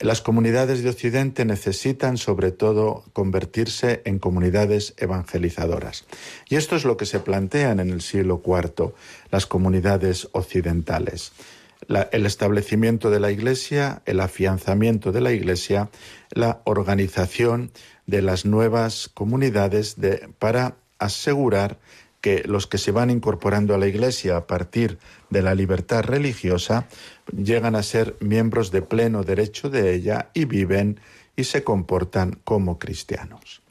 Las 0.00 0.20
comunidades 0.20 0.84
de 0.84 0.90
Occidente 0.90 1.44
necesitan 1.44 2.18
sobre 2.18 2.52
todo 2.52 3.02
convertirse 3.12 4.00
en 4.04 4.20
comunidades 4.20 4.94
evangelizadoras. 4.96 6.04
Y 6.48 6.54
esto 6.54 6.76
es 6.76 6.84
lo 6.84 6.96
que 6.96 7.04
se 7.04 7.18
plantean 7.18 7.80
en 7.80 7.90
el 7.90 8.00
siglo 8.00 8.40
IV 8.46 8.94
las 9.32 9.46
comunidades 9.46 10.28
occidentales. 10.32 11.32
el 12.12 12.26
establecimiento 12.26 13.10
de 13.10 13.18
la 13.18 13.32
Iglesia, 13.32 14.02
el 14.04 14.20
afianzamiento 14.20 15.10
de 15.10 15.20
la 15.20 15.32
Iglesia, 15.32 15.90
la 16.30 16.60
organización 16.64 17.72
de 18.06 18.22
las 18.22 18.44
nuevas 18.44 19.10
comunidades 19.12 19.96
para 20.38 20.76
asegurar 20.98 21.78
que 22.20 22.42
los 22.44 22.66
que 22.66 22.78
se 22.78 22.90
van 22.90 23.10
incorporando 23.10 23.74
a 23.74 23.78
la 23.78 23.86
Iglesia 23.86 24.36
a 24.36 24.46
partir 24.46 24.98
de 25.30 25.42
la 25.42 25.54
libertad 25.54 26.02
religiosa 26.02 26.88
llegan 27.36 27.74
a 27.74 27.82
ser 27.82 28.16
miembros 28.20 28.70
de 28.70 28.82
pleno 28.82 29.22
derecho 29.22 29.70
de 29.70 29.94
ella 29.94 30.30
y 30.34 30.44
viven 30.44 31.00
y 31.36 31.44
se 31.44 31.64
comportan 31.64 32.38
como 32.44 32.78
cristianos. 32.78 33.62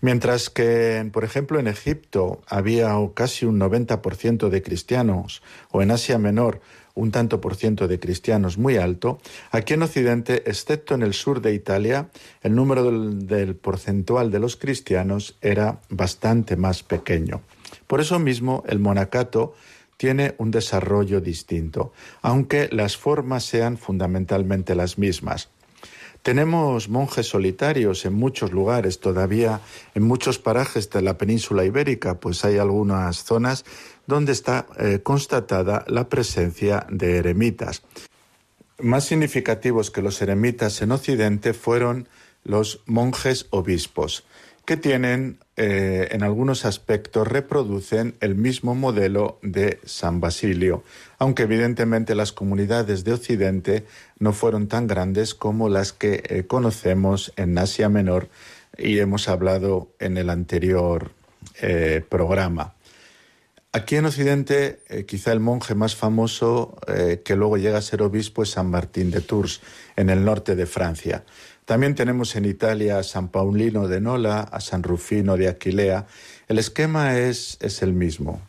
Mientras 0.00 0.50
que, 0.50 1.08
por 1.12 1.24
ejemplo, 1.24 1.58
en 1.58 1.66
Egipto 1.66 2.42
había 2.46 2.94
casi 3.14 3.46
un 3.46 3.58
90% 3.58 4.50
de 4.50 4.62
cristianos, 4.62 5.42
o 5.70 5.80
en 5.80 5.90
Asia 5.90 6.18
Menor 6.18 6.60
un 6.94 7.10
tanto 7.10 7.40
por 7.40 7.56
ciento 7.56 7.88
de 7.88 7.98
cristianos 7.98 8.56
muy 8.56 8.76
alto, 8.76 9.18
aquí 9.50 9.74
en 9.74 9.82
Occidente, 9.82 10.44
excepto 10.46 10.94
en 10.94 11.02
el 11.02 11.12
sur 11.12 11.40
de 11.40 11.52
Italia, 11.52 12.08
el 12.42 12.54
número 12.54 12.90
del 13.10 13.56
porcentual 13.56 14.30
de 14.30 14.38
los 14.38 14.56
cristianos 14.56 15.36
era 15.40 15.80
bastante 15.88 16.56
más 16.56 16.82
pequeño. 16.82 17.42
Por 17.86 18.00
eso 18.00 18.18
mismo, 18.18 18.62
el 18.66 18.78
monacato 18.78 19.54
tiene 20.04 20.34
un 20.36 20.50
desarrollo 20.50 21.22
distinto, 21.22 21.94
aunque 22.20 22.68
las 22.70 22.94
formas 22.94 23.42
sean 23.42 23.78
fundamentalmente 23.78 24.74
las 24.74 24.98
mismas. 24.98 25.48
Tenemos 26.22 26.90
monjes 26.90 27.26
solitarios 27.26 28.04
en 28.04 28.12
muchos 28.12 28.52
lugares, 28.52 29.00
todavía 29.00 29.62
en 29.94 30.02
muchos 30.02 30.38
parajes 30.38 30.90
de 30.90 31.00
la 31.00 31.16
península 31.16 31.64
ibérica, 31.64 32.20
pues 32.20 32.44
hay 32.44 32.58
algunas 32.58 33.24
zonas 33.24 33.64
donde 34.06 34.32
está 34.32 34.66
eh, 34.78 35.00
constatada 35.02 35.86
la 35.88 36.10
presencia 36.10 36.86
de 36.90 37.16
eremitas. 37.16 37.82
Más 38.78 39.06
significativos 39.06 39.90
que 39.90 40.02
los 40.02 40.20
eremitas 40.20 40.82
en 40.82 40.92
Occidente 40.92 41.54
fueron 41.54 42.10
los 42.42 42.82
monjes 42.84 43.46
obispos, 43.48 44.26
que 44.66 44.76
tienen, 44.76 45.38
eh, 45.56 46.08
en 46.10 46.24
algunos 46.24 46.64
aspectos, 46.64 47.28
reproducen 47.28 48.16
el 48.20 48.34
mismo 48.34 48.74
modelo 48.74 49.38
de 49.40 49.78
San 49.84 50.20
Basilio, 50.20 50.82
aunque 51.18 51.44
evidentemente 51.44 52.16
las 52.16 52.32
comunidades 52.32 53.04
de 53.04 53.12
Occidente 53.12 53.86
no 54.18 54.32
fueron 54.32 54.66
tan 54.66 54.88
grandes 54.88 55.32
como 55.32 55.68
las 55.68 55.92
que 55.92 56.24
eh, 56.28 56.44
conocemos 56.48 57.32
en 57.36 57.56
Asia 57.56 57.88
Menor 57.88 58.28
y 58.76 58.98
hemos 58.98 59.28
hablado 59.28 59.90
en 60.00 60.16
el 60.16 60.28
anterior 60.28 61.12
eh, 61.62 62.02
programa. 62.08 62.74
Aquí 63.70 63.94
en 63.94 64.06
Occidente, 64.06 64.80
quizá 65.06 65.32
el 65.32 65.40
monje 65.40 65.74
más 65.74 65.96
famoso 65.96 66.78
que 67.24 67.34
luego 67.34 67.56
llega 67.56 67.78
a 67.78 67.82
ser 67.82 68.02
obispo 68.02 68.44
es 68.44 68.50
San 68.50 68.70
Martín 68.70 69.10
de 69.10 69.20
Tours, 69.20 69.62
en 69.96 70.10
el 70.10 70.24
norte 70.24 70.54
de 70.54 70.66
Francia. 70.66 71.24
También 71.64 71.94
tenemos 71.94 72.36
en 72.36 72.44
Italia 72.44 72.98
a 72.98 73.02
San 73.02 73.28
Paulino 73.28 73.88
de 73.88 74.00
Nola, 74.00 74.40
a 74.40 74.60
San 74.60 74.82
Rufino 74.82 75.36
de 75.36 75.48
Aquilea. 75.48 76.06
El 76.46 76.58
esquema 76.58 77.18
es, 77.18 77.56
es 77.60 77.82
el 77.82 77.94
mismo. 77.94 78.42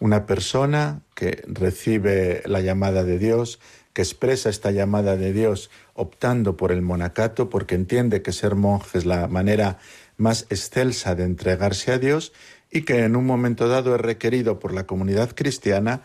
Una 0.00 0.24
persona 0.24 1.02
que 1.14 1.44
recibe 1.46 2.42
la 2.46 2.60
llamada 2.60 3.04
de 3.04 3.18
Dios, 3.18 3.60
que 3.92 4.02
expresa 4.02 4.48
esta 4.48 4.70
llamada 4.70 5.16
de 5.16 5.32
Dios 5.32 5.70
optando 5.92 6.56
por 6.56 6.72
el 6.72 6.80
monacato 6.80 7.50
porque 7.50 7.74
entiende 7.74 8.22
que 8.22 8.32
ser 8.32 8.54
monje 8.54 8.98
es 8.98 9.04
la 9.04 9.28
manera 9.28 9.78
más 10.16 10.46
excelsa 10.48 11.14
de 11.14 11.24
entregarse 11.24 11.92
a 11.92 11.98
Dios 11.98 12.32
y 12.70 12.82
que 12.82 13.04
en 13.04 13.14
un 13.14 13.26
momento 13.26 13.68
dado 13.68 13.94
es 13.94 14.00
requerido 14.00 14.58
por 14.58 14.72
la 14.72 14.84
comunidad 14.84 15.34
cristiana 15.34 16.00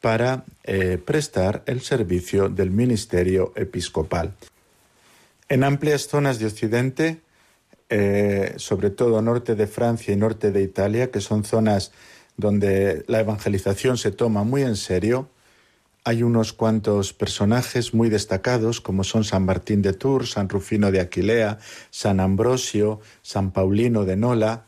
para 0.00 0.44
eh, 0.62 0.98
prestar 1.04 1.62
el 1.66 1.80
servicio 1.80 2.48
del 2.48 2.70
ministerio 2.70 3.52
episcopal. 3.56 4.32
En 5.54 5.62
amplias 5.62 6.08
zonas 6.08 6.40
de 6.40 6.46
Occidente, 6.46 7.20
eh, 7.88 8.54
sobre 8.56 8.90
todo 8.90 9.22
norte 9.22 9.54
de 9.54 9.68
Francia 9.68 10.12
y 10.12 10.16
norte 10.16 10.50
de 10.50 10.60
Italia, 10.62 11.12
que 11.12 11.20
son 11.20 11.44
zonas 11.44 11.92
donde 12.36 13.04
la 13.06 13.20
evangelización 13.20 13.96
se 13.96 14.10
toma 14.10 14.42
muy 14.42 14.62
en 14.62 14.74
serio, 14.74 15.28
hay 16.02 16.24
unos 16.24 16.54
cuantos 16.54 17.12
personajes 17.12 17.94
muy 17.94 18.08
destacados, 18.08 18.80
como 18.80 19.04
son 19.04 19.22
San 19.22 19.44
Martín 19.44 19.80
de 19.80 19.92
Tours, 19.92 20.32
San 20.32 20.48
Rufino 20.48 20.90
de 20.90 20.98
Aquilea, 20.98 21.60
San 21.90 22.18
Ambrosio, 22.18 22.98
San 23.22 23.52
Paulino 23.52 24.04
de 24.04 24.16
Nola. 24.16 24.64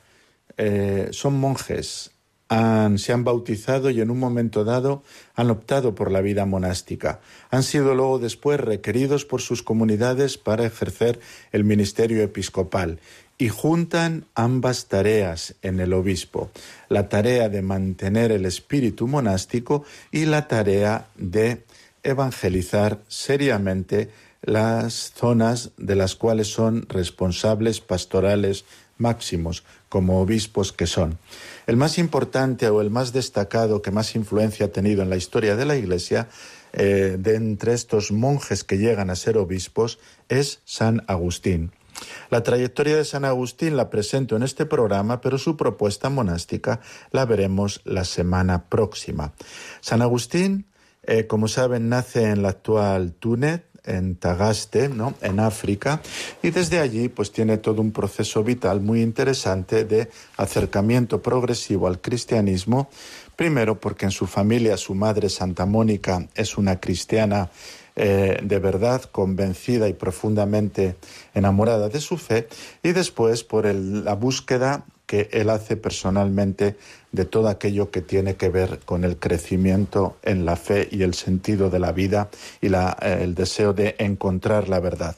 Eh, 0.57 1.09
son 1.11 1.35
monjes 1.41 2.13
se 2.49 3.13
han 3.13 3.25
bautizado 3.25 3.91
y 3.91 4.01
en 4.01 4.11
un 4.11 4.19
momento 4.19 4.65
dado 4.65 5.03
han 5.35 5.51
optado 5.51 5.95
por 5.95 6.13
la 6.13 6.21
vida 6.21 6.47
monástica. 6.47 7.21
Han 7.51 7.63
sido 7.63 7.95
luego 7.95 8.19
después 8.19 8.61
requeridos 8.61 9.25
por 9.25 9.41
sus 9.41 9.63
comunidades 9.63 10.39
para 10.39 10.65
ejercer 10.65 11.19
el 11.53 11.65
ministerio 11.65 12.23
episcopal 12.23 13.01
y 13.39 13.49
juntan 13.49 14.27
ambas 14.35 14.87
tareas 14.87 15.57
en 15.63 15.81
el 15.81 15.93
obispo, 15.93 16.51
la 16.89 17.09
tarea 17.09 17.49
de 17.49 17.63
mantener 17.63 18.33
el 18.33 18.47
espíritu 18.47 19.07
monástico 19.07 19.85
y 20.11 20.25
la 20.25 20.49
tarea 20.49 21.09
de 21.17 21.65
evangelizar 22.03 23.01
seriamente 23.09 24.11
las 24.43 25.13
zonas 25.15 25.73
de 25.77 25.97
las 25.97 26.15
cuales 26.15 26.49
son 26.49 26.87
responsables 26.89 27.81
pastorales 27.81 28.65
máximos, 28.97 29.65
como 29.89 30.21
obispos 30.21 30.73
que 30.73 30.87
son. 30.87 31.19
El 31.67 31.77
más 31.77 31.99
importante 31.99 32.69
o 32.69 32.81
el 32.81 32.91
más 32.91 33.13
destacado 33.13 33.83
que 33.83 33.91
más 33.91 34.15
influencia 34.15 34.67
ha 34.67 34.71
tenido 34.71 35.03
en 35.03 35.11
la 35.11 35.17
historia 35.17 35.57
de 35.57 35.65
la 35.65 35.77
Iglesia, 35.77 36.29
eh, 36.73 37.17
de 37.19 37.35
entre 37.35 37.73
estos 37.73 38.13
monjes 38.13 38.63
que 38.63 38.79
llegan 38.79 39.11
a 39.11 39.17
ser 39.17 39.37
obispos, 39.37 39.99
es 40.29 40.61
San 40.65 41.03
Agustín. 41.09 41.73
La 42.31 42.43
trayectoria 42.43 42.97
de 42.97 43.05
San 43.05 43.25
Agustín 43.25 43.77
la 43.77 43.91
presento 43.91 44.37
en 44.37 44.43
este 44.43 44.67
programa, 44.67 45.21
pero 45.21 45.39
su 45.39 45.57
propuesta 45.57 46.09
monástica 46.09 46.81
la 47.11 47.25
veremos 47.25 47.81
la 47.85 48.05
semana 48.05 48.67
próxima. 48.69 49.33
San 49.81 50.03
Agustín, 50.03 50.67
eh, 51.03 51.27
como 51.27 51.49
saben, 51.49 51.89
nace 51.89 52.31
en 52.31 52.43
la 52.43 52.51
actual 52.51 53.13
Túnez, 53.13 53.63
en 53.87 54.17
Tagaste, 54.17 54.89
¿no? 54.89 55.15
en 55.23 55.41
África, 55.41 56.01
y 56.43 56.51
desde 56.51 56.79
allí 56.79 57.09
pues 57.09 57.33
tiene 57.33 57.59
todo 57.59 57.81
un 57.81 57.93
proceso 57.93 58.43
vital 58.43 58.81
muy 58.81 59.03
interesante 59.03 59.85
de 59.85 60.09
acercamiento 60.37 61.23
progresivo 61.23 61.87
al 61.87 62.01
cristianismo, 62.01 62.89
primero 63.37 63.81
porque 63.81 64.07
en 64.07 64.11
su 64.11 64.27
familia 64.27 64.77
su 64.77 64.95
madre 64.95 65.29
Santa 65.29 65.67
Mónica 65.67 66.27
es 66.35 66.59
una 66.59 66.81
cristiana 66.81 67.51
eh, 67.99 68.39
de 68.43 68.59
verdad 68.59 69.03
convencida 69.05 69.89
y 69.89 69.95
profundamente 69.95 70.97
enamorada 71.33 71.89
de 71.89 72.01
su 72.01 72.19
fe, 72.19 72.49
y 72.83 72.93
después 72.93 73.43
por 73.43 73.65
la 73.65 74.15
búsqueda 74.15 74.85
que 75.07 75.29
él 75.33 75.51
hace 75.51 75.77
personalmente 75.77 76.77
de 77.13 77.25
todo 77.25 77.49
aquello 77.49 77.91
que 77.91 78.03
tiene 78.03 78.35
que 78.35 78.49
ver 78.49 78.81
con 78.85 79.05
el 79.05 79.17
crecimiento 79.17 80.17
en 80.23 80.45
la 80.45 80.57
fe 80.57 80.89
y 80.91 81.03
el 81.03 81.15
sentido 81.15 81.71
de 81.71 81.79
la 81.79 81.93
vida 81.93 82.29
y 82.61 82.67
eh, 82.75 82.95
el 83.21 83.35
deseo 83.35 83.73
de 83.73 83.95
encontrar 83.99 84.69
la 84.69 84.81
verdad. 84.81 85.17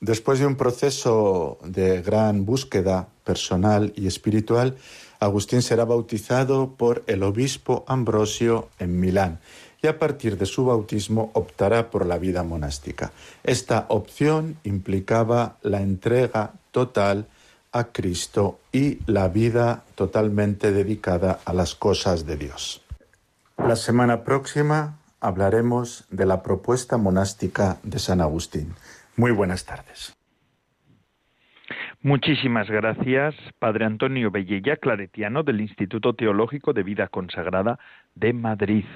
Después 0.00 0.38
de 0.38 0.46
un 0.46 0.56
proceso 0.56 1.58
de 1.64 2.00
gran 2.00 2.46
búsqueda 2.46 3.08
personal 3.24 3.92
y 3.96 4.06
espiritual, 4.06 4.76
Agustín 5.18 5.60
será 5.60 5.84
bautizado 5.84 6.74
por 6.76 7.04
el 7.06 7.22
obispo 7.22 7.84
Ambrosio 7.86 8.70
en 8.78 8.98
Milán 8.98 9.40
y 9.82 9.86
a 9.86 9.98
partir 9.98 10.38
de 10.38 10.46
su 10.46 10.64
bautismo 10.64 11.30
optará 11.34 11.90
por 11.90 12.06
la 12.06 12.18
vida 12.18 12.42
monástica. 12.42 13.12
Esta 13.44 13.86
opción 13.88 14.56
implicaba 14.64 15.58
la 15.62 15.80
entrega 15.80 16.54
total 16.70 17.26
a 17.72 17.84
Cristo 17.84 18.58
y 18.72 18.98
la 19.10 19.28
vida 19.28 19.84
totalmente 19.94 20.72
dedicada 20.72 21.40
a 21.44 21.52
las 21.52 21.74
cosas 21.74 22.26
de 22.26 22.36
Dios. 22.36 22.82
La 23.58 23.76
semana 23.76 24.24
próxima 24.24 24.98
hablaremos 25.20 26.06
de 26.10 26.26
la 26.26 26.42
propuesta 26.42 26.96
monástica 26.96 27.78
de 27.82 27.98
San 27.98 28.20
Agustín. 28.20 28.74
Muy 29.16 29.32
buenas 29.32 29.64
tardes. 29.66 30.16
Muchísimas 32.02 32.68
gracias, 32.70 33.34
Padre 33.58 33.84
Antonio 33.84 34.30
Bellella, 34.30 34.76
claretiano 34.76 35.42
del 35.42 35.60
Instituto 35.60 36.14
Teológico 36.14 36.72
de 36.72 36.82
Vida 36.82 37.08
Consagrada 37.08 37.78
de 38.14 38.32
Madrid. 38.32 38.86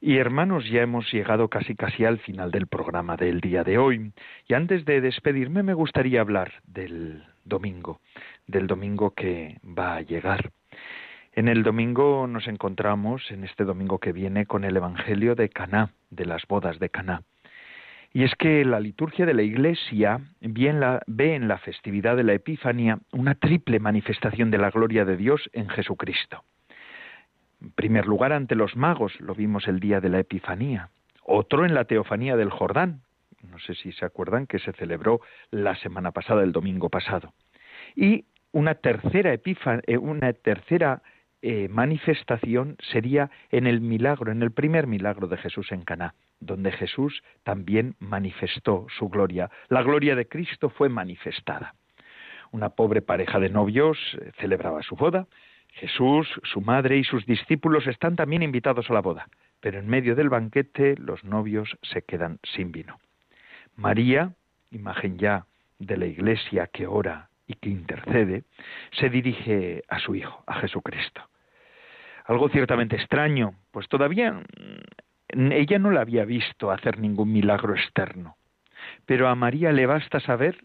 Y 0.00 0.18
hermanos, 0.18 0.64
ya 0.70 0.82
hemos 0.82 1.10
llegado 1.12 1.48
casi 1.48 1.74
casi 1.74 2.04
al 2.04 2.20
final 2.20 2.52
del 2.52 2.68
programa 2.68 3.16
del 3.16 3.40
día 3.40 3.64
de 3.64 3.78
hoy. 3.78 4.12
Y 4.46 4.54
antes 4.54 4.84
de 4.84 5.00
despedirme 5.00 5.64
me 5.64 5.74
gustaría 5.74 6.20
hablar 6.20 6.52
del 6.68 7.24
domingo, 7.48 8.00
del 8.46 8.66
domingo 8.66 9.12
que 9.12 9.58
va 9.64 9.96
a 9.96 10.02
llegar. 10.02 10.50
En 11.32 11.48
el 11.48 11.62
domingo 11.62 12.26
nos 12.26 12.48
encontramos, 12.48 13.30
en 13.30 13.44
este 13.44 13.64
domingo 13.64 13.98
que 13.98 14.12
viene, 14.12 14.46
con 14.46 14.64
el 14.64 14.76
Evangelio 14.76 15.34
de 15.34 15.48
Caná, 15.48 15.92
de 16.10 16.26
las 16.26 16.46
bodas 16.46 16.78
de 16.78 16.90
Caná. 16.90 17.22
Y 18.12 18.24
es 18.24 18.34
que 18.36 18.64
la 18.64 18.80
liturgia 18.80 19.26
de 19.26 19.34
la 19.34 19.42
Iglesia 19.42 20.20
ve 20.40 21.34
en 21.34 21.48
la 21.48 21.58
festividad 21.58 22.16
de 22.16 22.24
la 22.24 22.32
Epifanía 22.32 22.98
una 23.12 23.34
triple 23.34 23.80
manifestación 23.80 24.50
de 24.50 24.58
la 24.58 24.70
gloria 24.70 25.04
de 25.04 25.16
Dios 25.16 25.48
en 25.52 25.68
Jesucristo. 25.68 26.42
En 27.60 27.70
primer 27.72 28.06
lugar, 28.06 28.32
ante 28.32 28.54
los 28.54 28.76
magos, 28.76 29.12
lo 29.20 29.34
vimos 29.34 29.68
el 29.68 29.78
día 29.78 30.00
de 30.00 30.08
la 30.08 30.20
Epifanía. 30.20 30.90
Otro 31.22 31.66
en 31.66 31.74
la 31.74 31.84
Teofanía 31.84 32.36
del 32.36 32.50
Jordán, 32.50 33.02
no 33.42 33.58
sé 33.58 33.74
si 33.74 33.92
se 33.92 34.04
acuerdan 34.04 34.46
que 34.46 34.58
se 34.58 34.72
celebró 34.72 35.20
la 35.50 35.76
semana 35.76 36.12
pasada, 36.12 36.42
el 36.42 36.52
domingo 36.52 36.88
pasado. 36.88 37.32
Y 37.94 38.24
una 38.52 38.74
tercera, 38.74 39.32
eh, 39.32 39.98
una 39.98 40.32
tercera 40.32 41.02
eh, 41.40 41.68
manifestación 41.68 42.76
sería 42.80 43.30
en 43.50 43.66
el 43.66 43.80
milagro, 43.80 44.32
en 44.32 44.42
el 44.42 44.50
primer 44.50 44.86
milagro 44.86 45.28
de 45.28 45.36
Jesús 45.36 45.70
en 45.70 45.84
Caná, 45.84 46.14
donde 46.40 46.72
Jesús 46.72 47.22
también 47.44 47.94
manifestó 48.00 48.86
su 48.98 49.08
gloria. 49.08 49.50
La 49.68 49.82
gloria 49.82 50.16
de 50.16 50.26
Cristo 50.26 50.68
fue 50.68 50.88
manifestada. 50.88 51.74
Una 52.50 52.70
pobre 52.70 53.02
pareja 53.02 53.38
de 53.38 53.50
novios 53.50 53.98
eh, 54.20 54.32
celebraba 54.38 54.82
su 54.82 54.96
boda. 54.96 55.26
Jesús, 55.68 56.28
su 56.42 56.60
madre 56.60 56.96
y 56.96 57.04
sus 57.04 57.24
discípulos 57.26 57.86
están 57.86 58.16
también 58.16 58.42
invitados 58.42 58.90
a 58.90 58.94
la 58.94 59.00
boda, 59.00 59.28
pero 59.60 59.78
en 59.78 59.86
medio 59.86 60.16
del 60.16 60.30
banquete 60.30 60.96
los 60.96 61.22
novios 61.22 61.76
se 61.82 62.02
quedan 62.02 62.38
sin 62.42 62.72
vino. 62.72 62.98
María, 63.78 64.34
imagen 64.72 65.18
ya 65.18 65.46
de 65.78 65.96
la 65.96 66.06
Iglesia 66.06 66.66
que 66.66 66.86
ora 66.86 67.28
y 67.46 67.54
que 67.54 67.70
intercede, 67.70 68.42
se 68.90 69.08
dirige 69.08 69.84
a 69.88 70.00
su 70.00 70.16
Hijo, 70.16 70.42
a 70.46 70.54
Jesucristo. 70.60 71.22
Algo 72.24 72.48
ciertamente 72.48 72.96
extraño, 72.96 73.54
pues 73.70 73.88
todavía 73.88 74.32
mm, 74.32 75.52
ella 75.52 75.78
no 75.78 75.92
la 75.92 76.00
había 76.00 76.24
visto 76.24 76.72
hacer 76.72 76.98
ningún 76.98 77.32
milagro 77.32 77.74
externo. 77.74 78.36
Pero 79.06 79.28
a 79.28 79.36
María 79.36 79.70
le 79.70 79.86
basta 79.86 80.18
saber 80.20 80.58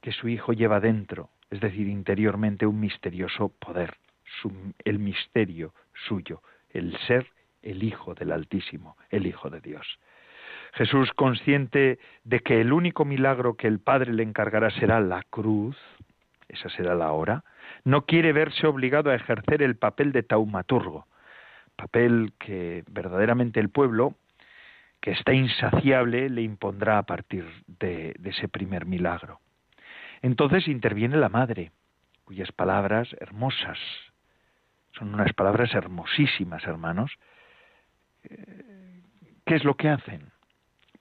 que 0.00 0.12
su 0.12 0.28
hijo 0.28 0.54
lleva 0.54 0.80
dentro, 0.80 1.28
es 1.50 1.60
decir, 1.60 1.86
interiormente, 1.86 2.66
un 2.66 2.80
misterioso 2.80 3.50
poder, 3.50 3.98
el 4.84 4.98
misterio 4.98 5.74
suyo, 6.08 6.42
el 6.70 6.96
ser 7.06 7.26
el 7.62 7.82
Hijo 7.82 8.14
del 8.14 8.32
Altísimo, 8.32 8.96
el 9.10 9.26
Hijo 9.26 9.50
de 9.50 9.60
Dios. 9.60 9.86
Jesús, 10.72 11.12
consciente 11.12 11.98
de 12.24 12.40
que 12.40 12.60
el 12.60 12.72
único 12.72 13.04
milagro 13.04 13.56
que 13.56 13.66
el 13.66 13.78
Padre 13.78 14.12
le 14.12 14.22
encargará 14.22 14.70
será 14.70 15.00
la 15.00 15.22
cruz, 15.22 15.76
esa 16.48 16.68
será 16.70 16.94
la 16.94 17.12
hora, 17.12 17.44
no 17.84 18.06
quiere 18.06 18.32
verse 18.32 18.66
obligado 18.66 19.10
a 19.10 19.14
ejercer 19.14 19.62
el 19.62 19.76
papel 19.76 20.12
de 20.12 20.22
taumaturgo, 20.22 21.06
papel 21.76 22.32
que 22.38 22.84
verdaderamente 22.90 23.60
el 23.60 23.68
pueblo, 23.68 24.14
que 25.00 25.10
está 25.10 25.32
insaciable, 25.32 26.30
le 26.30 26.42
impondrá 26.42 26.98
a 26.98 27.02
partir 27.02 27.46
de, 27.66 28.14
de 28.18 28.30
ese 28.30 28.48
primer 28.48 28.86
milagro. 28.86 29.40
Entonces 30.22 30.68
interviene 30.68 31.16
la 31.16 31.28
madre, 31.28 31.72
cuyas 32.24 32.52
palabras 32.52 33.08
hermosas, 33.20 33.78
son 34.92 35.14
unas 35.14 35.32
palabras 35.32 35.74
hermosísimas, 35.74 36.64
hermanos. 36.64 37.12
Eh, 38.24 39.02
¿Qué 39.44 39.54
es 39.56 39.64
lo 39.64 39.74
que 39.74 39.88
hacen? 39.88 40.31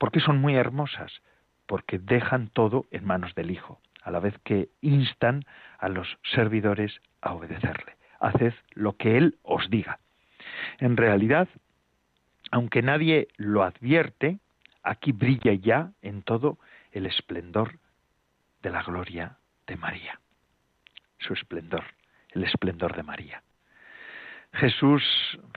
¿Por 0.01 0.11
qué 0.11 0.19
son 0.19 0.41
muy 0.41 0.55
hermosas? 0.55 1.21
Porque 1.67 1.99
dejan 1.99 2.47
todo 2.47 2.87
en 2.89 3.05
manos 3.05 3.35
del 3.35 3.51
Hijo, 3.51 3.79
a 4.01 4.09
la 4.09 4.19
vez 4.19 4.35
que 4.43 4.69
instan 4.81 5.45
a 5.77 5.89
los 5.89 6.17
servidores 6.23 6.99
a 7.21 7.35
obedecerle. 7.35 7.97
Haced 8.19 8.55
lo 8.71 8.97
que 8.97 9.15
Él 9.15 9.37
os 9.43 9.69
diga. 9.69 9.99
En 10.79 10.97
realidad, 10.97 11.47
aunque 12.49 12.81
nadie 12.81 13.27
lo 13.37 13.61
advierte, 13.61 14.39
aquí 14.81 15.11
brilla 15.11 15.53
ya 15.53 15.91
en 16.01 16.23
todo 16.23 16.57
el 16.93 17.05
esplendor 17.05 17.77
de 18.63 18.71
la 18.71 18.81
gloria 18.81 19.37
de 19.67 19.75
María. 19.77 20.19
Su 21.19 21.33
esplendor, 21.33 21.83
el 22.31 22.43
esplendor 22.43 22.95
de 22.95 23.03
María. 23.03 23.43
Jesús, 24.53 25.03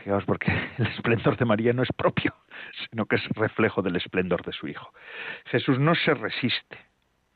fijaos 0.03 0.25
porque 0.25 0.53
el 0.79 0.87
esplendor 0.87 1.37
de 1.37 1.45
María 1.45 1.73
no 1.73 1.83
es 1.83 1.93
propio, 1.97 2.35
sino 2.91 3.07
que 3.07 3.17
es 3.17 3.29
reflejo 3.31 3.83
del 3.83 3.97
esplendor 3.97 4.45
de 4.45 4.53
su 4.53 4.69
Hijo. 4.69 4.93
Jesús 5.47 5.79
no 5.79 5.95
se 5.95 6.15
resiste, 6.15 6.79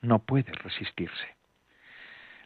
no 0.01 0.21
puede 0.21 0.53
resistirse. 0.53 1.37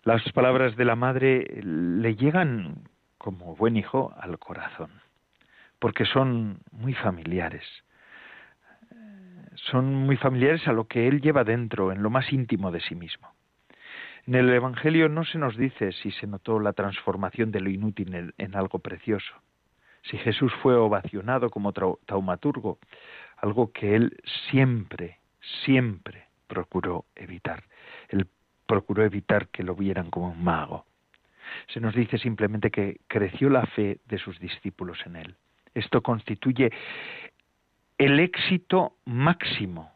Las 0.05 0.23
palabras 0.33 0.77
de 0.77 0.85
la 0.85 0.97
madre 0.97 1.47
le 1.63 2.17
llegan 2.17 2.89
como 3.19 3.55
buen 3.55 3.77
hijo 3.77 4.13
al 4.21 4.39
corazón, 4.39 4.91
porque 5.79 6.05
son 6.05 6.59
muy 6.73 6.95
familiares. 6.95 7.65
Son 9.55 9.95
muy 9.95 10.17
familiares 10.17 10.67
a 10.67 10.73
lo 10.73 10.89
que 10.89 11.07
él 11.07 11.21
lleva 11.21 11.45
dentro, 11.45 11.93
en 11.93 12.03
lo 12.03 12.11
más 12.11 12.33
íntimo 12.33 12.73
de 12.73 12.81
sí 12.81 12.97
mismo. 12.97 13.33
En 14.27 14.37
el 14.37 14.51
Evangelio 14.51 15.09
no 15.09 15.25
se 15.25 15.39
nos 15.39 15.57
dice 15.57 15.91
si 15.93 16.13
se 16.13 16.29
notó 16.29 16.61
la 16.61 16.73
transformación 16.73 17.51
de 17.51 17.61
lo 17.61 17.71
inútil 17.71 18.33
en, 18.39 18.57
algo 18.57 18.79
precioso, 18.79 19.35
si 20.03 20.17
Jesús 20.19 20.53
fue 20.63 20.77
ovacionado 20.77 21.51
como 21.51 21.73
taumaturgo, 21.73 22.79
algo 23.37 23.73
que 23.73 23.97
él 23.97 24.17
siempre, 24.51 25.19
siempre 25.65 26.29
procuró 26.47 27.07
evitar. 27.17 27.65
Él 28.09 28.29
procuró 28.67 29.05
evitar 29.05 29.49
que 29.49 29.65
lo 29.65 29.75
vieran 29.75 30.11
como 30.11 30.31
un 30.31 30.45
mago. 30.45 30.87
Se 31.69 31.81
nos 31.81 31.95
dice 31.95 32.17
simplemente 32.19 32.71
que 32.71 33.01
creció 33.09 33.51
la 33.51 33.67
fe 33.67 33.99
de 34.07 34.19
sus 34.19 34.39
discípulos 34.39 34.99
en 35.05 35.17
él. 35.17 35.37
Esto 35.75 36.01
constituye 36.01 36.71
el 37.99 38.21
éxito 38.21 38.97
máximo 39.05 39.93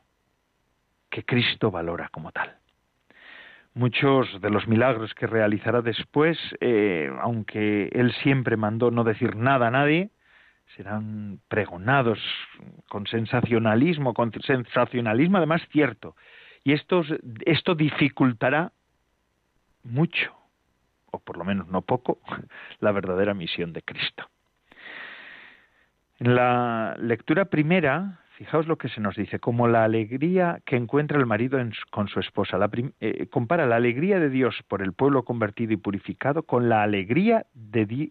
que 1.11 1.25
Cristo 1.25 1.71
valora 1.71 2.09
como 2.09 2.33
tal. 2.33 2.57
Muchos 3.77 4.41
de 4.41 4.49
los 4.49 4.67
milagros 4.67 5.13
que 5.13 5.27
realizará 5.27 5.83
después, 5.83 6.39
eh, 6.63 7.11
aunque 7.21 7.91
él 7.93 8.11
siempre 8.23 8.57
mandó 8.57 8.91
no 8.91 9.05
decir 9.05 9.37
nada 9.37 9.67
a 9.67 9.71
nadie, 9.71 10.09
serán 10.75 11.41
pregonados 11.49 12.19
con 12.89 13.07
sensacionalismo, 13.07 14.15
con 14.15 14.33
sensacionalismo 14.33 15.37
además 15.37 15.61
cierto. 15.73 16.17
Y 16.65 16.73
esto, 16.73 17.05
esto 17.45 17.75
dificultará 17.75 18.73
mucho, 19.85 20.35
o 21.11 21.19
por 21.19 21.37
lo 21.37 21.45
menos 21.45 21.69
no 21.69 21.83
poco, 21.83 22.19
la 22.81 22.93
verdadera 22.93 23.35
misión 23.35 23.75
de 23.75 23.83
Cristo. 23.83 24.27
En 26.19 26.35
la 26.35 26.97
lectura 26.99 27.45
primera, 27.45 28.21
fijaos 28.37 28.67
lo 28.67 28.77
que 28.77 28.89
se 28.89 29.01
nos 29.01 29.17
dice, 29.17 29.39
como 29.39 29.67
la 29.67 29.85
alegría 29.85 30.61
que 30.65 30.77
encuentra 30.77 31.19
el 31.19 31.27
marido 31.27 31.59
con 31.91 32.09
su 32.09 32.21
esposa. 32.21 32.59
Eh, 33.01 33.27
compara 33.29 33.67
la 33.67 33.77
alegría 33.77 34.21
de 34.21 34.31
Dios 34.31 34.55
por 34.69 34.83
el 34.83 34.93
pueblo 34.93 35.25
convertido 35.25 35.73
y 35.73 35.77
purificado 35.77 36.43
con 36.43 36.69
la 36.69 36.83
alegría 36.83 37.47
de, 37.55 38.11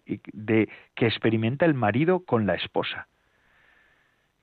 que 0.95 1.05
experimenta 1.05 1.65
el 1.65 1.75
marido 1.75 2.21
con 2.21 2.45
la 2.45 2.55
esposa. 2.55 3.07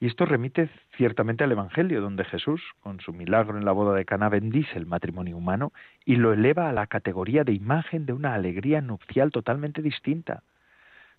Y 0.01 0.07
esto 0.07 0.25
remite 0.25 0.69
ciertamente 0.97 1.45
al 1.45 1.53
Evangelio, 1.53 2.01
donde 2.01 2.25
Jesús, 2.25 2.61
con 2.81 3.01
su 3.01 3.13
milagro 3.13 3.57
en 3.57 3.65
la 3.65 3.73
boda 3.73 3.95
de 3.95 4.05
Caná, 4.05 4.29
bendice 4.29 4.77
el 4.77 4.87
matrimonio 4.87 5.37
humano 5.37 5.73
y 6.05 6.17
lo 6.17 6.33
eleva 6.33 6.69
a 6.69 6.73
la 6.73 6.87
categoría 6.87 7.45
de 7.45 7.53
imagen 7.53 8.07
de 8.07 8.13
una 8.13 8.35
alegría 8.35 8.81
nupcial 8.81 9.31
totalmente 9.31 9.81
distinta. 9.81 10.43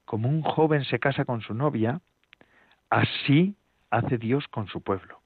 Como 0.04 0.28
un 0.28 0.42
joven 0.42 0.84
se 0.84 1.00
casa 1.00 1.24
con 1.24 1.40
su 1.40 1.54
novia, 1.54 2.02
Así 2.94 3.56
hace 3.94 4.18
Dios 4.18 4.48
con 4.48 4.68
su 4.68 4.82
pueblo. 4.82 5.20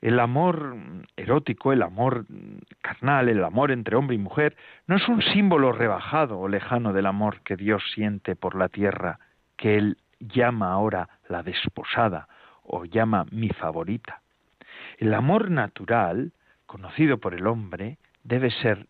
El 0.00 0.18
amor 0.18 0.74
erótico, 1.16 1.72
el 1.72 1.82
amor 1.82 2.26
carnal, 2.80 3.28
el 3.28 3.44
amor 3.44 3.70
entre 3.70 3.94
hombre 3.94 4.16
y 4.16 4.18
mujer, 4.18 4.56
no 4.88 4.96
es 4.96 5.08
un 5.08 5.22
símbolo 5.22 5.70
rebajado 5.70 6.40
o 6.40 6.48
lejano 6.48 6.92
del 6.92 7.06
amor 7.06 7.40
que 7.42 7.56
Dios 7.56 7.84
siente 7.94 8.34
por 8.34 8.56
la 8.56 8.68
tierra, 8.68 9.20
que 9.56 9.76
Él 9.76 9.96
llama 10.18 10.72
ahora 10.72 11.08
la 11.28 11.44
desposada 11.44 12.26
o 12.64 12.84
llama 12.84 13.26
mi 13.30 13.48
favorita. 13.50 14.22
El 14.98 15.14
amor 15.14 15.52
natural, 15.52 16.32
conocido 16.66 17.18
por 17.18 17.34
el 17.34 17.46
hombre, 17.46 17.98
debe 18.24 18.50
ser 18.50 18.88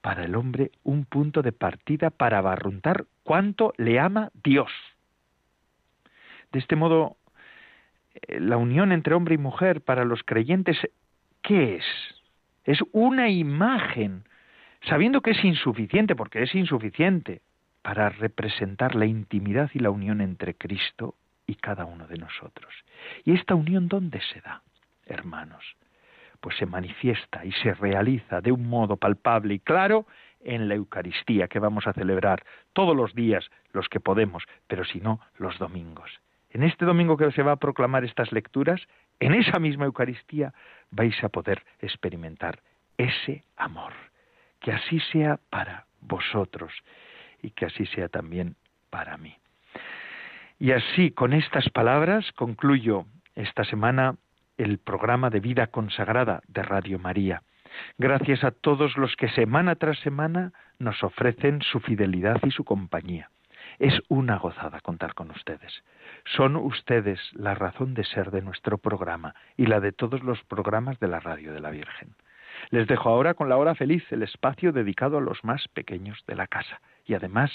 para 0.00 0.24
el 0.24 0.34
hombre 0.34 0.72
un 0.82 1.04
punto 1.04 1.42
de 1.42 1.52
partida 1.52 2.10
para 2.10 2.40
barruntar 2.40 3.04
cuánto 3.22 3.74
le 3.76 4.00
ama 4.00 4.30
Dios 4.42 4.72
de 6.52 6.58
este 6.58 6.76
modo, 6.76 7.16
eh, 8.14 8.40
la 8.40 8.56
unión 8.56 8.92
entre 8.92 9.14
hombre 9.14 9.34
y 9.34 9.38
mujer 9.38 9.80
para 9.80 10.04
los 10.04 10.22
creyentes, 10.22 10.78
¿qué 11.42 11.76
es? 11.76 11.84
Es 12.64 12.78
una 12.92 13.28
imagen, 13.30 14.24
sabiendo 14.82 15.20
que 15.20 15.32
es 15.32 15.44
insuficiente, 15.44 16.14
porque 16.14 16.42
es 16.42 16.54
insuficiente, 16.54 17.42
para 17.82 18.10
representar 18.10 18.94
la 18.94 19.06
intimidad 19.06 19.70
y 19.74 19.80
la 19.80 19.90
unión 19.90 20.20
entre 20.20 20.54
Cristo 20.54 21.16
y 21.46 21.56
cada 21.56 21.84
uno 21.84 22.06
de 22.06 22.16
nosotros. 22.16 22.72
¿Y 23.24 23.34
esta 23.34 23.54
unión 23.54 23.88
dónde 23.88 24.20
se 24.32 24.40
da, 24.40 24.62
hermanos? 25.06 25.64
Pues 26.40 26.56
se 26.56 26.66
manifiesta 26.66 27.44
y 27.44 27.52
se 27.52 27.74
realiza 27.74 28.40
de 28.40 28.52
un 28.52 28.68
modo 28.68 28.96
palpable 28.96 29.54
y 29.54 29.58
claro 29.58 30.06
en 30.40 30.68
la 30.68 30.74
Eucaristía 30.74 31.48
que 31.48 31.58
vamos 31.58 31.86
a 31.86 31.92
celebrar 31.92 32.44
todos 32.72 32.96
los 32.96 33.14
días, 33.14 33.48
los 33.72 33.88
que 33.88 34.00
podemos, 34.00 34.44
pero 34.66 34.84
si 34.84 35.00
no, 35.00 35.20
los 35.38 35.58
domingos. 35.58 36.10
En 36.52 36.62
este 36.62 36.84
domingo 36.84 37.16
que 37.16 37.32
se 37.32 37.42
va 37.42 37.52
a 37.52 37.56
proclamar 37.56 38.04
estas 38.04 38.30
lecturas, 38.30 38.80
en 39.20 39.34
esa 39.34 39.58
misma 39.58 39.86
Eucaristía 39.86 40.52
vais 40.90 41.16
a 41.24 41.30
poder 41.30 41.64
experimentar 41.80 42.60
ese 42.98 43.44
amor. 43.56 43.92
Que 44.60 44.72
así 44.72 45.00
sea 45.12 45.40
para 45.48 45.86
vosotros 46.00 46.72
y 47.42 47.50
que 47.50 47.66
así 47.66 47.86
sea 47.86 48.08
también 48.08 48.56
para 48.90 49.16
mí. 49.16 49.34
Y 50.58 50.72
así, 50.72 51.10
con 51.10 51.32
estas 51.32 51.68
palabras, 51.70 52.30
concluyo 52.32 53.06
esta 53.34 53.64
semana 53.64 54.16
el 54.58 54.78
programa 54.78 55.30
de 55.30 55.40
vida 55.40 55.68
consagrada 55.68 56.42
de 56.46 56.62
Radio 56.62 56.98
María. 56.98 57.42
Gracias 57.96 58.44
a 58.44 58.50
todos 58.50 58.96
los 58.98 59.16
que 59.16 59.30
semana 59.30 59.74
tras 59.76 59.98
semana 60.00 60.52
nos 60.78 61.02
ofrecen 61.02 61.62
su 61.62 61.80
fidelidad 61.80 62.40
y 62.44 62.50
su 62.50 62.62
compañía. 62.62 63.30
Es 63.82 64.00
una 64.06 64.38
gozada 64.38 64.80
contar 64.80 65.12
con 65.12 65.32
ustedes. 65.32 65.82
Son 66.36 66.54
ustedes 66.54 67.18
la 67.32 67.56
razón 67.56 67.94
de 67.94 68.04
ser 68.04 68.30
de 68.30 68.40
nuestro 68.40 68.78
programa 68.78 69.34
y 69.56 69.66
la 69.66 69.80
de 69.80 69.90
todos 69.90 70.22
los 70.22 70.40
programas 70.44 71.00
de 71.00 71.08
la 71.08 71.18
Radio 71.18 71.52
de 71.52 71.58
la 71.58 71.70
Virgen. 71.70 72.14
Les 72.70 72.86
dejo 72.86 73.08
ahora 73.08 73.34
con 73.34 73.48
la 73.48 73.56
hora 73.56 73.74
feliz, 73.74 74.04
el 74.12 74.22
espacio 74.22 74.70
dedicado 74.70 75.18
a 75.18 75.20
los 75.20 75.42
más 75.42 75.66
pequeños 75.66 76.22
de 76.28 76.36
la 76.36 76.46
casa. 76.46 76.80
Y 77.06 77.14
además, 77.14 77.50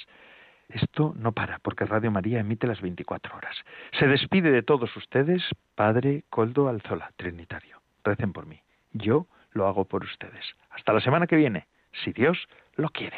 esto 0.67 1.13
no 1.17 1.32
para, 1.32 1.59
porque 1.59 1.86
Radio 1.86 2.11
María 2.11 2.41
emite 2.41 2.67
las 2.67 2.82
24 2.82 3.34
horas. 3.34 3.55
Se 3.97 4.05
despide 4.05 4.51
de 4.51 4.63
todos 4.63 4.93
ustedes, 4.97 5.41
Padre 5.75 6.25
Coldo 6.30 6.67
Alzola, 6.67 7.09
Trinitario. 7.15 7.80
Recen 8.03 8.34
por 8.34 8.47
mí. 8.47 8.59
Yo 8.91 9.28
lo 9.51 9.65
hago 9.65 9.86
por 9.86 10.03
ustedes. 10.03 10.43
Hasta 10.71 10.91
la 10.91 10.99
semana 10.99 11.25
que 11.25 11.38
viene, 11.38 11.67
si 12.03 12.11
Dios 12.11 12.49
lo 12.75 12.89
quiere. 12.89 13.17